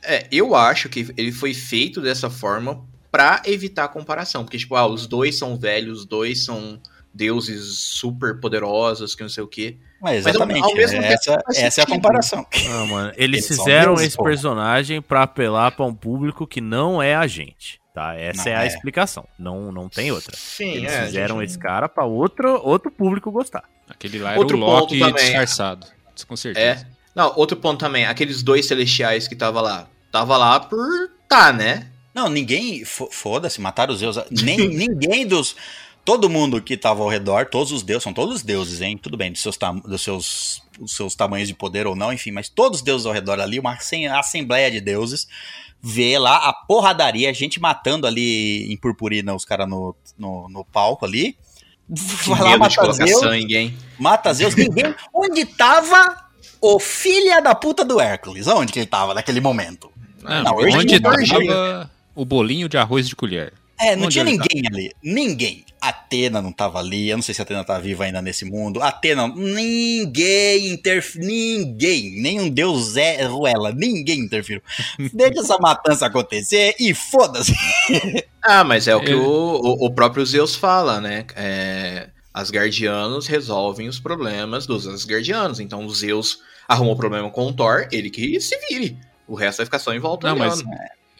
[0.04, 2.84] É, eu acho que ele foi feito dessa forma
[3.16, 4.44] pra evitar a comparação.
[4.44, 6.78] Porque, tipo, ah, os dois são velhos, os dois são
[7.14, 9.78] deuses super poderosos, que não sei o quê.
[10.02, 10.62] Mas Mas ao- exatamente.
[10.64, 11.94] ao mesmo tempo essa, essa é a sentido.
[11.94, 12.46] comparação.
[12.68, 14.24] Não, mano, eles, Eles fizeram deuses, esse pô.
[14.24, 18.14] personagem pra apelar pra um público que não é a gente, tá?
[18.14, 18.66] Essa Não é a é.
[18.66, 19.26] explicação.
[19.38, 20.36] Não, não tem outra.
[20.36, 21.06] Sim, Eles é.
[21.06, 23.64] fizeram gente- esse cara pra outro, outro público gostar.
[23.88, 25.14] Aquele lá era Outro o Loki também.
[25.14, 25.86] disfarçado.
[26.28, 26.36] Com É.
[26.36, 26.86] certeza.
[27.14, 29.88] Não, outro ponto também, aqueles dois celestiais que tava lá.
[30.12, 30.78] Tava lá por
[31.26, 31.86] tá, né?
[32.16, 32.82] Não, ninguém.
[32.84, 34.24] fo- Foda-se, mataram os deuses.
[34.30, 35.54] Nem, ninguém dos.
[36.04, 38.96] Todo mundo que tava ao redor, todos os deuses, são todos deuses, hein?
[38.96, 42.48] Tudo bem, dos seus, dos seus, os seus tamanhos de poder ou não, enfim, mas
[42.48, 45.26] todos os deuses ao redor ali, uma assem- assembleia de deuses,
[45.82, 50.64] vê lá a porradaria, a gente matando ali em purpurina os caras no, no, no
[50.64, 51.36] palco ali.
[51.92, 53.76] Que Vai lá, de mata colocar Zeus, sangue, hein?
[53.98, 54.94] mata Zeus, ninguém.
[55.12, 56.24] Onde tava
[56.60, 58.46] o filha da puta do Hércules?
[58.46, 59.90] Onde que ele tava naquele momento?
[60.24, 63.52] Ah, Não, onde tava o bolinho de arroz de colher?
[63.78, 64.90] É, não Onde tinha ninguém ali.
[65.02, 65.64] Ninguém.
[65.78, 67.10] Atena não tava ali.
[67.10, 68.82] Eu não sei se a Atena tá viva ainda nesse mundo.
[68.82, 71.28] Atena, ninguém interferiu.
[71.28, 72.20] Ninguém.
[72.22, 73.72] Nenhum deus é Ruela.
[73.72, 74.62] Ninguém interferiu.
[75.12, 77.52] Deixa essa matança acontecer e foda-se.
[78.48, 81.24] Ah, mas é o que Ele- o, o, o próprio Zeus fala, né?
[81.34, 85.58] É, Asgardianos resolvem os problemas dos Asgardianos.
[85.58, 86.38] Então o Zeus
[86.68, 88.96] arrumou o problema com o Thor, ele que se vire.
[89.26, 90.62] O resto vai ficar só em volta Não, mas.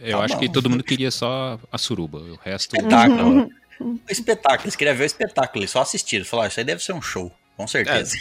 [0.01, 0.41] Eu Tá acho bom.
[0.41, 2.19] que todo mundo queria só a suruba.
[2.19, 2.77] O resto.
[2.77, 3.49] Espetáculo.
[3.81, 4.63] O espetáculo.
[4.65, 5.61] Eles queriam ver o espetáculo.
[5.63, 6.25] Eles só assistiram.
[6.25, 7.31] Falaram, isso aí deve ser um show.
[7.57, 8.17] Com certeza.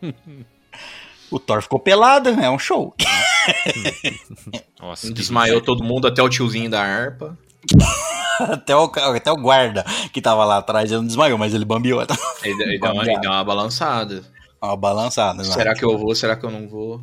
[1.30, 2.28] o Thor ficou pelado.
[2.30, 2.94] É um show.
[4.80, 7.36] Nossa, Desmaiou todo mundo, até o tiozinho da harpa.
[8.38, 8.84] Até o,
[9.14, 9.82] até o guarda
[10.12, 12.02] que tava lá atrás, ele não desmaiou, mas ele bambiou.
[12.42, 14.22] Ele, ele deu, uma, ele deu uma balançada.
[14.62, 15.38] Uma balançada.
[15.38, 15.44] né?
[15.44, 16.14] Será que eu vou?
[16.14, 17.00] Será que eu não vou?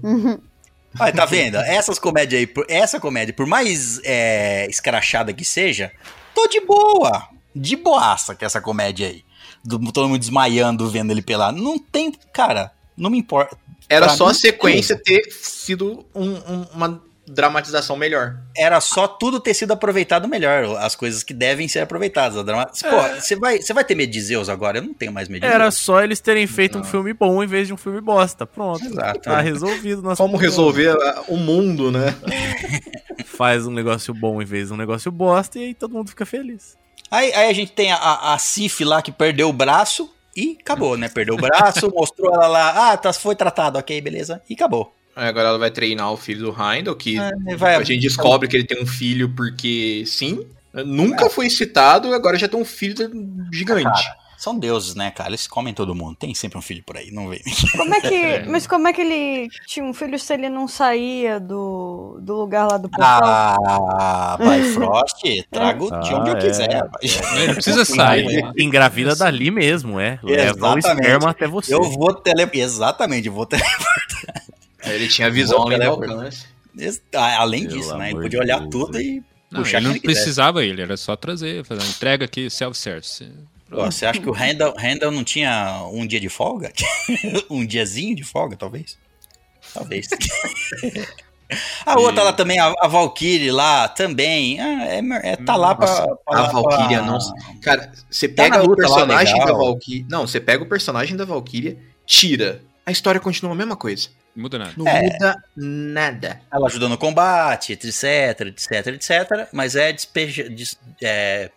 [0.99, 1.57] Olha, tá vendo?
[1.57, 5.91] Essas comédias aí, por- essa comédia, por mais é, escrachada que seja,
[6.35, 7.27] tô de boa.
[7.55, 9.23] De boaça que essa comédia aí.
[9.63, 11.61] Do, todo mundo desmaiando vendo ele pelado.
[11.61, 13.57] Não tem, cara, não me importa.
[13.89, 18.37] Era Pra só a sequência ter sido um- um- uma dramatização melhor.
[18.55, 20.77] Era só tudo ter sido aproveitado melhor.
[20.77, 22.37] As coisas que devem ser aproveitadas.
[22.37, 24.77] A drama- Pô, você vai, você vai ter medo de Zeus agora?
[24.79, 27.47] Eu não tenho mais medo de Era só eles terem feito um filme bom em
[27.47, 28.45] vez de um filme bosta.
[28.45, 28.83] Pronto.
[28.85, 29.21] Exato.
[29.21, 30.01] Tá resolvido.
[30.01, 30.51] nosso Como problema.
[30.51, 32.15] resolver ah, o mundo, né?
[33.25, 36.25] Faz um negócio bom em vez de um negócio bosta e aí todo mundo fica
[36.25, 36.77] feliz.
[37.09, 40.97] Aí, aí a gente tem a, a, Sif lá que perdeu o braço e acabou,
[40.97, 41.07] né?
[41.09, 44.93] Perdeu o braço, mostrou ela lá, ah, tá, foi tratado, ok, beleza, e acabou.
[45.15, 48.47] Aí agora ela vai treinar o filho do Heindel, que É, vai- a gente descobre
[48.47, 50.45] que ele tem um filho porque sim.
[50.73, 52.95] Nunca foi citado, agora já tem um filho
[53.51, 54.01] gigante.
[54.39, 55.29] São deuses, né, cara?
[55.29, 56.17] Eles comem todo mundo.
[56.17, 57.39] Tem sempre um filho por aí, não vem.
[57.77, 58.39] Como é que.
[58.49, 62.67] Mas como é que ele tinha um filho se ele não saía do, do lugar
[62.69, 63.21] lá do portal?
[63.23, 66.41] Ah, Bifrost, trago de onde Ah, eu é.
[66.41, 66.73] quiser.
[66.73, 67.21] rapaz.
[67.47, 68.43] Não precisa sair.
[68.57, 70.19] Engravida dali mesmo, é.
[70.21, 71.73] Leva o esperma até você.
[71.73, 72.49] Eu vou tele...
[72.51, 73.63] Exatamente, eu vou tele...
[74.85, 76.45] Ele tinha visão além do alcance.
[77.13, 78.05] Além Pelo disso, né?
[78.11, 80.13] Ele podia de olhar Deus, tudo e Não, puxar ele não quisesse.
[80.15, 83.31] precisava ele, era só trazer, fazer entrega aqui, self-service.
[83.69, 86.71] Você acha que o Randall, Randall não tinha um dia de folga?
[87.49, 88.97] um diazinho de folga, talvez?
[89.73, 90.07] Talvez.
[91.85, 94.59] a outra lá também, a, a Valkyrie lá também.
[94.59, 95.01] ah, é,
[95.31, 95.87] é- tá lá pra.
[95.87, 97.19] Nossa, pra- a Valkyria pra- não.
[97.61, 99.57] Cara, você Tá pega na o personagem da legal.
[99.59, 100.05] Valkyria.
[100.09, 102.61] Não, você pega o personagem da Valkyria, tira.
[102.85, 104.09] A história continua a mesma coisa.
[104.35, 104.73] Não muda nada.
[104.77, 105.01] Não É.
[105.03, 106.41] muda nada.
[106.51, 109.47] Ela ajuda no combate, etc, etc, etc.
[109.53, 110.49] Mas é despeja.
[110.49, 111.51] des- é,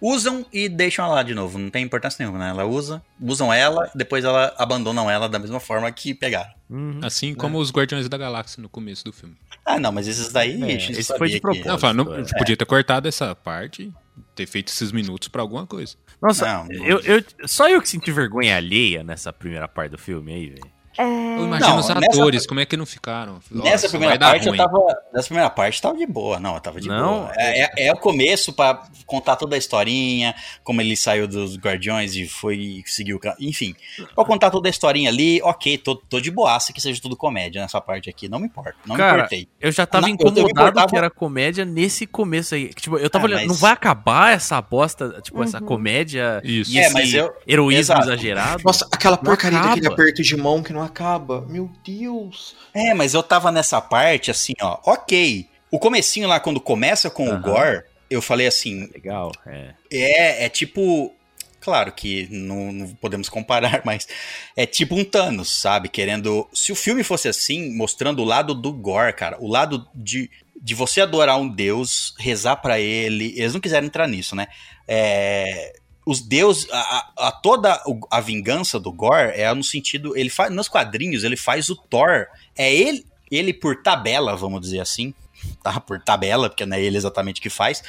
[0.00, 1.58] usam e deixam ela lá de novo.
[1.58, 2.50] Não tem importância nenhuma, né?
[2.50, 6.50] Ela usa, usam ela, depois ela abandonam ela da mesma forma que pegaram.
[6.68, 7.00] Uhum.
[7.02, 9.36] Assim como os Guardiões da Galáxia no começo do filme.
[9.64, 10.60] Ah, não, mas esses daí.
[10.62, 11.68] É, a gente esse foi de que- propósito.
[11.68, 12.24] Não, fala, não, é.
[12.38, 13.92] podia ter cortado essa parte,
[14.34, 15.94] ter feito esses minutos pra alguma coisa.
[16.20, 16.84] Nossa, Não, não.
[16.86, 20.72] eu, eu- só eu que senti vergonha alheia nessa primeira parte do filme aí, velho.
[20.98, 21.02] É...
[21.02, 23.40] Eu imagino Não, os nessa- atores, como é que não ficaram?
[23.50, 24.78] Nessa Nossa, primeira vai dar parte eu tava.
[25.12, 26.38] Nessa primeira parte tava de boa.
[26.38, 27.20] Não, eu tava de Não?
[27.20, 27.32] boa.
[27.36, 32.14] É, é- é o começo pra contar toda a historinha, como ele saiu dos Guardiões
[32.16, 33.20] e foi seguir o.
[33.40, 33.74] Enfim.
[34.14, 37.60] Pra contar toda a historinha ali, ok, tô, tô de boaça que seja tudo comédia
[37.62, 38.28] nessa parte aqui.
[38.28, 38.74] Não me importa.
[38.86, 39.48] Não me Cara, importei.
[39.60, 42.68] Eu já tava também incomodado importava- que era comédia nesse começo aí.
[42.74, 45.66] Tipo, eu tava Ah, olhando, mas- não vai acabar essa bosta, tipo, essa Uhum.
[45.66, 46.70] comédia Isso.
[46.72, 48.02] e É, esse mas eu- heroísmo Exato.
[48.02, 48.62] exagerado?
[48.64, 51.42] Nossa, aquela porcaria daquele aperto de mão que não acaba.
[51.42, 52.54] Meu Deus.
[52.74, 54.78] É, mas eu tava nessa parte assim, ó.
[54.84, 55.48] Ok.
[55.70, 57.40] O comecinho lá, quando começa com o Aham.
[57.40, 59.74] Gore, eu falei assim, Legal, é.
[59.90, 61.14] É, é tipo.
[61.60, 64.08] Claro que não, não podemos comparar, mas
[64.56, 65.88] é tipo um Thanos, sabe?
[65.88, 66.48] Querendo.
[66.52, 70.28] Se o filme fosse assim, mostrando o lado do Gore, cara, o lado de,
[70.60, 73.32] de você adorar um deus, rezar pra ele.
[73.36, 74.48] Eles não quiseram entrar nisso, né?
[74.86, 75.72] É,
[76.04, 76.68] os deuses.
[76.70, 77.80] A, a- toda
[78.10, 80.16] a vingança do Gore é no sentido.
[80.16, 80.52] Ele faz.
[80.52, 82.26] Nos quadrinhos, ele faz o Thor.
[82.56, 85.14] É ele, ele por tabela, vamos dizer assim.
[85.62, 85.80] Tá?
[85.80, 87.82] Por tabela, porque não é ele exatamente que faz.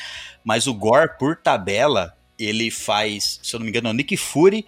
[0.44, 4.18] Mas o Gore, por tabela, ele faz, se eu não me engano, é o Nick
[4.18, 4.65] Fury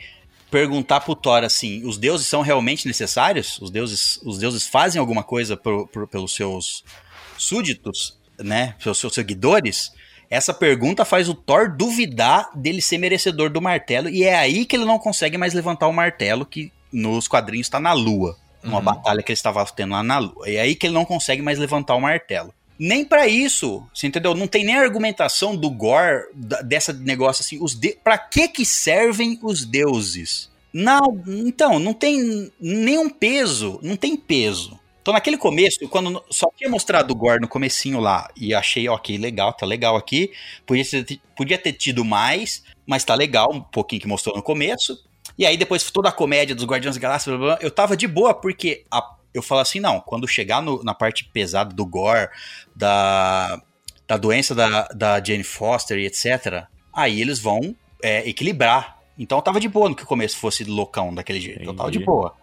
[0.52, 3.58] perguntar pro Thor assim: os deuses são realmente necessários?
[3.60, 6.84] Os deuses, os deuses fazem alguma coisa pro- pro- pelos seus
[7.38, 8.76] súditos, né?
[8.84, 9.92] Pelos seus seguidores?
[10.30, 14.76] Essa pergunta faz o Thor duvidar dele ser merecedor do martelo, e é aí que
[14.76, 18.38] ele não consegue mais levantar o martelo, que nos quadrinhos está na Lua.
[18.64, 18.84] Uma Uhum.
[18.84, 20.50] batalha que ele estava tendo lá na Lua.
[20.50, 22.54] É aí que ele não consegue mais levantar o martelo.
[22.78, 24.34] Nem pra isso, você entendeu?
[24.36, 27.58] Não tem nem argumentação do Gore da- dessa negócio assim.
[27.64, 27.98] Os de...
[28.04, 30.50] Pra que que servem os deuses?
[30.74, 34.78] Não, então, não tem nenhum peso, não tem peso.
[35.06, 39.16] Então naquele começo, quando só tinha mostrado o Gore no comecinho lá, e achei, ok,
[39.20, 40.32] legal, tá legal aqui,
[40.66, 44.98] podia ter, podia ter tido mais, mas tá legal, um pouquinho que mostrou no começo.
[45.38, 47.96] E aí depois toda a comédia dos Guardiões da Galáxia, blá, blá, blá, eu tava
[47.96, 51.86] de boa, porque a- eu falo assim, não, quando chegar no- na parte pesada do
[51.86, 52.28] Gore,
[52.76, 53.62] da,
[54.08, 58.98] da doença da, da Jane Foster e etc., aí eles vão é, equilibrar.
[59.20, 61.62] Então eu tava de boa no que o começo fosse loucão daquele jeito.
[61.64, 62.06] Eu tava de Entendi.
[62.12, 62.36] boa.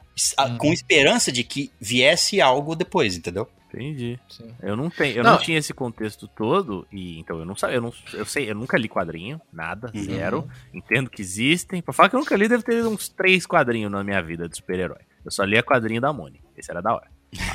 [0.58, 3.48] Com esperança de que viesse algo depois, entendeu?
[3.68, 4.20] Entendi.
[4.28, 4.54] Sim.
[4.62, 5.38] Eu não tenho, eu não, Não.
[5.38, 8.76] tinha esse contexto todo e então eu não sabia, eu não, eu sei, eu nunca
[8.76, 10.04] li quadrinho, nada, Uhum.
[10.04, 10.48] zero.
[10.74, 11.80] Entendo que existem.
[11.80, 14.56] Pra falar que eu nunca li, deve ter uns três quadrinhos na minha vida de
[14.56, 14.98] super-herói.
[15.24, 16.44] Eu só lia quadrinho da Mônica.
[16.54, 17.08] Esse era da hora.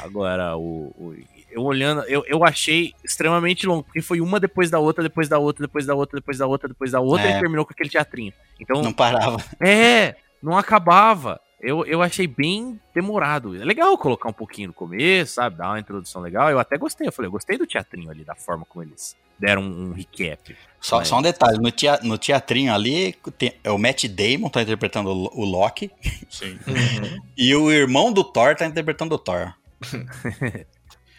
[0.03, 1.15] Agora o, o-
[1.51, 5.37] eu olhando, eu, eu achei extremamente longo, porque foi uma depois da outra, depois da
[5.37, 7.37] outra, depois da outra, depois da outra, depois da outra É.
[7.37, 8.33] e terminou com aquele teatrinho.
[8.59, 9.37] Então, Não parava.
[9.61, 11.39] é, não acabava.
[11.59, 13.59] Eu, eu achei bem demorado.
[13.59, 15.57] É legal colocar um pouquinho no começo, sabe?
[15.57, 16.49] Dar uma introdução legal.
[16.51, 17.07] Eu até gostei.
[17.07, 20.55] Eu falei, eu gostei do teatrinho ali, da forma como eles deram um recap.
[20.79, 24.49] Só, Mas- só um detalhe, no, tea- no teatrinho ali, tem- é o Matt Damon
[24.49, 25.91] tá interpretando o, o Loki,
[26.29, 26.59] Sim.
[27.37, 29.53] e o irmão do Thor tá interpretando o Thor.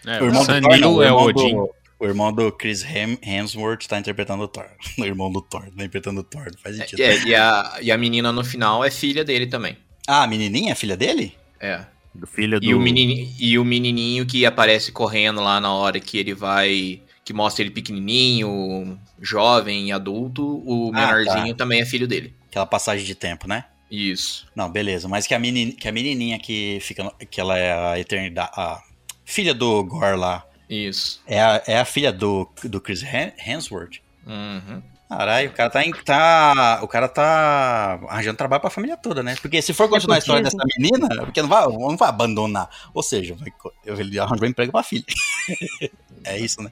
[0.06, 1.54] É, o o irmão do Thor não, o é o Odin.
[1.54, 4.66] do, o irmão do Chris Hem- Hemsworth tá interpretando o Thor.
[4.98, 7.00] O irmão do Thor tá interpretando o Thor, não faz sentido.
[7.02, 9.76] É, e, a, e a menina no final é filha dele também.
[10.08, 11.34] Ah, a menininha é filha dele?
[11.60, 11.84] É.
[12.14, 12.64] Do filho do.
[12.66, 17.02] E o, menininho, e o menininho que aparece correndo lá na hora que ele vai.
[17.24, 20.62] Que mostra ele pequenininho, jovem, adulto.
[20.64, 22.32] O Ah, menorzinho também é filho dele.
[22.48, 23.64] Aquela passagem de tempo, né?
[23.90, 24.46] Isso.
[24.56, 25.06] Não, beleza.
[25.08, 27.04] Mas que a, meni, que a menininha que fica.
[27.04, 28.50] no- que ela é a eternidade.
[28.54, 28.80] A
[29.24, 30.44] filha do Gore lá.
[30.68, 31.20] Isso.
[31.26, 34.00] É a, é a filha do, do Chris Hem- Hemsworth.
[34.26, 34.82] Uhum.
[35.08, 36.80] Caralho, o cara tá, em- tá.
[36.82, 39.36] O cara tá arranjando trabalho pra família toda, né?
[39.40, 42.68] Porque se for continuar a história dessa menina, porque não vai, não vai abandonar.
[42.92, 43.50] Ou seja, vai,
[43.98, 45.04] ele arranjou emprego pra filha.
[46.24, 46.70] é isso, né?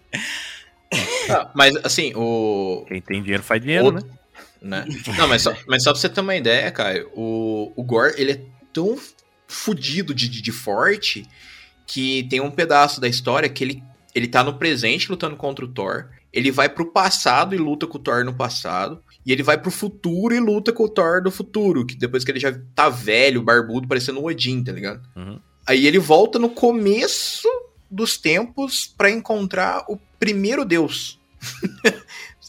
[1.31, 2.85] Ah, mas assim, o.
[2.87, 4.07] Quem tem dinheiro faz dinheiro, Outro-
[4.61, 4.85] né?
[4.87, 5.03] né?
[5.17, 8.33] Não, mas só, mas só pra você ter uma ideia, cara, o, o Gore, ele
[8.33, 8.41] é
[8.73, 8.99] tão
[9.49, 11.27] fudido de, de, de forte
[11.87, 13.83] que tem um pedaço da história que ele,
[14.15, 17.97] ele tá no presente lutando contra o Thor, ele vai pro passado e luta com
[17.97, 21.31] o Thor no passado, e ele vai pro futuro e luta com o Thor do
[21.31, 25.01] futuro, que depois que ele já tá velho, barbudo, parecendo um Odin, tá ligado?
[25.17, 25.41] Uhum.
[25.67, 27.49] Aí ele volta no começo
[27.91, 31.19] dos tempos pra encontrar o primeiro deus.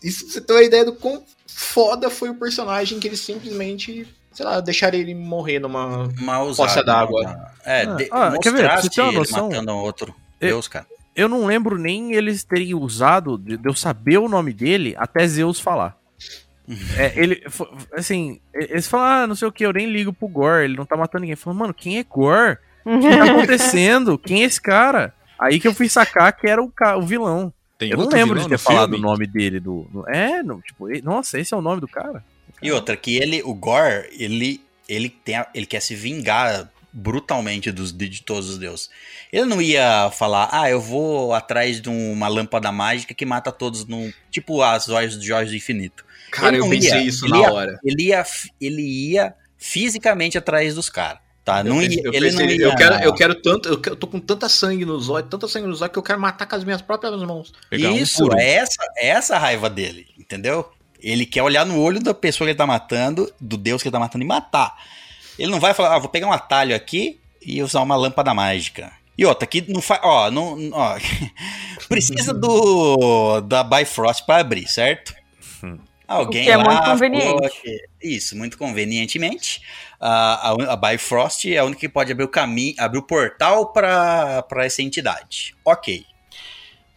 [0.04, 4.08] Isso pra você ter uma ideia do quão foda foi o personagem que ele simplesmente,
[4.32, 6.08] sei lá, deixaram ele morrer numa.
[6.20, 7.24] Mal Poça d'água.
[7.24, 7.46] né?
[7.66, 8.64] É, Ah, de, ah, quer ver?
[8.64, 10.86] Pra você mostraste ter uma noção- matando um outro Eu- Deus, cara.
[11.18, 15.28] Eu não lembro nem eles terem usado, de de eu saber o nome dele, até
[15.28, 15.98] Zeus falar.
[16.98, 17.42] É, ele,
[17.94, 20.86] assim, eles falam, ah, não sei o que, eu nem ligo pro Gore, ele não
[20.86, 21.36] tá matando ninguém.
[21.38, 22.58] Falam, mano, quem é Gore?
[22.84, 24.18] O que tá acontecendo?
[24.18, 25.14] Quem é esse cara?
[25.40, 27.54] Aí que eu fui sacar que era o, o vilão.
[27.78, 29.06] Tem eu não lembro de ter no falado filme?
[29.06, 29.88] o nome dele do.
[29.94, 32.22] no- é, não, tipo, e- nossa, esse é o nome do cara.
[32.62, 36.70] E outra, que ele, o Gore, ele, ele, tem a- ele quer se vingar
[37.00, 38.90] brutalmente dos, de todos os deuses.
[39.32, 43.86] Ele não ia falar, ah, eu vou atrás de uma lâmpada mágica que mata todos,
[43.86, 46.04] no, tipo as olhos de Jorge do Infinito.
[46.32, 47.80] Cara, Ele eu não pensei ia, isso ele na ia- hora.
[47.84, 48.26] Ele ia,
[48.60, 51.64] ele ia fisicamente atrás dos caras, tá?
[51.64, 52.64] Não eu, ia, pensei- eu ele não pensei, ia...
[52.66, 55.48] eu quero, eu quero tanto, eu, quero- eu tô com tanta sangue nos olhos, tanta
[55.48, 57.54] sangue nos olhos que eu quero matar com as minhas próprias mãos.
[57.70, 58.38] Pegar Isso, um.
[58.40, 60.68] é essa, é essa a raiva dele, entendeu?
[61.00, 63.94] Ele quer olhar no olho da pessoa que ele tá matando, do Deus que ele
[63.94, 64.76] tá matando e matar.
[65.38, 68.92] Ele não vai falar, ah, vou pegar um atalho aqui e usar uma lâmpada mágica.
[69.18, 70.00] E outra, aqui não faz.
[70.04, 70.58] Ó, não.
[70.74, 70.98] Ó,
[71.90, 73.42] precisa do.
[73.42, 75.14] da Bifrost pra abrir, certo?
[76.08, 77.62] Alguém O que é lá muito conveniente.
[77.62, 79.62] que- isso, muito convenientemente.
[80.00, 83.72] A, a, a Bifrost é a única que pode abrir o caminho, abrir o portal
[83.74, 85.56] pra pra essa entidade.
[85.66, 86.06] Ok.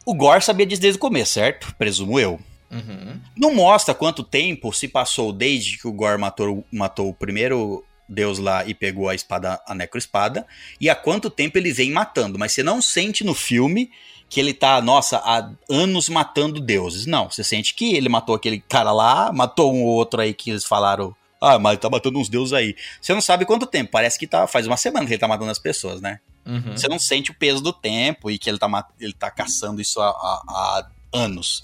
[0.05, 1.75] O Gore sabia disso desde o começo, certo?
[1.77, 2.39] Presumo eu.
[2.71, 3.19] Uhum.
[3.37, 8.39] Não mostra quanto tempo se passou desde que o Gore matou, matou o primeiro deus
[8.39, 10.47] lá e pegou a espada, a necroespada,
[10.81, 12.39] e há quanto tempo ele vem matando.
[12.39, 13.91] Mas você não sente no filme
[14.29, 17.07] que ele tá, nossa, há anos matando deuses.
[17.07, 20.51] Não, você sente que ele matou aquele cara lá, matou um ou outro aí que
[20.51, 21.15] eles falaram.
[21.41, 22.77] Ah, mas ele tá matando uns deuses aí.
[23.01, 25.51] Você não sabe quanto tempo, parece que tá, faz uma semana que ele tá matando
[25.51, 26.21] as pessoas, né?
[26.45, 26.77] Uhum.
[26.77, 28.69] Você não sente o peso do tempo e que ele tá,
[29.01, 31.63] ele tá caçando isso há, há- há anos,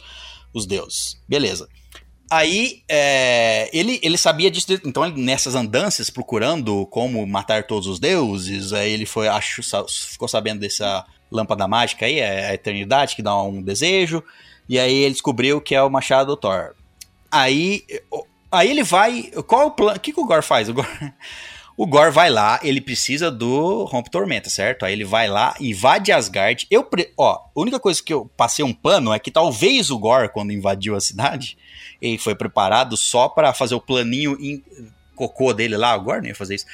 [0.52, 1.20] os deuses.
[1.28, 1.68] Beleza.
[2.28, 8.00] Aí, é, ele, ele sabia disso, então ele, nessas andanças, procurando como matar todos os
[8.00, 13.22] deuses, aí ele foi, acho, ficou sabendo dessa lâmpada mágica aí, é a eternidade, que
[13.22, 14.24] dá um desejo,
[14.68, 16.74] e aí ele descobriu que é o machado do Thor.
[17.30, 17.84] Aí,
[18.50, 20.68] aí ele vai, qual o plano, o que, que o Gore faz?
[20.68, 20.88] O Gore,
[21.76, 24.84] o Gore vai lá, ele precisa do Rompe Tormenta, certo?
[24.84, 26.66] Aí ele vai lá, invade Asgard.
[26.70, 29.98] Eu, pre- ó, a única coisa que eu passei um pano é que talvez o
[29.98, 31.58] Gore, quando invadiu a cidade,
[32.00, 34.36] ele foi preparado só pra fazer o planinho
[35.14, 35.94] cocô dele lá.
[35.96, 36.66] O Gore não ia fazer isso.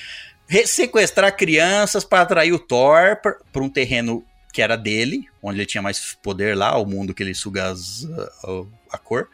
[0.66, 5.80] Sequestrar crianças para atrair o Thor pra um terreno que era dele, onde ele tinha
[5.82, 8.06] mais poder lá, o mundo que ele suga as-
[8.44, 9.28] a, a cor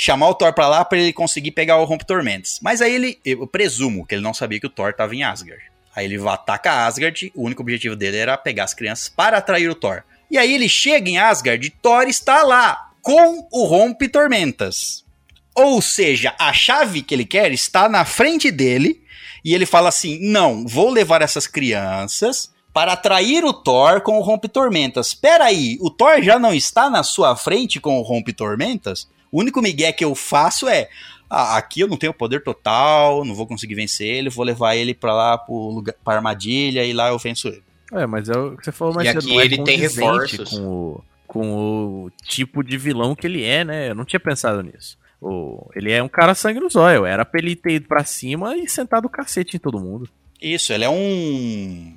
[0.00, 2.60] chamar o Thor pra lá pra ele conseguir pegar o Rompe Tormentos.
[2.62, 5.60] Mas aí ele, eu presumo que ele não sabia que o Thor tava em Asgard.
[5.94, 9.68] Aí ele vai atacar Asgard, o único objetivo dele era pegar as crianças para atrair
[9.68, 10.04] o Thor.
[10.30, 15.04] E aí ele chega em Asgard e Thor está lá com o Rompe Tormentas.
[15.52, 19.02] Ou seja, a chave que ele quer está na frente dele
[19.44, 24.22] e ele fala assim: "Não, vou levar essas crianças para atrair o Thor com o
[24.22, 25.08] Rompe Tormentas.
[25.08, 29.08] Espera aí, o Thor já não está na sua frente com o Rompe Tormentas?
[29.30, 30.88] O único migué que eu faço é.
[31.30, 34.94] Ah, aqui eu não tenho poder total, não vou conseguir vencer ele, vou levar ele
[34.94, 37.62] pra lá pro lugar, pra armadilha e lá eu venço ele.
[37.92, 39.76] É, mas é o que você falou mais E cedo, aqui não é ele tem
[39.78, 40.50] reforços.
[40.50, 43.90] Com o, com o tipo de vilão que ele é, né?
[43.90, 44.96] Eu não tinha pensado nisso.
[45.20, 47.04] O, ele é um cara sangue no zóio.
[47.04, 50.08] Era pra ele ter ido pra cima e sentado o cacete em todo mundo.
[50.40, 51.94] Isso, ele é um.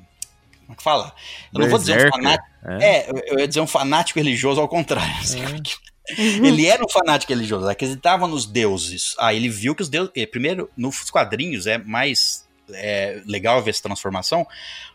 [0.62, 1.14] Como é que fala?
[1.54, 2.50] Eu não vou dizer um Berserker, fanático.
[2.66, 2.84] É.
[2.98, 5.14] É, eu- ia dizer um fanático religioso ao contrário.
[5.22, 5.40] assim,
[6.16, 9.16] porque Ele era um fanático religioso, acreditava nos deuses.
[9.18, 10.12] Ah, ele viu que os deuses.
[10.16, 14.46] eh, Primeiro, nos quadrinhos é mais é, legal ver essa transformação,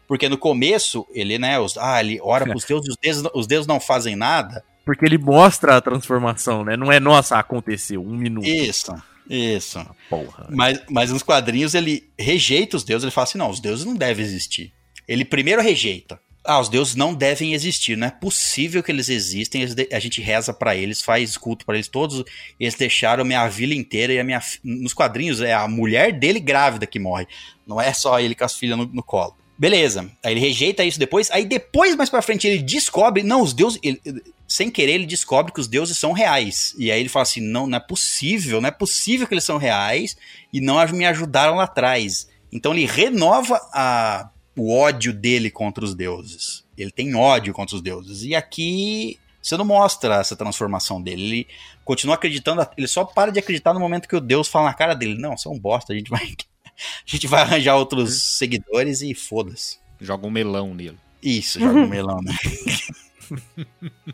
[0.06, 3.66] porque no começo ele, né, os, ah, ele ora pros deuses, os deuses, os deuses
[3.66, 4.64] não fazem nada.
[4.84, 6.76] Porque ele mostra a transformação, né?
[6.76, 8.47] Não é, nossa, aconteceu, um minuto.
[8.47, 8.94] Isso,
[9.28, 9.84] isso.
[10.09, 10.47] Porra.
[10.48, 13.97] Mas, mas nos quadrinhos ele rejeita os deuses, ele fala assim: não, os deuses não
[13.97, 14.72] devem existir.
[15.09, 16.20] Ele primeiro rejeita.
[16.47, 19.62] Ah, os deuses não devem existir, não é possível que eles existem.
[19.62, 22.24] eles de- a gente reza pra eles, faz culto pra eles todos.
[22.59, 24.40] Eles deixaram minha vila inteira e a minha.
[24.62, 27.27] Nos quadrinhos é a mulher dele grávida que morre.
[27.66, 29.36] Não é só ele com as filhas no, no colo.
[29.59, 30.10] Beleza.
[30.23, 31.31] Aí ele rejeita isso depois.
[31.31, 33.23] Aí depois, mais pra frente, ele descobre.
[33.23, 33.78] Não, os deuses.
[33.82, 34.01] ele-
[34.47, 36.74] sem querer, ele descobre que os deuses são reais.
[36.78, 39.56] E aí ele fala assim: não, não é possível, não é possível que eles são
[39.59, 40.16] reais
[40.52, 42.28] e não me ajudaram lá atrás.
[42.52, 46.64] Então ele renova a, o ódio dele contra os deuses.
[46.76, 48.22] Ele tem ódio contra os deuses.
[48.22, 51.22] E aqui você não mostra essa transformação dele.
[51.22, 51.48] Ele
[51.84, 54.94] continua acreditando, ele só para de acreditar no momento que o Deus fala na cara
[54.94, 56.22] dele: não, você é um bosta, a gente vai,
[56.66, 56.72] a
[57.04, 59.78] gente vai arranjar outros seguidores e foda-se.
[60.00, 60.98] Joga um melão nele.
[61.22, 62.34] Isso, joga um melão, né?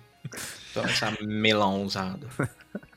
[0.73, 2.29] Só essa melãozada.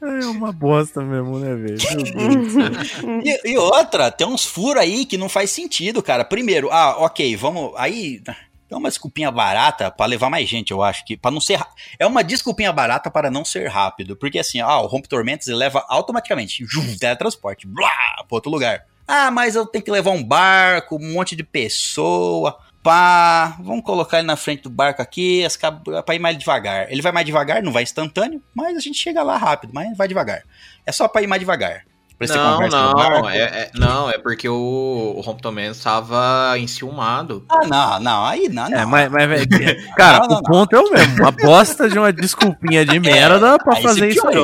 [0.00, 1.80] É uma bosta mesmo, né, velho?
[1.80, 3.20] Céu.
[3.24, 6.24] E, e outra, tem uns furos aí que não faz sentido, cara.
[6.24, 7.72] Primeiro, ah, ok, vamos.
[7.76, 8.22] Aí.
[8.70, 11.14] É uma desculpinha barata pra levar mais gente, eu acho que.
[11.14, 11.60] para não ser.
[11.98, 14.16] É uma desculpinha barata para não ser rápido.
[14.16, 16.64] Porque assim, ah, o Rompe Tormentos ele leva automaticamente.
[16.98, 17.66] Teletransporte.
[17.66, 17.90] Blá,
[18.26, 18.86] pra outro lugar.
[19.06, 22.58] Ah, mas eu tenho que levar um barco, um monte de pessoa.
[22.82, 26.90] Pá, vamos colocar ele na frente do barco aqui, as cab- pra ir mais devagar.
[26.90, 30.08] Ele vai mais devagar, não vai instantâneo, mas a gente chega lá rápido, mas vai
[30.08, 30.42] devagar.
[30.84, 31.84] É só pra ir mais devagar.
[32.26, 37.44] Pra Não, não, é, é- não, é porque o, o Rompton Man estava enciumado.
[37.50, 38.78] Ah, não, não, aí não, não.
[38.78, 39.42] É, mas, mas
[39.96, 41.20] cara, Não, não, o ponto é o mesmo.
[41.22, 44.36] Uma bosta de uma desculpinha de merda pra Aí fazer isso aí.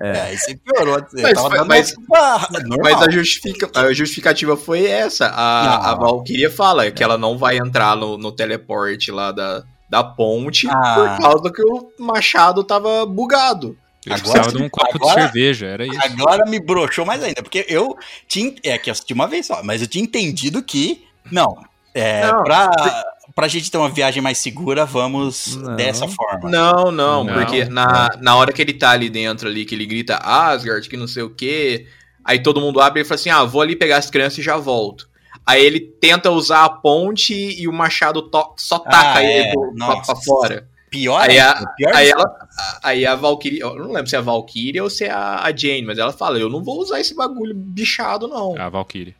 [0.00, 0.08] É.
[0.16, 1.00] É, aí você piorou.
[1.08, 2.48] Você Mas tava dando mas- uma-.
[2.82, 5.26] Mas a, justifica- a justificativa foi essa.
[5.26, 5.94] A, a.
[5.94, 11.16] Valkyria fala que ela não vai entrar no, no teleporte lá da, da ponte Ah.
[11.18, 13.76] por causa que o machado tava bugado.
[14.06, 15.98] Ele Agora- precisava de um copo agora- de cerveja, era isso.
[16.04, 17.96] Agora me broxou mais ainda, porque eu
[18.28, 18.54] tinha.
[18.62, 21.04] É que eu assisti uma vez só, mas eu tinha entendido que.
[21.30, 21.56] Não.
[21.92, 22.70] É, Não, pra,
[23.34, 25.74] pra gente ter uma viagem mais segura, vamos Não.
[25.76, 26.48] dessa forma.
[26.50, 27.34] Não, não, Não.
[27.34, 30.96] porque na, na hora que ele tá ali dentro ali, que ele grita Asgard, que
[30.96, 31.86] não sei o quê,
[32.24, 34.56] aí todo mundo abre e fala assim, ah, vou ali pegar as crianças e já
[34.58, 35.08] volto.
[35.44, 39.52] Aí ele tenta usar a ponte e o machado to- só taca Ah, ele é.
[39.78, 40.68] pra, pra fora.
[40.96, 42.48] Pior Aí ainda, a- pior Aí ela,
[42.82, 45.54] aí a Valkyrie, eu não lembro se é a Valkyrie ou se é a, a
[45.56, 48.54] Jane, mas ela fala, eu não vou usar esse bagulho bichado, não.
[48.58, 49.14] A Valkyrie.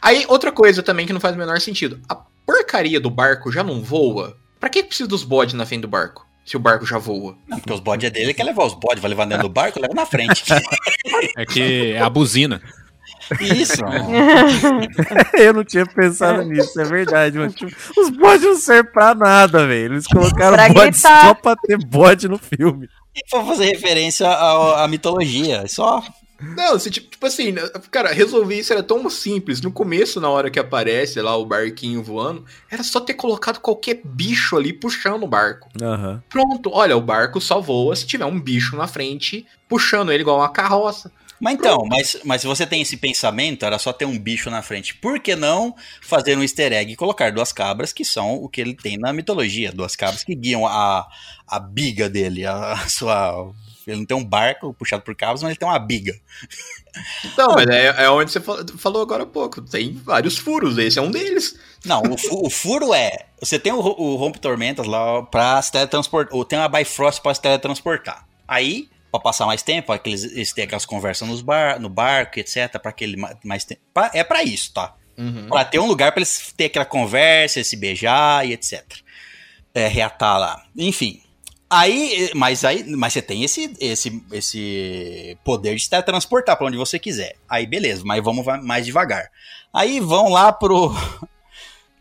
[0.00, 2.00] Aí, outra coisa também que não faz o menor sentido.
[2.08, 4.36] A porcaria do barco já não voa?
[4.58, 6.26] Pra que precisa dos bodes na frente do barco?
[6.44, 7.36] Se o barco já voa.
[7.46, 9.52] Não, porque os bodes é dele, ele quer levar os bodes, vai levar dentro do
[9.52, 10.42] barco, leva na frente.
[11.36, 12.60] É que é a buzina.
[13.40, 13.82] Isso.
[15.34, 17.52] Eu não tinha pensado nisso, é verdade, mano.
[17.52, 19.94] Tipo, os bodes não servem pra nada, velho.
[19.94, 21.20] Eles colocaram Pra bode gritar.
[21.22, 22.88] só pra ter bode no filme.
[23.14, 25.64] E pra fazer referência ao- à mitologia.
[25.68, 26.02] Só.
[26.56, 27.54] Não, se, tipo, tipo assim,
[27.88, 29.60] cara, resolver isso era tão simples.
[29.60, 34.00] No começo, na hora que aparece lá o barquinho voando, era só ter colocado qualquer
[34.02, 35.68] bicho ali puxando o barco.
[35.80, 36.20] Aham.
[36.28, 40.38] Pronto, olha, o barco só voa se tiver um bicho na frente puxando ele igual
[40.38, 41.12] uma carroça.
[41.42, 44.62] Mas então, mas, mas se você tem esse pensamento, era só ter um bicho na
[44.62, 44.94] frente.
[44.94, 48.60] Por que não fazer um easter egg e colocar duas cabras, que são o que
[48.60, 49.72] ele tem na mitologia?
[49.72, 51.04] Duas cabras que guiam a,
[51.48, 53.52] a biga dele, a, sua.
[53.84, 56.14] Ele não tem um barco puxado por cabras, mas ele tem uma biga.
[57.24, 59.60] Então, mas é, é onde você fal- falou agora há pouco.
[59.62, 61.58] Tem vários furos, esse é um deles.
[61.84, 63.26] Não, o, fu- o furo é.
[63.40, 66.36] Você tem o, o Rompe Tormentas lá pra se teletransportar.
[66.36, 68.24] Ou tem uma Bifrost pra se teletransportar.
[68.46, 72.68] Aí, pra passar mais tempo, aqueles, eles têm aquelas conversas nos bar, no barco, etc.
[72.80, 73.80] Pra aquele ma- mais tempo.
[73.94, 74.94] Pra- é pra isso, tá?
[75.48, 78.82] Pra ter um lugar pra eles ter aquela conversa, se beijar e etc.
[79.74, 80.62] É, reatar lá.
[80.76, 81.20] Enfim.
[81.70, 86.76] Aí, mas aí, mas você tem esse, esse, esse poder de se teletransportar pra onde
[86.76, 87.36] você quiser.
[87.48, 89.30] Aí, beleza, mas vamos va- mais devagar.
[89.72, 90.92] Aí vão lá pro.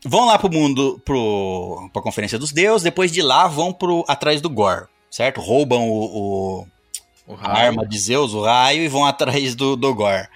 [0.04, 4.42] Vão lá pro mundo, pro, pra Conferência dos Deuses, depois de lá vão pro, atrás
[4.42, 5.40] do Gore, certo?
[5.40, 6.68] Roubam o- O
[7.40, 10.28] a arma de Zeus, o raio, e vão atrás do, do Gore.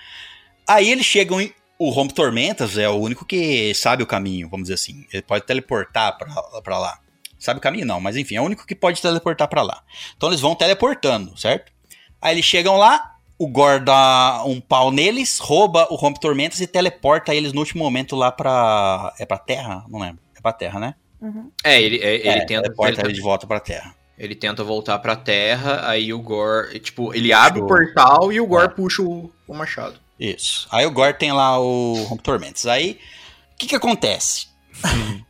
[0.67, 1.53] Aí eles chegam em.
[1.77, 5.05] O Rompe Tormentas é o único que sabe o caminho, vamos dizer assim.
[5.11, 6.99] Ele pode teleportar pra, pra lá.
[7.37, 7.85] Sabe o caminho?
[7.85, 9.83] Não, mas enfim, é o único que pode teleportar pra lá.
[10.15, 11.73] Então eles vão teleportando, certo?
[12.21, 16.67] Aí eles chegam lá, o Gore dá um pau neles, rouba o Rompe Tormentas e
[16.67, 19.13] teleporta eles no último momento lá pra.
[19.19, 19.83] É pra Terra?
[19.89, 20.23] Não lembro.
[20.35, 20.95] É pra Terra, né?
[21.63, 23.93] É, ele, é, ele, é, tenta, teleporta ele, ele de volta pra Terra.
[24.17, 28.47] Ele tenta voltar pra terra, aí o Gore, tipo, ele abre o portal e o
[28.47, 28.69] Gore É.
[28.69, 29.99] puxa o, o machado.
[30.19, 30.67] Isso.
[30.71, 32.65] Aí o Gore tem lá o Rompe Tormentos.
[32.65, 32.99] Aí,
[33.53, 34.47] o que que acontece?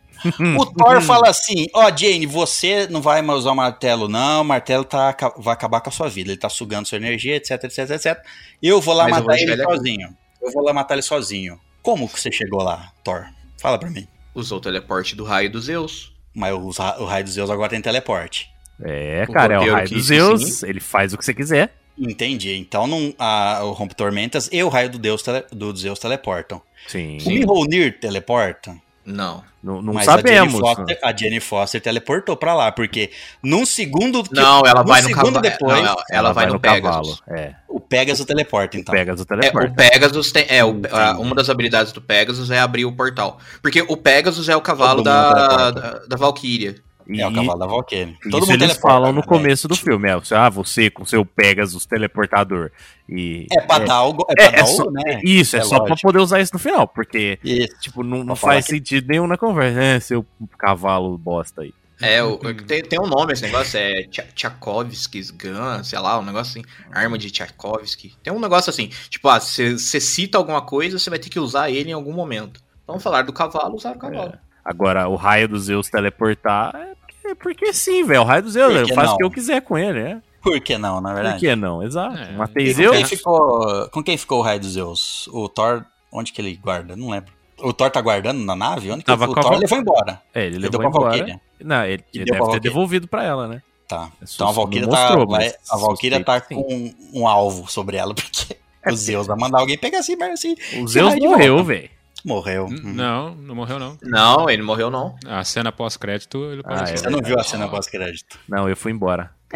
[0.59, 4.45] o Thor fala assim, ó Jane, você não vai mais usar o martelo não, o
[4.45, 7.89] martelo tá, vai acabar com a sua vida, ele tá sugando sua energia, etc, etc,
[7.91, 8.23] etc.
[8.61, 10.17] Eu vou lá Mas vou matar ele ele sozinho.
[10.41, 11.59] Eu vou lá matar ele sozinho.
[11.81, 13.25] Como que você chegou lá, Thor?
[13.59, 14.07] Fala pra mim.
[14.33, 16.13] Usou o teleporte do raio dos Zeus.
[16.33, 18.49] Mas o raio dos Zeus agora tem teleporte.
[18.84, 20.64] É, O cara, é o raio dos Zeus.
[20.64, 21.73] Ele faz o que você quiser.
[21.97, 22.53] Entendi.
[22.56, 26.61] Então não, a, o Rompe Tormentas e o raio do Deus, tele- do Zeus teleportam.
[26.88, 27.18] Sim.
[27.26, 28.76] O Mjolnir teleporta?
[29.06, 29.43] Não.
[29.64, 30.56] Não, não Mas sabemos.
[30.61, 33.11] A Jane, Foster, a Jane Foster teleportou pra lá, porque
[33.41, 34.23] num segundo.
[34.23, 35.41] que- Não, ela vai no segundo cavalo.
[35.41, 37.22] depois, Não, ela, ela vai, no, Pegasus.
[37.30, 38.93] É, o Pegasus teleporta, então.
[38.93, 39.72] Pegasus É, teleporta.
[39.72, 40.45] o Pegasus tem.
[40.49, 43.39] É, o- a- uma das habilidades do Pegasus é abrir o portal.
[43.61, 46.76] Porque o Pegasus é o cavalo da, da, da Valkyria.
[47.07, 48.18] E É o cavalo da Valkyrie.
[48.26, 49.27] isso eles falam no né?
[49.27, 50.10] começo do filme.
[50.10, 52.72] É, você- ah, você com seu Pegasus teleportador.
[53.07, 54.14] E, É pra dar o.
[54.14, 55.22] go- É pra é, dar é o, só, né?
[55.23, 56.88] Isso, é, É só pra poder usar isso no final.
[56.88, 57.76] Porque, Isso.
[57.80, 59.99] tipo, não, não faz que- sentido nenhum na conversa, né?
[59.99, 60.26] Seu
[60.57, 61.73] cavalo bosta aí.
[62.02, 66.23] É, o, tem, tem um nome esse negócio, é Tcha- Tchaikovsky's Gun, sei lá, um
[66.26, 66.69] negócio assim.
[66.91, 68.14] Arma de Tchaikovsky.
[68.23, 71.69] Tem um negócio assim, tipo, ah, você cita alguma coisa, você vai ter que usar
[71.69, 72.60] ele em algum momento.
[72.84, 74.34] Então, falar do cavalo, usar o cavalo.
[74.65, 78.21] Agora, o raio dos Zeus teleportar é porque, porque sim, velho.
[78.21, 79.13] O raio dos Zeus, Por eu faço não?
[79.13, 80.21] o que eu quiser com ele, né?
[80.41, 81.39] Por que não, na Por verdade?
[81.39, 81.81] que não?
[81.83, 82.17] Exato.
[82.17, 82.31] É.
[82.33, 82.95] Matei com, Zeus.
[82.97, 85.27] quem ficou, com quem ficou o raio dos Zeus?
[85.27, 86.95] O Thor, onde que ele guarda?
[86.95, 87.31] Não lembro.
[87.59, 88.91] O Thor tá guardando na nave?
[88.91, 90.21] Onde que Tava o com a Thor Val- levou embora?
[90.33, 91.09] É, ele Ele levou deu pra embora.
[91.17, 91.41] Valkyria.
[91.63, 93.61] Não, ele, ele deve ter devolvido pra ela, né?
[93.87, 94.09] Tá.
[94.21, 97.97] Isso Então a Valkyria mostrou, tá, mas vai- a Valkyria tá com um alvo sobre
[97.97, 100.55] ela, porque O Zeus vai mandar alguém pegar assim, mas assim.
[100.81, 101.89] O Zeus morreu, velho.
[102.26, 102.68] Morreu.
[102.68, 102.93] N- Hum.
[102.93, 103.97] Não, não morreu não.
[104.02, 105.15] Não, ele morreu não.
[105.27, 106.85] A cena pós-crédito, ele Ah.
[106.85, 108.39] Você não viu a cena pós-crédito.
[108.49, 109.31] Não, eu fui embora.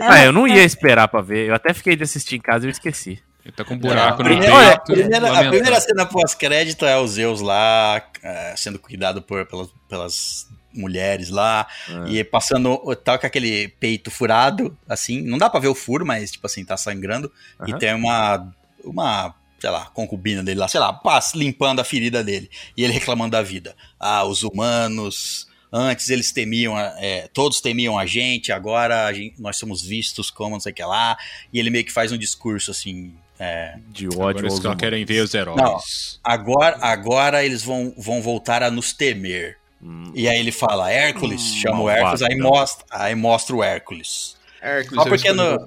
[0.00, 1.48] Ah, eu não ia esperar pra ver.
[1.48, 3.22] Eu até fiquei de assistir em casa e eu esqueci.
[3.44, 4.56] Ele tá com um buraco a no primeira, peito.
[4.56, 9.68] olha, primeira- a primeira cena pós-crédito é o Zeus lá, eh, sendo cuidado por, pelas,
[9.88, 12.04] pelas mulheres lá, Ah.
[12.08, 16.32] e passando, tá com aquele peito furado, assim, não dá pra ver o furo, mas,
[16.32, 17.30] tipo assim, tá sangrando,
[17.66, 17.78] e Aham.
[17.78, 18.50] tem uma,
[18.82, 19.34] uma,
[19.64, 21.00] sei lá, concubina dele lá, sei lá,
[21.34, 23.74] limpando a ferida dele, e ele reclamando da vida.
[23.98, 25.48] Ah, os humanos...
[25.76, 30.50] Antes eles temiam, é, todos temiam a gente, agora a gente- nós somos vistos como
[30.54, 31.16] não sei o que lá.
[31.52, 34.78] E ele meio que faz um discurso assim, é, De Agora ódio eles humanos.
[34.78, 36.20] querem ver os heróis.
[36.22, 39.58] Agora, agora eles vão, vão voltar a nos temer.
[39.82, 42.60] Hum, E aí ele fala, Hércules, Hum, chama o Hércules, aí malvadão.
[42.60, 44.36] mostra, aí mostra o Hércules.
[44.62, 45.58] Hércules, Só porque no-.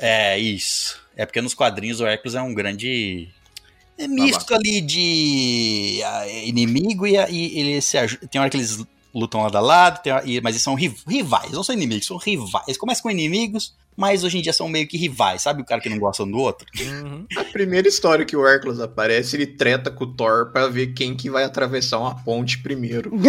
[0.00, 1.00] É, isso.
[1.16, 3.28] É porque nos quadrinhos o Hércules é um grande.
[3.96, 8.26] É misto ali de ah, inimigo e, e ele se ajuda.
[8.26, 8.84] Tem hora que eles
[9.14, 12.66] lutam lado a lado, hora- mas eles são ri- rivais, não são inimigos, são rivais.
[12.66, 15.80] Eles começam com inimigos, mas hoje em dia são meio que rivais, sabe o cara
[15.80, 16.66] que não gosta um do outro?
[16.80, 17.26] uhum.
[17.36, 21.14] A primeira história que o Hércules aparece, ele treta com o Thor pra ver quem
[21.16, 23.10] que vai atravessar uma ponte primeiro.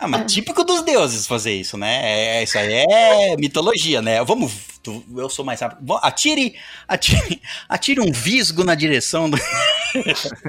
[0.00, 2.00] Ah, mas típico dos deuses fazer isso, né?
[2.38, 4.22] É, isso aí é mitologia, né?
[4.24, 4.52] Vamos.
[4.82, 5.94] tu- eu sou mais rápido.
[6.02, 6.56] Atire,
[6.88, 9.38] atire, atire um visgo na direção do.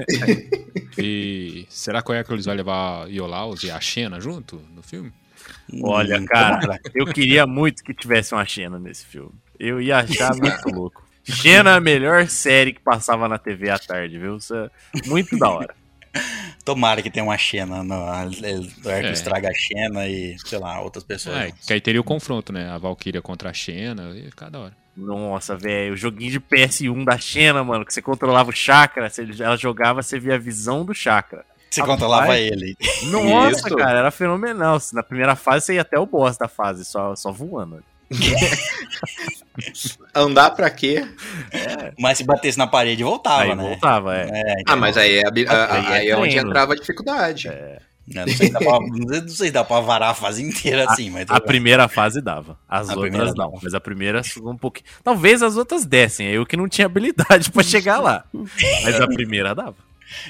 [0.98, 5.12] E será que o Hércules vai levar Iolaus e a Xena junto no filme?
[5.82, 9.32] Olha, cara, eu queria muito que tivesse uma Xena nesse filme.
[9.58, 11.02] Eu ia achar muito louco.
[11.24, 14.36] Xena é a melhor série que passava na TV à tarde, viu?
[14.36, 14.70] Isso é
[15.06, 15.74] muito da hora.
[16.64, 17.82] Tomara que tenha uma Xena.
[17.82, 19.24] No, o Hércules É.
[19.24, 21.36] traga a Xena e, sei lá, outras pessoas.
[21.36, 22.68] É, que aí teria o confronto, né?
[22.70, 24.76] A Valkyria contra a Xena, ia ficar da hora.
[24.96, 29.10] Nossa, velho, o joguinho de PS1 da Xena, mano, que você controlava o chakra,
[29.40, 31.44] ela jogava, você via a visão do chakra.
[31.74, 31.98] Você Rapaz.
[31.98, 32.76] controlava ele.
[33.10, 33.76] Nossa, Isso.
[33.76, 34.78] cara, era fenomenal.
[34.92, 37.82] Na primeira fase você ia até o boss da fase, só, só voando.
[40.14, 41.06] Andar pra quê?
[41.98, 43.62] Mas se batesse na parede, voltava, Aí né?
[43.62, 44.28] voltava, é.
[44.32, 45.32] É, Ah, mas aí é, a-
[45.74, 47.48] Aí é aí é onde entrava a dificuldade.
[47.48, 50.84] né, não, sei se dá pra, não sei- se dá pra varar a fase inteira
[50.90, 51.26] assim, mas.
[51.30, 52.58] A primeira fase dava.
[52.68, 53.34] As A outras não.
[53.34, 53.52] dava.
[53.62, 54.86] Mas a primeira subiu um pouquinho.
[55.02, 56.26] Talvez as outras dessem.
[56.28, 58.24] Eu que não tinha habilidade pra chegar lá.
[58.82, 59.76] Mas a primeira dava.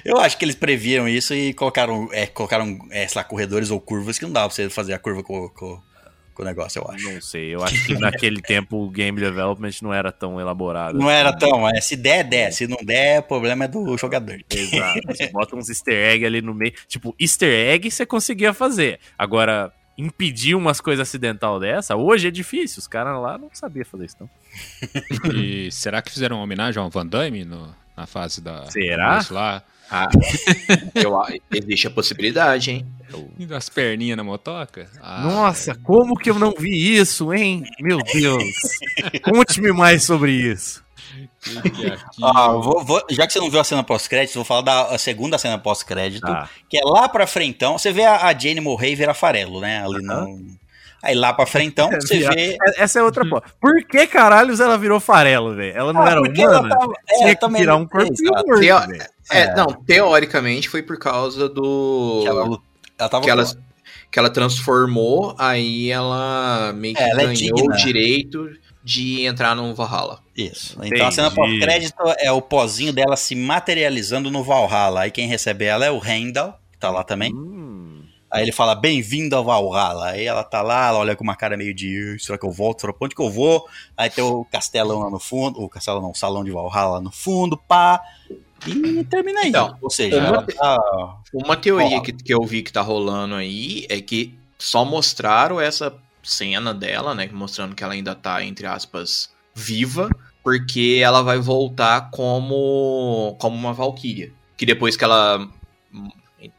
[0.05, 3.81] Eu acho que eles previram isso e colocaram, é, colocaram é, sei lá, corredores ou
[3.81, 5.81] curvas que não dava pra você fazer a curva com, com,
[6.35, 7.13] com o negócio, eu acho.
[7.13, 7.55] Não sei.
[7.55, 10.99] Eu acho que naquele tempo o game development não era tão elaborado.
[10.99, 12.53] Não era tão, é, se der, der.
[12.53, 14.41] Se não der, o problema é do jogador.
[14.51, 15.01] Exato.
[15.07, 16.73] Você bota uns easter egg ali no meio.
[16.89, 18.99] Tipo, easter egg você conseguia fazer.
[19.19, 22.81] Agora, impedir umas coisas acidental dessa, hoje é difícil.
[22.81, 24.31] Os caras lá não sabiam fazer isso, não.
[25.35, 28.71] E será que fizeram uma homenagem ao Van Damme no- na fase da.
[28.71, 29.25] Será?
[29.31, 29.63] Lá?
[29.91, 30.09] Ah,
[30.95, 31.15] eu,
[31.53, 32.87] existe a possibilidade, hein?
[33.47, 34.89] Das perninhas na motoca?
[35.01, 37.63] Ah, Nossa, como que eu não vi isso, hein?
[37.79, 38.43] Meu Deus.
[39.23, 40.83] Conte-me mais sobre isso.
[41.85, 41.97] é?
[42.23, 44.99] Ah, vou- vou- já que você não viu a cena pós-crédito, vou falar da a
[44.99, 46.49] segunda cena pós-crédito, Tá.
[46.69, 47.79] que é lá pra frentão.
[47.79, 49.85] Você vê a, a Jane morrer e vira farelo, né?
[49.85, 50.57] Ali no.
[51.05, 52.57] Aí lá pra frentão, você Vira- vê.
[52.79, 53.43] Essa é outra porra.
[53.61, 55.77] Por que caralhos ela virou farelo, velho?
[55.77, 56.77] Ela não Ah, era porque ela humana?
[56.79, 58.79] tava- é, Tinha que virar um corpo morto, Teo-.
[59.31, 59.55] É, É.
[59.55, 62.21] não, teoricamente foi por causa do.
[62.23, 62.59] Que ela,
[62.99, 63.45] ela tava que ela,
[64.11, 68.49] que ela transformou, aí ela meio que É, ela é ganhou o direito
[68.83, 70.19] de entrar no Valhalla.
[70.37, 70.79] Isso.
[70.83, 75.03] Então a cena pós-crédito é o pozinho dela se materializando no Valhalla.
[75.03, 77.33] Aí quem recebe ela é o Randall, que tá lá também.
[77.35, 77.64] Hum,
[78.35, 80.07] Aí ele fala, bem-vindo ao Valhalla.
[80.09, 82.51] Aí ela tá lá, ela olha com uma cara meio de, "Ih, será que eu
[82.51, 82.81] volto?
[82.81, 83.65] Será pra onde que eu vou?
[83.97, 87.01] Aí tem o castelão lá no fundo, o castelo não, o salão de Valhalla lá
[87.01, 88.01] no fundo, pá.
[88.67, 89.51] E termina aí.
[89.51, 90.79] Então, Ou seja, uma- ela tá...
[91.33, 95.95] Uma teoria que, que eu vi que tá rolando aí é que só mostraram essa
[96.23, 97.29] cena dela, né?
[97.33, 100.09] Mostrando que ela ainda tá, entre aspas, viva,
[100.43, 104.33] porque ela vai voltar como, como uma Valkyria.
[104.57, 105.47] Que depois que ela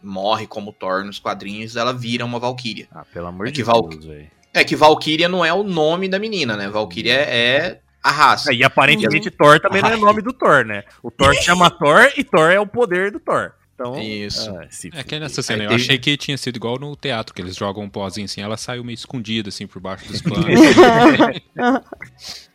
[0.01, 2.87] morre como Thor nos quadrinhos, ela vira uma Valkyria.
[2.91, 4.27] Ah, pelo amor É de que Val- Deus, velho.
[4.53, 6.69] É que Valkyria não é o nome da menina, né?
[6.69, 8.51] Valkyria é a raça.
[8.51, 10.83] É, E aparentemente Thor também não é nome do Thor, né?
[11.03, 13.51] O Thor chama Thor e Thor é o poder do Thor.
[13.73, 14.49] Então, Isso.
[14.55, 17.33] ah, É que nessa cena Aí eu teve- achei que tinha sido igual no teatro,
[17.35, 20.45] que eles jogam um pozinho assim, ela saiu meio escondida assim por baixo dos panos.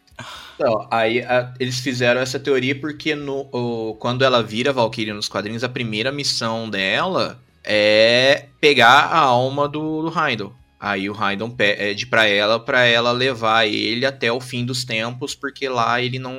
[0.54, 5.28] Então, aí a- eles fizeram essa teoria porque no, o- quando ela vira Valkyria nos
[5.28, 10.54] quadrinhos, a primeira missão dela é pegar a alma do, do Heimdall.
[10.78, 15.34] Aí o Heimdall pede pra ela, pra ela levar ele até o fim dos tempos,
[15.34, 16.34] porque lá ele não,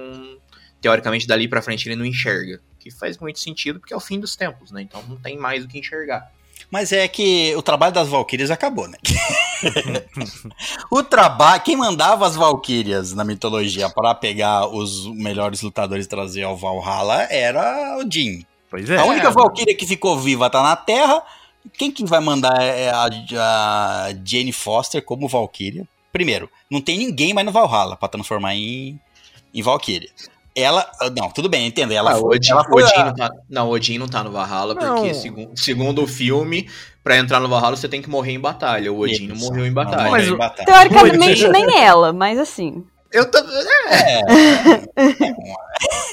[0.82, 2.60] teoricamente dali pra frente ele não enxerga.
[2.80, 4.82] Que faz muito sentido porque é o fim dos tempos, né?
[4.82, 6.32] Então não tem mais o que enxergar.
[6.72, 8.98] Mas é que o trabalho das Valkyrias acabou, né?
[10.90, 11.62] o trabalho.
[11.62, 17.28] Quem mandava as Valkyrias na mitologia para pegar os melhores lutadores e trazer ao Valhalla
[17.30, 18.46] era o Jin.
[18.70, 18.98] Pois é.
[18.98, 21.22] a única Valkyria que ficou viva tá na Terra.
[21.78, 25.86] Quem que vai mandar é a, a Jane Foster como Valkyria?
[26.12, 28.98] Primeiro, não tem ninguém mais no Valhalla pra transformar em,
[29.54, 30.10] em Valkyria.
[30.56, 30.86] Ela.
[31.16, 31.92] Não, tudo bem, entendo.
[31.94, 34.32] Ela Ah, foi, Odin, ela foi Odin a- não, tá, não, Odin não tá no
[34.32, 34.96] Valhalla, Não.
[34.96, 36.70] porque segundo, segundo o filme,
[37.04, 38.92] pra entrar no Valhalla você tem que morrer em batalha.
[38.92, 39.46] O Odin não Isso.
[39.46, 40.04] morreu em Não, batalha.
[40.04, 40.66] não Mas em batalha.
[40.66, 42.84] Teoricamente, nem ela, mas assim.
[43.12, 43.40] Eu tô...
[43.90, 44.22] É,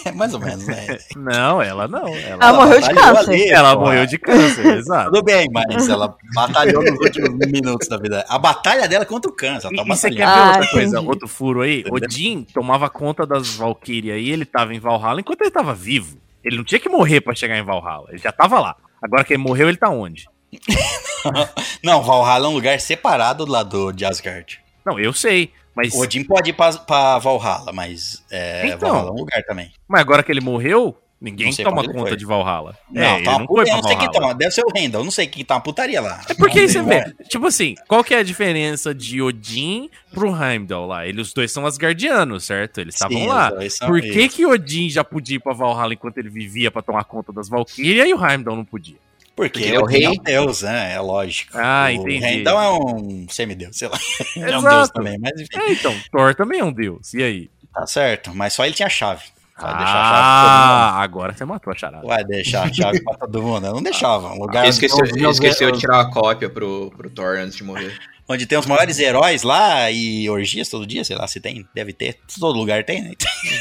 [0.04, 0.98] é, mais ou menos, né?
[1.16, 2.08] Não, ela não.
[2.08, 3.30] Ela, Ela morreu de câncer.
[3.30, 3.80] ali, ela pô.
[3.82, 5.10] morreu de câncer, exato.
[5.12, 8.24] Tudo bem, mas ela batalhou nos últimos minutos da vida.
[8.28, 9.68] A batalha dela é contra o câncer.
[9.68, 11.08] Ela tá E, você quer ver Ah, outra coisa, entendi.
[11.08, 11.84] outro furo aí?
[11.90, 16.18] Odin tomava conta das Valkyrias e ele tava em Valhalla enquanto ele tava vivo.
[16.44, 18.74] Ele não tinha que morrer pra chegar em Valhalla, ele já tava lá.
[19.02, 20.26] Agora que ele morreu, ele tá onde?
[21.84, 24.60] Não, Valhalla é um lugar separado lá do, de Asgard.
[24.84, 28.90] Não, eu sei, mas, Odin pode ir pra, pra Valhalla, mas é, Então.
[28.90, 29.72] Valhalla é um lugar também.
[29.86, 32.16] mas agora que ele morreu, ninguém toma conta foi.
[32.16, 32.76] de Valhalla.
[32.90, 34.34] Não, é, tá não foi eu pra não sei quem toma.
[34.34, 35.00] Deve ser o Randall.
[35.00, 36.20] Eu não sei quem tá uma putaria lá.
[36.28, 40.34] É porque aí você vê, tipo assim, qual que é a diferença de Odin pro
[40.34, 41.06] Heimdall lá?
[41.06, 42.80] Eles os dois são Asgardianos, certo?
[42.80, 43.52] Eles estavam lá.
[43.86, 47.32] Por que que Odin já podia ir pra Valhalla enquanto ele vivia pra tomar conta
[47.32, 48.96] das Valkyrias e o Heimdall não podia?
[49.38, 50.08] Porque é o é rei.
[50.08, 50.94] um deus, né?
[50.94, 51.56] É lógico.
[51.56, 52.18] Ah, o entendi.
[52.18, 53.96] Randall é um semideus, sei lá.
[54.34, 54.76] Ele é um Exato.
[54.76, 55.56] deus também, mas enfim.
[55.56, 57.14] É, então, Thor também é um deus.
[57.14, 57.50] E aí?
[57.72, 59.22] Tá certo, mas só ele tinha a chave.
[59.60, 60.94] Vai deixar a chave pra todo mundo.
[60.94, 62.06] Ah, agora você matou a charada.
[62.06, 63.66] Vai deixar a chave pra todo mundo.
[63.66, 64.32] Eu não deixava.
[64.32, 67.62] Um lugar Ele esqueceu, onde, esqueceu de tirar a cópia pro, pro Thor antes de
[67.64, 67.96] morrer.
[68.28, 71.92] onde tem os maiores heróis lá e orgias todo dia, sei lá, se tem, deve
[71.92, 72.18] ter.
[72.38, 73.12] Todo lugar tem, né?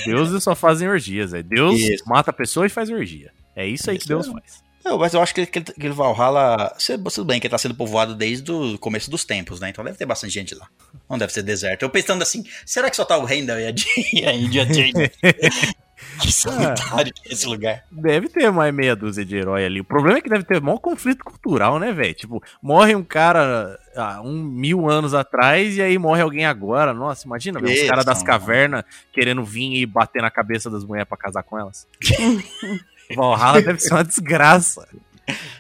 [0.06, 1.34] Deuses só fazem orgias.
[1.34, 2.04] É Deus Isso.
[2.08, 3.32] mata a pessoa e faz orgia.
[3.56, 4.32] É isso aí que Isso Deus é.
[4.32, 4.67] faz.
[4.88, 6.76] Eu, mas eu acho que aquele, aquele Valhalla.
[7.14, 9.70] Tudo bem que ele tá sendo povoado desde o começo dos tempos, né?
[9.70, 10.68] Então deve ter bastante gente lá.
[11.10, 11.84] Não deve ser deserto.
[11.84, 13.60] Eu pensando assim, será que só tá o Randall
[14.14, 14.66] e a India
[16.22, 17.84] que solitário que é esse lugar.
[17.92, 19.82] Deve ter mais meia dúzia de herói ali.
[19.82, 22.14] O problema é que deve ter maior conflito cultural, né, velho?
[22.14, 26.94] Tipo, morre um cara há um mil anos atrás e aí morre alguém agora.
[26.94, 31.18] Nossa, imagina, os caras das cavernas querendo vir e bater na cabeça das mulheres pra
[31.18, 31.88] casar com elas.
[33.16, 34.88] Valhalla deve ser uma desgraça.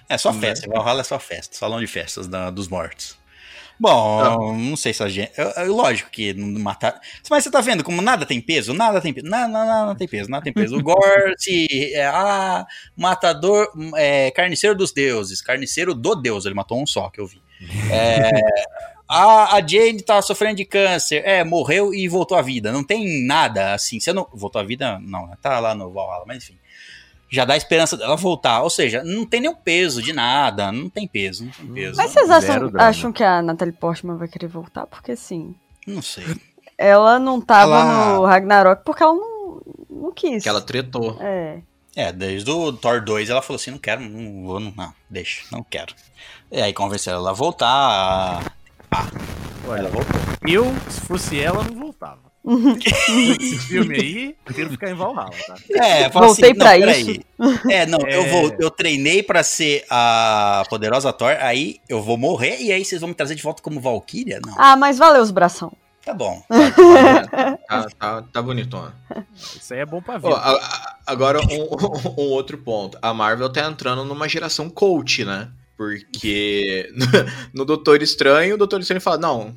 [0.07, 0.67] É só festa.
[0.69, 1.55] Valhalla é só festa.
[1.55, 3.17] Salão de festas da- dos mortos.
[3.79, 5.31] Bom, não sei se a gente.
[5.37, 6.99] eu- eu- lógico que não matar.
[7.29, 8.73] Mas você tá vendo como nada tem peso?
[8.73, 9.27] Nada tem peso.
[9.27, 10.29] Nada, nada, nada tem peso.
[10.31, 10.75] Nada tem peso.
[10.77, 11.93] O Gore se.
[11.93, 12.65] É, ah,
[12.95, 13.67] matador.
[13.95, 15.41] É, carniceiro dos deuses.
[15.41, 16.45] Carniceiro do deus.
[16.45, 17.39] Ele matou um só que eu vi.
[17.91, 18.31] É,
[19.07, 21.21] a, a Jane tá sofrendo de câncer.
[21.23, 22.71] É, morreu e voltou à vida.
[22.71, 23.99] Não tem nada assim.
[23.99, 24.27] Você não.
[24.33, 24.97] Voltou à vida?
[24.99, 25.35] Não, né?
[25.39, 26.57] tá lá no Valhalla, mas enfim
[27.29, 28.61] já dá esperança dela voltar.
[28.63, 31.97] Ou seja, não tem nenhum peso de nada, não tem peso, não tem peso.
[31.97, 34.85] Mas vocês acham, acham que a Natalie Portman vai querer voltar?
[34.87, 35.55] Porque assim,
[35.85, 36.23] Não sei.
[36.77, 40.43] ela não tava Ela- no Ragnarok porque ela não, não quis.
[40.43, 41.17] Que ela tretou.
[41.21, 41.59] É.
[41.95, 45.43] É, desde o Thor 2 ela falou assim: não quero, não vou, não, não deixa,
[45.51, 45.95] não quero.
[46.51, 48.53] E aí convenceram ela a voltar.
[49.67, 50.15] Olha, Ela voltou.
[50.47, 52.26] eu, se fosse ela, não voltava.
[53.39, 55.55] Esse filme aí, prefiro ficar em Valhalla, tá?
[55.85, 57.19] É, Voltei assim, pra não, isso.
[57.69, 58.29] É, não, eu É.
[58.29, 63.01] vou, eu treinei pra ser a poderosa Thor, aí eu vou morrer e aí vocês
[63.01, 64.39] vão me trazer de volta como Valkyria?
[64.45, 64.53] Não.
[64.57, 65.71] Ah, mas valeu os bração.
[66.05, 66.41] Tá bom.
[67.67, 68.95] Tá, tá, tá bonitona.
[69.35, 70.31] Isso aí é bom pra ver.
[70.31, 71.67] a- a- agora, um,
[72.21, 72.97] um outro ponto.
[73.01, 75.49] A Marvel tá entrando numa geração coach, né?
[75.77, 76.89] Porque
[77.53, 79.55] no Doutor Estranho, o Doutor Estranho fala: Não,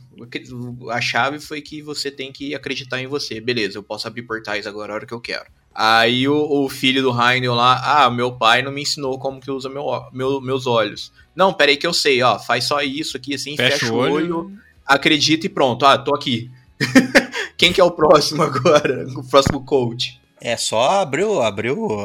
[0.91, 3.41] a chave foi que você tem que acreditar em você.
[3.41, 5.47] Beleza, eu posso abrir portais agora a hora que eu quero.
[5.75, 6.35] Aí o,
[6.65, 9.85] o filho do Heindel lá, ah, meu pai não me ensinou como que usa meu,
[10.13, 11.13] meu- meus olhos.
[11.35, 14.13] Não, peraí que eu sei, ó, faz só isso aqui assim, Fecha fecha, o olho.
[14.39, 14.53] olho,
[14.85, 15.87] acredita e pronto.
[15.87, 16.51] Ah, tô aqui.
[17.57, 19.07] Quem que é o próximo agora?
[19.17, 20.21] O próximo coach?
[20.41, 21.41] É só abrir, o-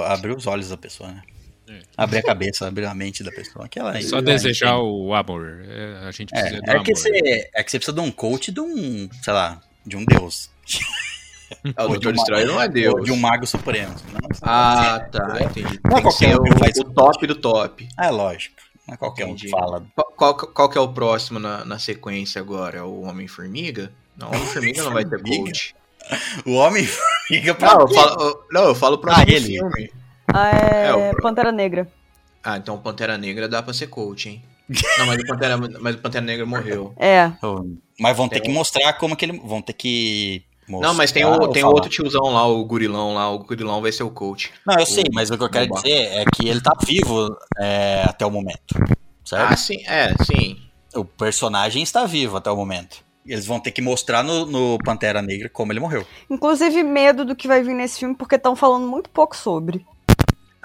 [0.04, 1.22] abrir os olhos da pessoa, né?
[1.68, 1.80] É.
[1.98, 3.66] Abrir a cabeça, abrir a mente da pessoa.
[3.66, 5.64] Aquela, Só ela desejar o amor.
[5.68, 6.98] É, a gente precisa do É, é, que amor.
[7.02, 10.50] você, é que você precisa de um coach de um, sei lá, de um deus.
[11.76, 12.94] Ah, o Ou de Doutor Estranho não é Deus.
[12.96, 13.96] Ou de um mago supremo.
[14.14, 15.80] Não, Ah, tá, entendi.
[15.84, 17.88] Não é que qualquer um o, que faz o top do top.
[18.00, 18.56] É lógico.
[18.88, 19.46] Não é qualquer um Entendi.
[19.46, 19.84] que fala.
[19.96, 22.78] Qual, qual, qual que é o próximo na, na sequência agora?
[22.78, 23.92] É o Homem-Formiga?
[24.16, 25.44] Não, o Homem-Formiga não vai ter Homem-Formiga?
[25.44, 25.76] coach.
[26.46, 26.88] O homem
[27.28, 27.74] fica pra.
[27.74, 29.46] Não, eu falo, eu- não, eu falo o próximo Ah, ele.
[29.58, 29.92] filme.
[30.36, 31.88] Ah, é, É, o- Pantera Negra.
[32.44, 34.44] Ah, então Pantera Negra dá pra ser coach, hein?
[35.00, 36.94] Não, mas o Pantera, mas o Pantera Negra morreu.
[36.98, 37.32] É.
[38.00, 39.40] Mas vão ter que mostrar como que ele.
[39.40, 41.74] Vão ter que Não, mas tem, mostrar o, tem falar?
[41.76, 43.30] outro tiozão lá, o gurilão lá.
[43.32, 44.52] O gurilão vai ser o coach.
[44.66, 45.82] Não, eu sei, o- mas o que eu quero Boba.
[45.82, 48.76] dizer é que ele tá vivo é, até o momento.
[49.24, 49.54] Certo?
[49.54, 50.60] Ah, sim, é, sim.
[50.96, 53.04] O personagem está vivo até o momento.
[53.26, 56.06] Eles vão ter que mostrar no, no Pantera Negra como ele morreu.
[56.30, 59.84] Inclusive, medo do que vai vir nesse filme, porque estão falando muito pouco sobre.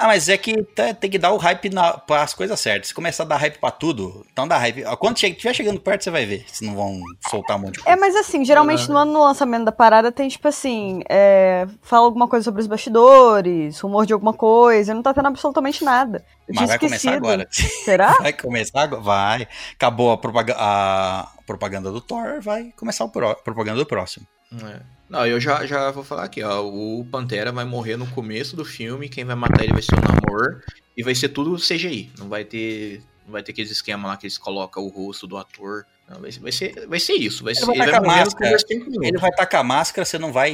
[0.02, 1.70] Ah, mas é que tá- tem que dar o hype
[2.06, 2.88] para as coisas certas.
[2.88, 4.82] Se começar a dar hype pra tudo, então dá hype.
[4.98, 6.44] Quando estiver chegando perto, você vai ver.
[6.50, 8.00] Se não vão soltar um monte de É, coisa.
[8.00, 12.26] mas assim, geralmente no ano do lançamento da parada tem, tipo assim, é, fala alguma
[12.26, 16.24] coisa sobre os bastidores, rumor de alguma coisa, não tá tendo absolutamente nada.
[16.48, 17.16] Eu Mas vai começar esquecido.
[17.26, 17.46] agora.
[17.84, 18.12] Será?
[18.20, 19.02] Vai começar agora.
[19.02, 19.48] Vai.
[19.74, 24.26] Acabou a, propaga- a propaganda do Thor, vai começar a propaganda do próximo.
[24.64, 24.80] É.
[25.10, 26.62] Não, eu já, já vou falar aqui, ó.
[26.64, 30.00] O Pantera vai morrer no começo do filme, quem vai matar ele vai ser o
[30.00, 30.62] Namor,
[30.96, 32.10] e vai ser tudo CGI.
[32.18, 33.02] Não vai ter.
[33.26, 35.84] Não vai ter aqueles esquemas lá que eles colocam o rosto do ator.
[36.08, 37.42] Não, vai, ser- vai, ser, vai ser isso.
[37.44, 38.56] Vai ser, vai ele vai tacar máscara.
[39.02, 40.50] Ele vai estar com a máscara, você não vai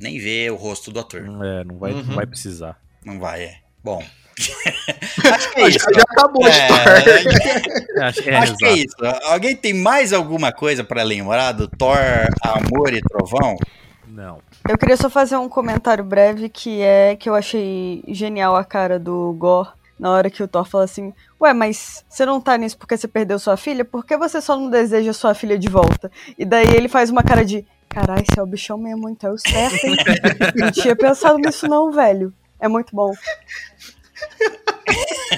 [0.00, 1.20] nem ver o rosto do ator.
[1.44, 2.02] É, não vai, Uhum.
[2.02, 2.78] não vai precisar.
[3.04, 3.54] Não vai, é.
[3.84, 4.02] Bom.
[5.32, 5.86] Acho que é isso.
[5.94, 7.10] já, acabou a história.
[7.10, 8.96] É, É, acho é, acho que é isso.
[9.24, 11.96] Alguém tem mais alguma coisa pra lembrar do Thor,
[12.42, 13.56] Amor e Trovão?
[14.18, 14.40] Não.
[14.68, 18.98] Eu queria só fazer um comentário breve que é que eu achei genial a cara
[18.98, 22.76] do Gore na hora que o Thor fala assim: Ué, mas você não tá nisso
[22.76, 23.84] porque você perdeu sua filha?
[23.84, 26.10] Por que você só não deseja sua filha de volta?
[26.36, 29.34] E daí ele faz uma cara de: Caralho, você é o bichão mesmo, então é
[29.34, 29.96] o certo, hein?
[30.56, 32.34] não tinha pensado nisso, não, velho.
[32.58, 33.12] É muito bom.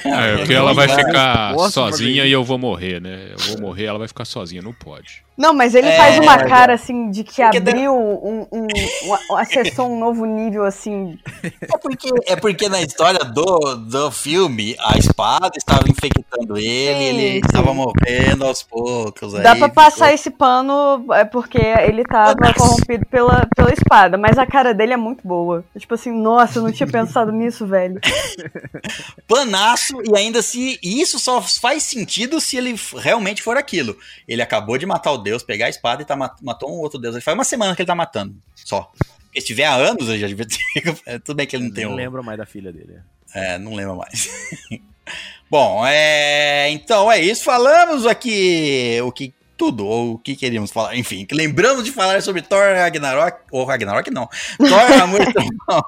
[0.05, 3.33] É, porque ela vai ficar sozinha e eu vou morrer, né?
[3.33, 5.23] Eu vou morrer, ela vai ficar sozinha, não pode.
[5.41, 9.37] Não, mas ele É, faz uma mas- cara assim de que abriu um, um, um-
[9.37, 11.19] acessou um novo nível assim.
[11.63, 17.05] É porque, é porque na história do, do filme, a espada estava infectando ele, Sim,
[17.05, 17.41] ele sim.
[17.47, 19.33] estava morrendo aos poucos.
[19.33, 22.55] Dá aí pra ficou- passar esse pano é porque ele tava Nossa.
[22.55, 25.65] corrompido pela, pela espada, mas a cara dele é muito boa.
[25.79, 27.99] Tipo assim, nossa, eu não tinha pensado nisso, velho.
[29.27, 33.97] panaço e ainda se isso só faz sentido se ele realmente for aquilo.
[34.29, 36.99] Ele acabou de matar o deus, pegar a espada e tá, mat- matou um outro
[36.99, 37.15] deus.
[37.15, 38.91] Ele faz uma semana que ele tá matando, só.
[39.35, 41.21] Se tiver há anos, ele já devia ter.
[41.21, 42.99] Tudo bem que ele não tem Não lembro mais da filha dele.
[43.35, 44.29] É, não lembro mais.
[45.49, 47.45] Bom, é, então é isso.
[47.45, 50.97] Falamos aqui o que tudo, ou o que queríamos falar.
[50.97, 54.29] Enfim, lembramos de falar sobre Thor Ragnarok, ou Ragnarok não,
[54.59, 55.85] Thor Amor e Trovão.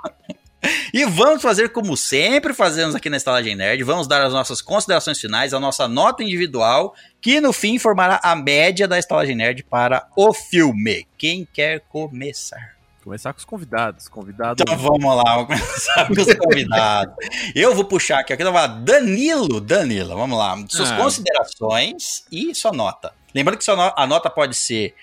[0.94, 3.82] E vamos fazer como sempre fazemos aqui na Estalagem Nerd.
[3.82, 8.36] Vamos dar as nossas considerações finais, a nossa nota individual, que no fim formará a
[8.36, 11.06] média da Estalagem Nerd para o filme.
[11.16, 12.76] Quem quer começar?
[13.02, 14.06] Começar com os convidados.
[14.08, 14.62] Convidado.
[14.62, 17.14] Então vamos lá, vamos começar com os convidados.
[17.54, 20.56] Eu vou puxar aqui, aqui falar Danilo, Danilo, vamos lá.
[20.68, 20.96] Suas Ah.
[20.98, 23.12] considerações e sua nota.
[23.34, 24.94] Lembrando que sua no- a nota pode ser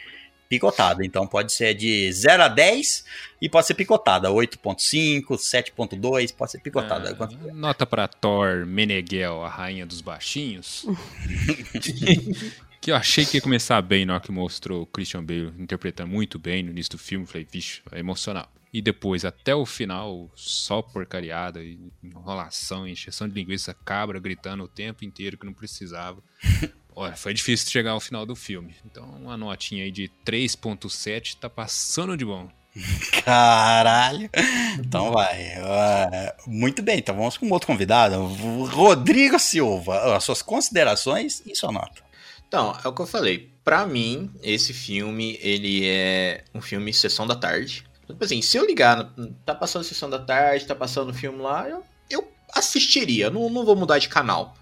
[0.49, 3.05] picotada, então pode ser de 0 a 10
[3.39, 7.15] e pode ser picotada, 8.5, 7.2, pode ser picotada.
[7.19, 10.88] Ah, nota pra Thor Meneghel, a rainha dos baixinhos.
[12.81, 16.09] que eu achei que ia começar bem na hora que mostrou o Christian Bale interpretando
[16.09, 17.27] muito bem no início do filme.
[17.27, 18.51] Falei, vixe, é emocional.
[18.71, 21.59] E depois, até o final, só porcariada,
[22.03, 26.23] enrolação, encheção de linguiça, cabra gritando o tempo inteiro que não precisava.
[26.99, 28.76] Olha, foi difícil chegar ao final do filme.
[28.85, 32.49] Então, uma notinha aí de 3.7 tá passando de bom.
[33.23, 34.30] Caralho.
[34.77, 35.53] Então vai.
[35.63, 38.21] Ah, muito bem, então vamos com outro convidado.
[38.65, 42.03] Rodrigo Silva, as suas considerações e sua nota.
[42.45, 43.49] Então, é o que eu falei.
[43.63, 47.85] Pra mim, esse filme, ele é um filme sessão da tarde.
[48.05, 49.13] Tipo assim, se eu ligar,
[49.45, 53.30] tá passando sessão da tarde, tá passando o filme lá, eu, eu assistiria.
[53.30, 54.53] Não, não vou mudar de canal.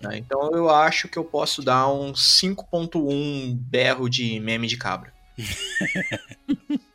[0.00, 0.18] Né?
[0.18, 5.12] Então eu acho que eu posso dar um 5.1 berro de meme de cabra.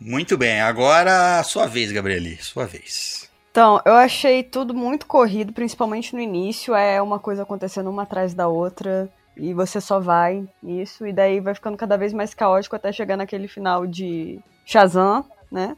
[0.00, 3.28] Muito bem, agora sua vez, Gabrieli, sua vez.
[3.50, 6.74] Então, eu achei tudo muito corrido, principalmente no início.
[6.76, 9.10] É uma coisa acontecendo uma atrás da outra.
[9.36, 11.04] E você só vai nisso.
[11.04, 15.76] E daí vai ficando cada vez mais caótico até chegar naquele final de Shazam, né?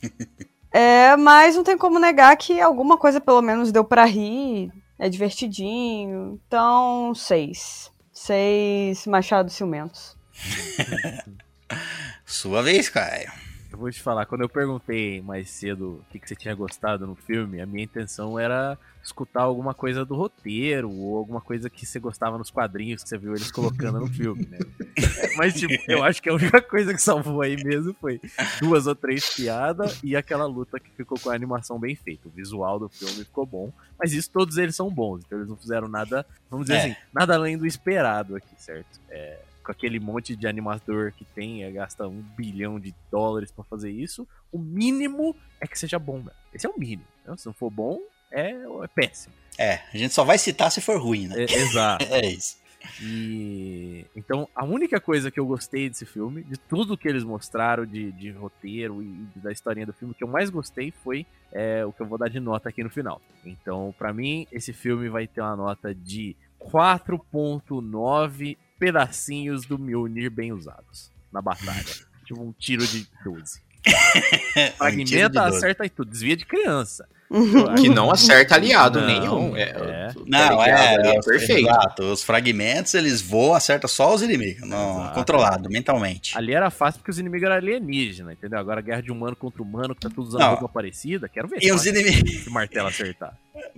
[0.72, 4.72] é, mas não tem como negar que alguma coisa pelo menos deu pra rir.
[5.02, 6.40] É divertidinho.
[6.46, 7.90] Então, seis.
[8.12, 10.16] Seis machados ciumentos.
[12.24, 13.41] Sua vez, Caio.
[13.82, 17.16] Vou te falar, quando eu perguntei mais cedo o que, que você tinha gostado no
[17.16, 21.98] filme, a minha intenção era escutar alguma coisa do roteiro ou alguma coisa que você
[21.98, 24.60] gostava nos quadrinhos que você viu eles colocando no filme, né?
[25.36, 28.20] Mas, tipo, eu acho que a única coisa que salvou aí mesmo foi
[28.60, 32.28] duas ou três piadas e aquela luta que ficou com a animação bem feita.
[32.28, 35.56] O visual do filme ficou bom, mas isso todos eles são bons, então eles não
[35.56, 36.84] fizeram nada, vamos dizer É.
[36.84, 39.00] assim, nada além do esperado aqui, certo?
[39.10, 43.64] É, com aquele monte de animador que tem, é, gasta um bilhão de dólares pra
[43.64, 46.36] fazer isso, o mínimo é que seja bom, velho.
[46.52, 47.04] Esse é o mínimo.
[47.24, 47.34] né?
[47.36, 47.98] Se não for bom,
[48.30, 49.34] é, é péssimo.
[49.58, 51.42] É, a gente só vai citar se for ruim, né?
[51.44, 52.04] É- exato.
[52.12, 52.60] É isso.
[53.00, 57.86] E então a única coisa que eu gostei desse filme, de tudo que eles mostraram
[57.86, 61.92] de, de roteiro e da historinha do filme, que eu mais gostei foi é, o
[61.92, 63.22] que eu vou dar de nota aqui no final.
[63.44, 68.56] Então, pra mim, esse filme vai ter uma nota de 4.9
[68.86, 71.84] pedacinhos do Mjolnir bem usados na batalha.
[72.26, 73.60] tipo um tiro de 12.
[73.86, 75.56] Um tiro de Fragmenta, 12.
[75.56, 76.10] acerta e tudo.
[76.10, 77.06] Desvia de criança.
[77.80, 79.56] Que não acerta aliado Não, nenhum.
[79.56, 80.08] É, é.
[80.26, 81.18] Não, tá é, ligado?
[81.20, 81.66] os- perfeito.
[81.68, 82.02] Exato.
[82.12, 84.68] Os fragmentos, eles voam, acerta só os inimigos.
[84.68, 85.14] Não, Exato.
[85.14, 86.36] controlado, mentalmente.
[86.36, 88.58] Ali era fácil porque os inimigos eram alienígenas, entendeu?
[88.58, 91.26] Agora guerra de humano contra humano, que tá tudo usando roupa parecida.
[91.26, 92.46] Quero ver E os inimigos.
[92.48, 93.34] martelo acertar.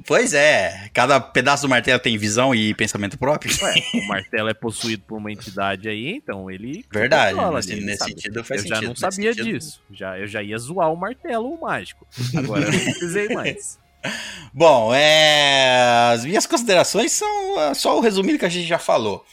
[0.07, 3.53] Pois é, cada pedaço do martelo tem visão e pensamento próprio.
[3.63, 6.85] Ué, o martelo é possuído por uma entidade aí, então ele.
[6.93, 8.11] Verdade, controla nesse, ali, nesse sabe?
[8.13, 8.83] sentido faz eu sentido.
[8.83, 9.59] já não sabia sentido.
[9.59, 9.83] disso.
[9.91, 12.07] Já, eu já ia zoar o martelo mágico.
[12.37, 13.79] Agora eu não precisei mais.
[14.53, 16.13] Bom, é...
[16.13, 19.25] as minhas considerações são ah, só o resumido que a gente já falou.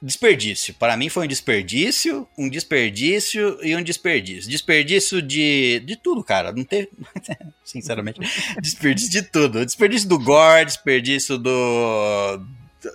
[0.00, 0.74] Desperdício.
[0.74, 4.50] Para mim foi um desperdício, um desperdício e um desperdício.
[4.50, 6.52] Desperdício de, de tudo, cara.
[6.52, 6.90] Não teve.
[7.64, 8.20] Sinceramente.
[8.60, 9.64] desperdício de tudo.
[9.64, 12.40] Desperdício do Gore, desperdício do.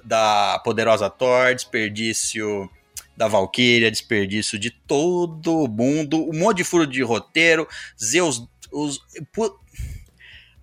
[0.05, 2.69] Da poderosa Thor, desperdício
[3.17, 6.29] da Valkyria, desperdício de todo mundo.
[6.29, 7.67] Um monte de furo de roteiro.
[7.99, 8.47] Zeus.
[8.71, 8.99] Os,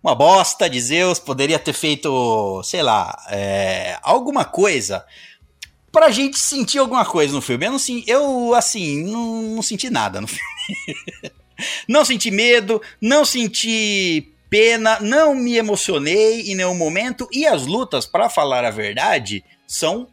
[0.02, 5.04] uma bosta de Zeus, poderia ter feito, sei lá, é, alguma coisa
[5.90, 7.66] pra gente sentir alguma coisa no filme.
[7.66, 10.42] Eu, não, eu assim, não, não senti nada no filme.
[11.88, 17.28] não senti medo, não senti pena, não me emocionei em nenhum momento.
[17.32, 20.08] E as lutas, pra falar a verdade, são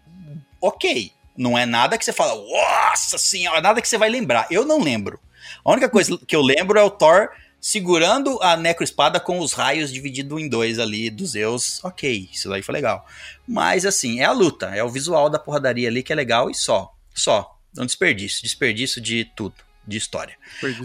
[0.61, 1.11] ok.
[1.37, 4.47] Não é nada que você fala, nossa senhora, nada que você vai lembrar.
[4.49, 5.19] Eu não lembro.
[5.63, 7.29] A única coisa que eu lembro é o Thor
[7.69, 11.83] segurando a necroespada com os raios dividido em dois ali dos Zeus.
[11.83, 13.03] Ok, isso daí foi legal.
[13.47, 16.53] Mas assim, é a luta, é o visual da porradaria ali que é legal e
[16.53, 16.93] só.
[17.11, 17.57] Só.
[17.75, 18.43] Um desperdício.
[18.43, 19.55] Desperdício de tudo,
[19.85, 20.35] de história.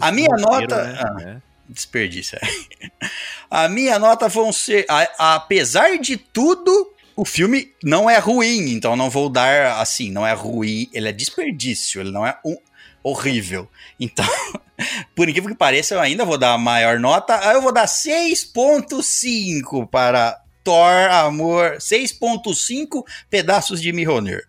[0.01, 1.21] A minha nota- ah.
[1.21, 1.41] É.
[1.69, 2.39] Desperdício.
[2.41, 2.89] é.
[3.47, 4.83] A minha nota vão ser.
[4.89, 10.25] a- apesar de tudo, o filme não é ruim, então não vou dar assim, não
[10.25, 12.57] é ruim, ele é desperdício, ele não é um
[13.03, 13.67] horrível.
[13.99, 14.25] Então,
[15.15, 19.87] por incrível que pareça, eu ainda vou dar a maior nota, eu vou dar 6.5
[19.87, 24.47] para Thor, Amor, 6.5 pedaços de Mjolnir.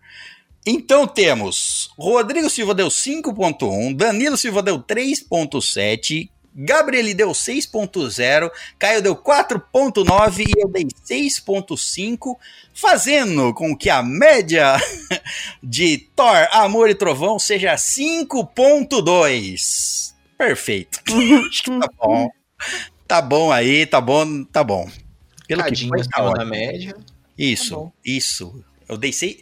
[0.65, 9.15] Então temos Rodrigo Silva deu 5.1, Danilo Silva deu 3.7, Gabriele deu 6.0, Caio deu
[9.15, 12.37] 4.9 e eu dei 6.5,
[12.73, 14.77] fazendo com que a média
[15.63, 20.13] de Thor, Amor e Trovão seja 5.2.
[20.37, 20.99] Perfeito.
[21.47, 22.29] Acho que tá bom.
[23.07, 24.89] Tá bom aí, tá bom, tá bom.
[25.47, 26.45] Pelo que Cadinho foi, tá ótimo.
[26.45, 26.95] média.
[27.37, 28.63] Isso, Tá isso.
[28.87, 29.37] Eu dei 6.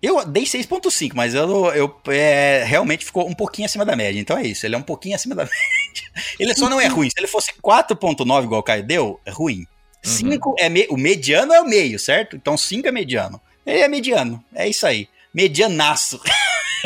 [0.00, 4.20] Eu dei 6.5, mas eu, eu é, realmente ficou um pouquinho acima da média.
[4.20, 6.10] Então é isso, ele é um pouquinho acima da média.
[6.38, 7.10] Ele só não é ruim.
[7.10, 9.66] Se ele fosse 4.9 igual o Caio deu, é ruim.
[10.02, 12.36] 5 é me- o mediano é o meio, certo?
[12.36, 13.40] Então 5 é mediano.
[13.66, 14.42] Ele é mediano.
[14.54, 15.08] É isso aí.
[15.34, 16.20] Medianaço.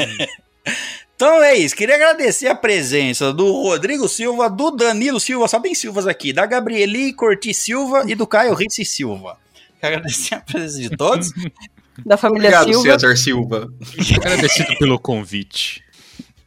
[1.15, 5.73] Então é isso, queria agradecer a presença do Rodrigo Silva, do Danilo Silva, só tem
[5.73, 9.39] Silvas aqui, da Gabrieli Corti Silva e do Caio Ricci Silva.
[9.81, 11.29] Quero agradecer a presença de todos.
[12.05, 12.99] Da família Obrigado, Silva.
[12.99, 13.69] César Silva.
[14.17, 15.83] Agradecido pelo convite.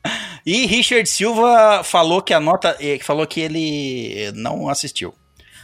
[0.46, 2.78] E Richard Silva falou que a nota.
[2.80, 5.12] eh, falou que ele não assistiu.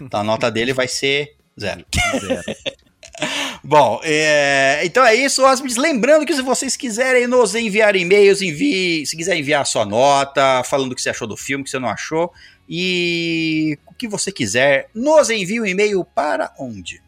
[0.02, 1.86] Então a nota dele vai ser zero.
[2.20, 2.42] Zero.
[3.64, 5.78] Bom, é, então é isso, hóspedes.
[5.78, 9.06] Lembrando que se vocês quiserem nos enviar e-mails, envie.
[9.06, 11.70] Se quiser enviar a sua nota, falando o que você achou do filme, o que
[11.70, 12.32] você não achou.
[12.68, 17.00] E o que você quiser, nos envie um e-mail para onde?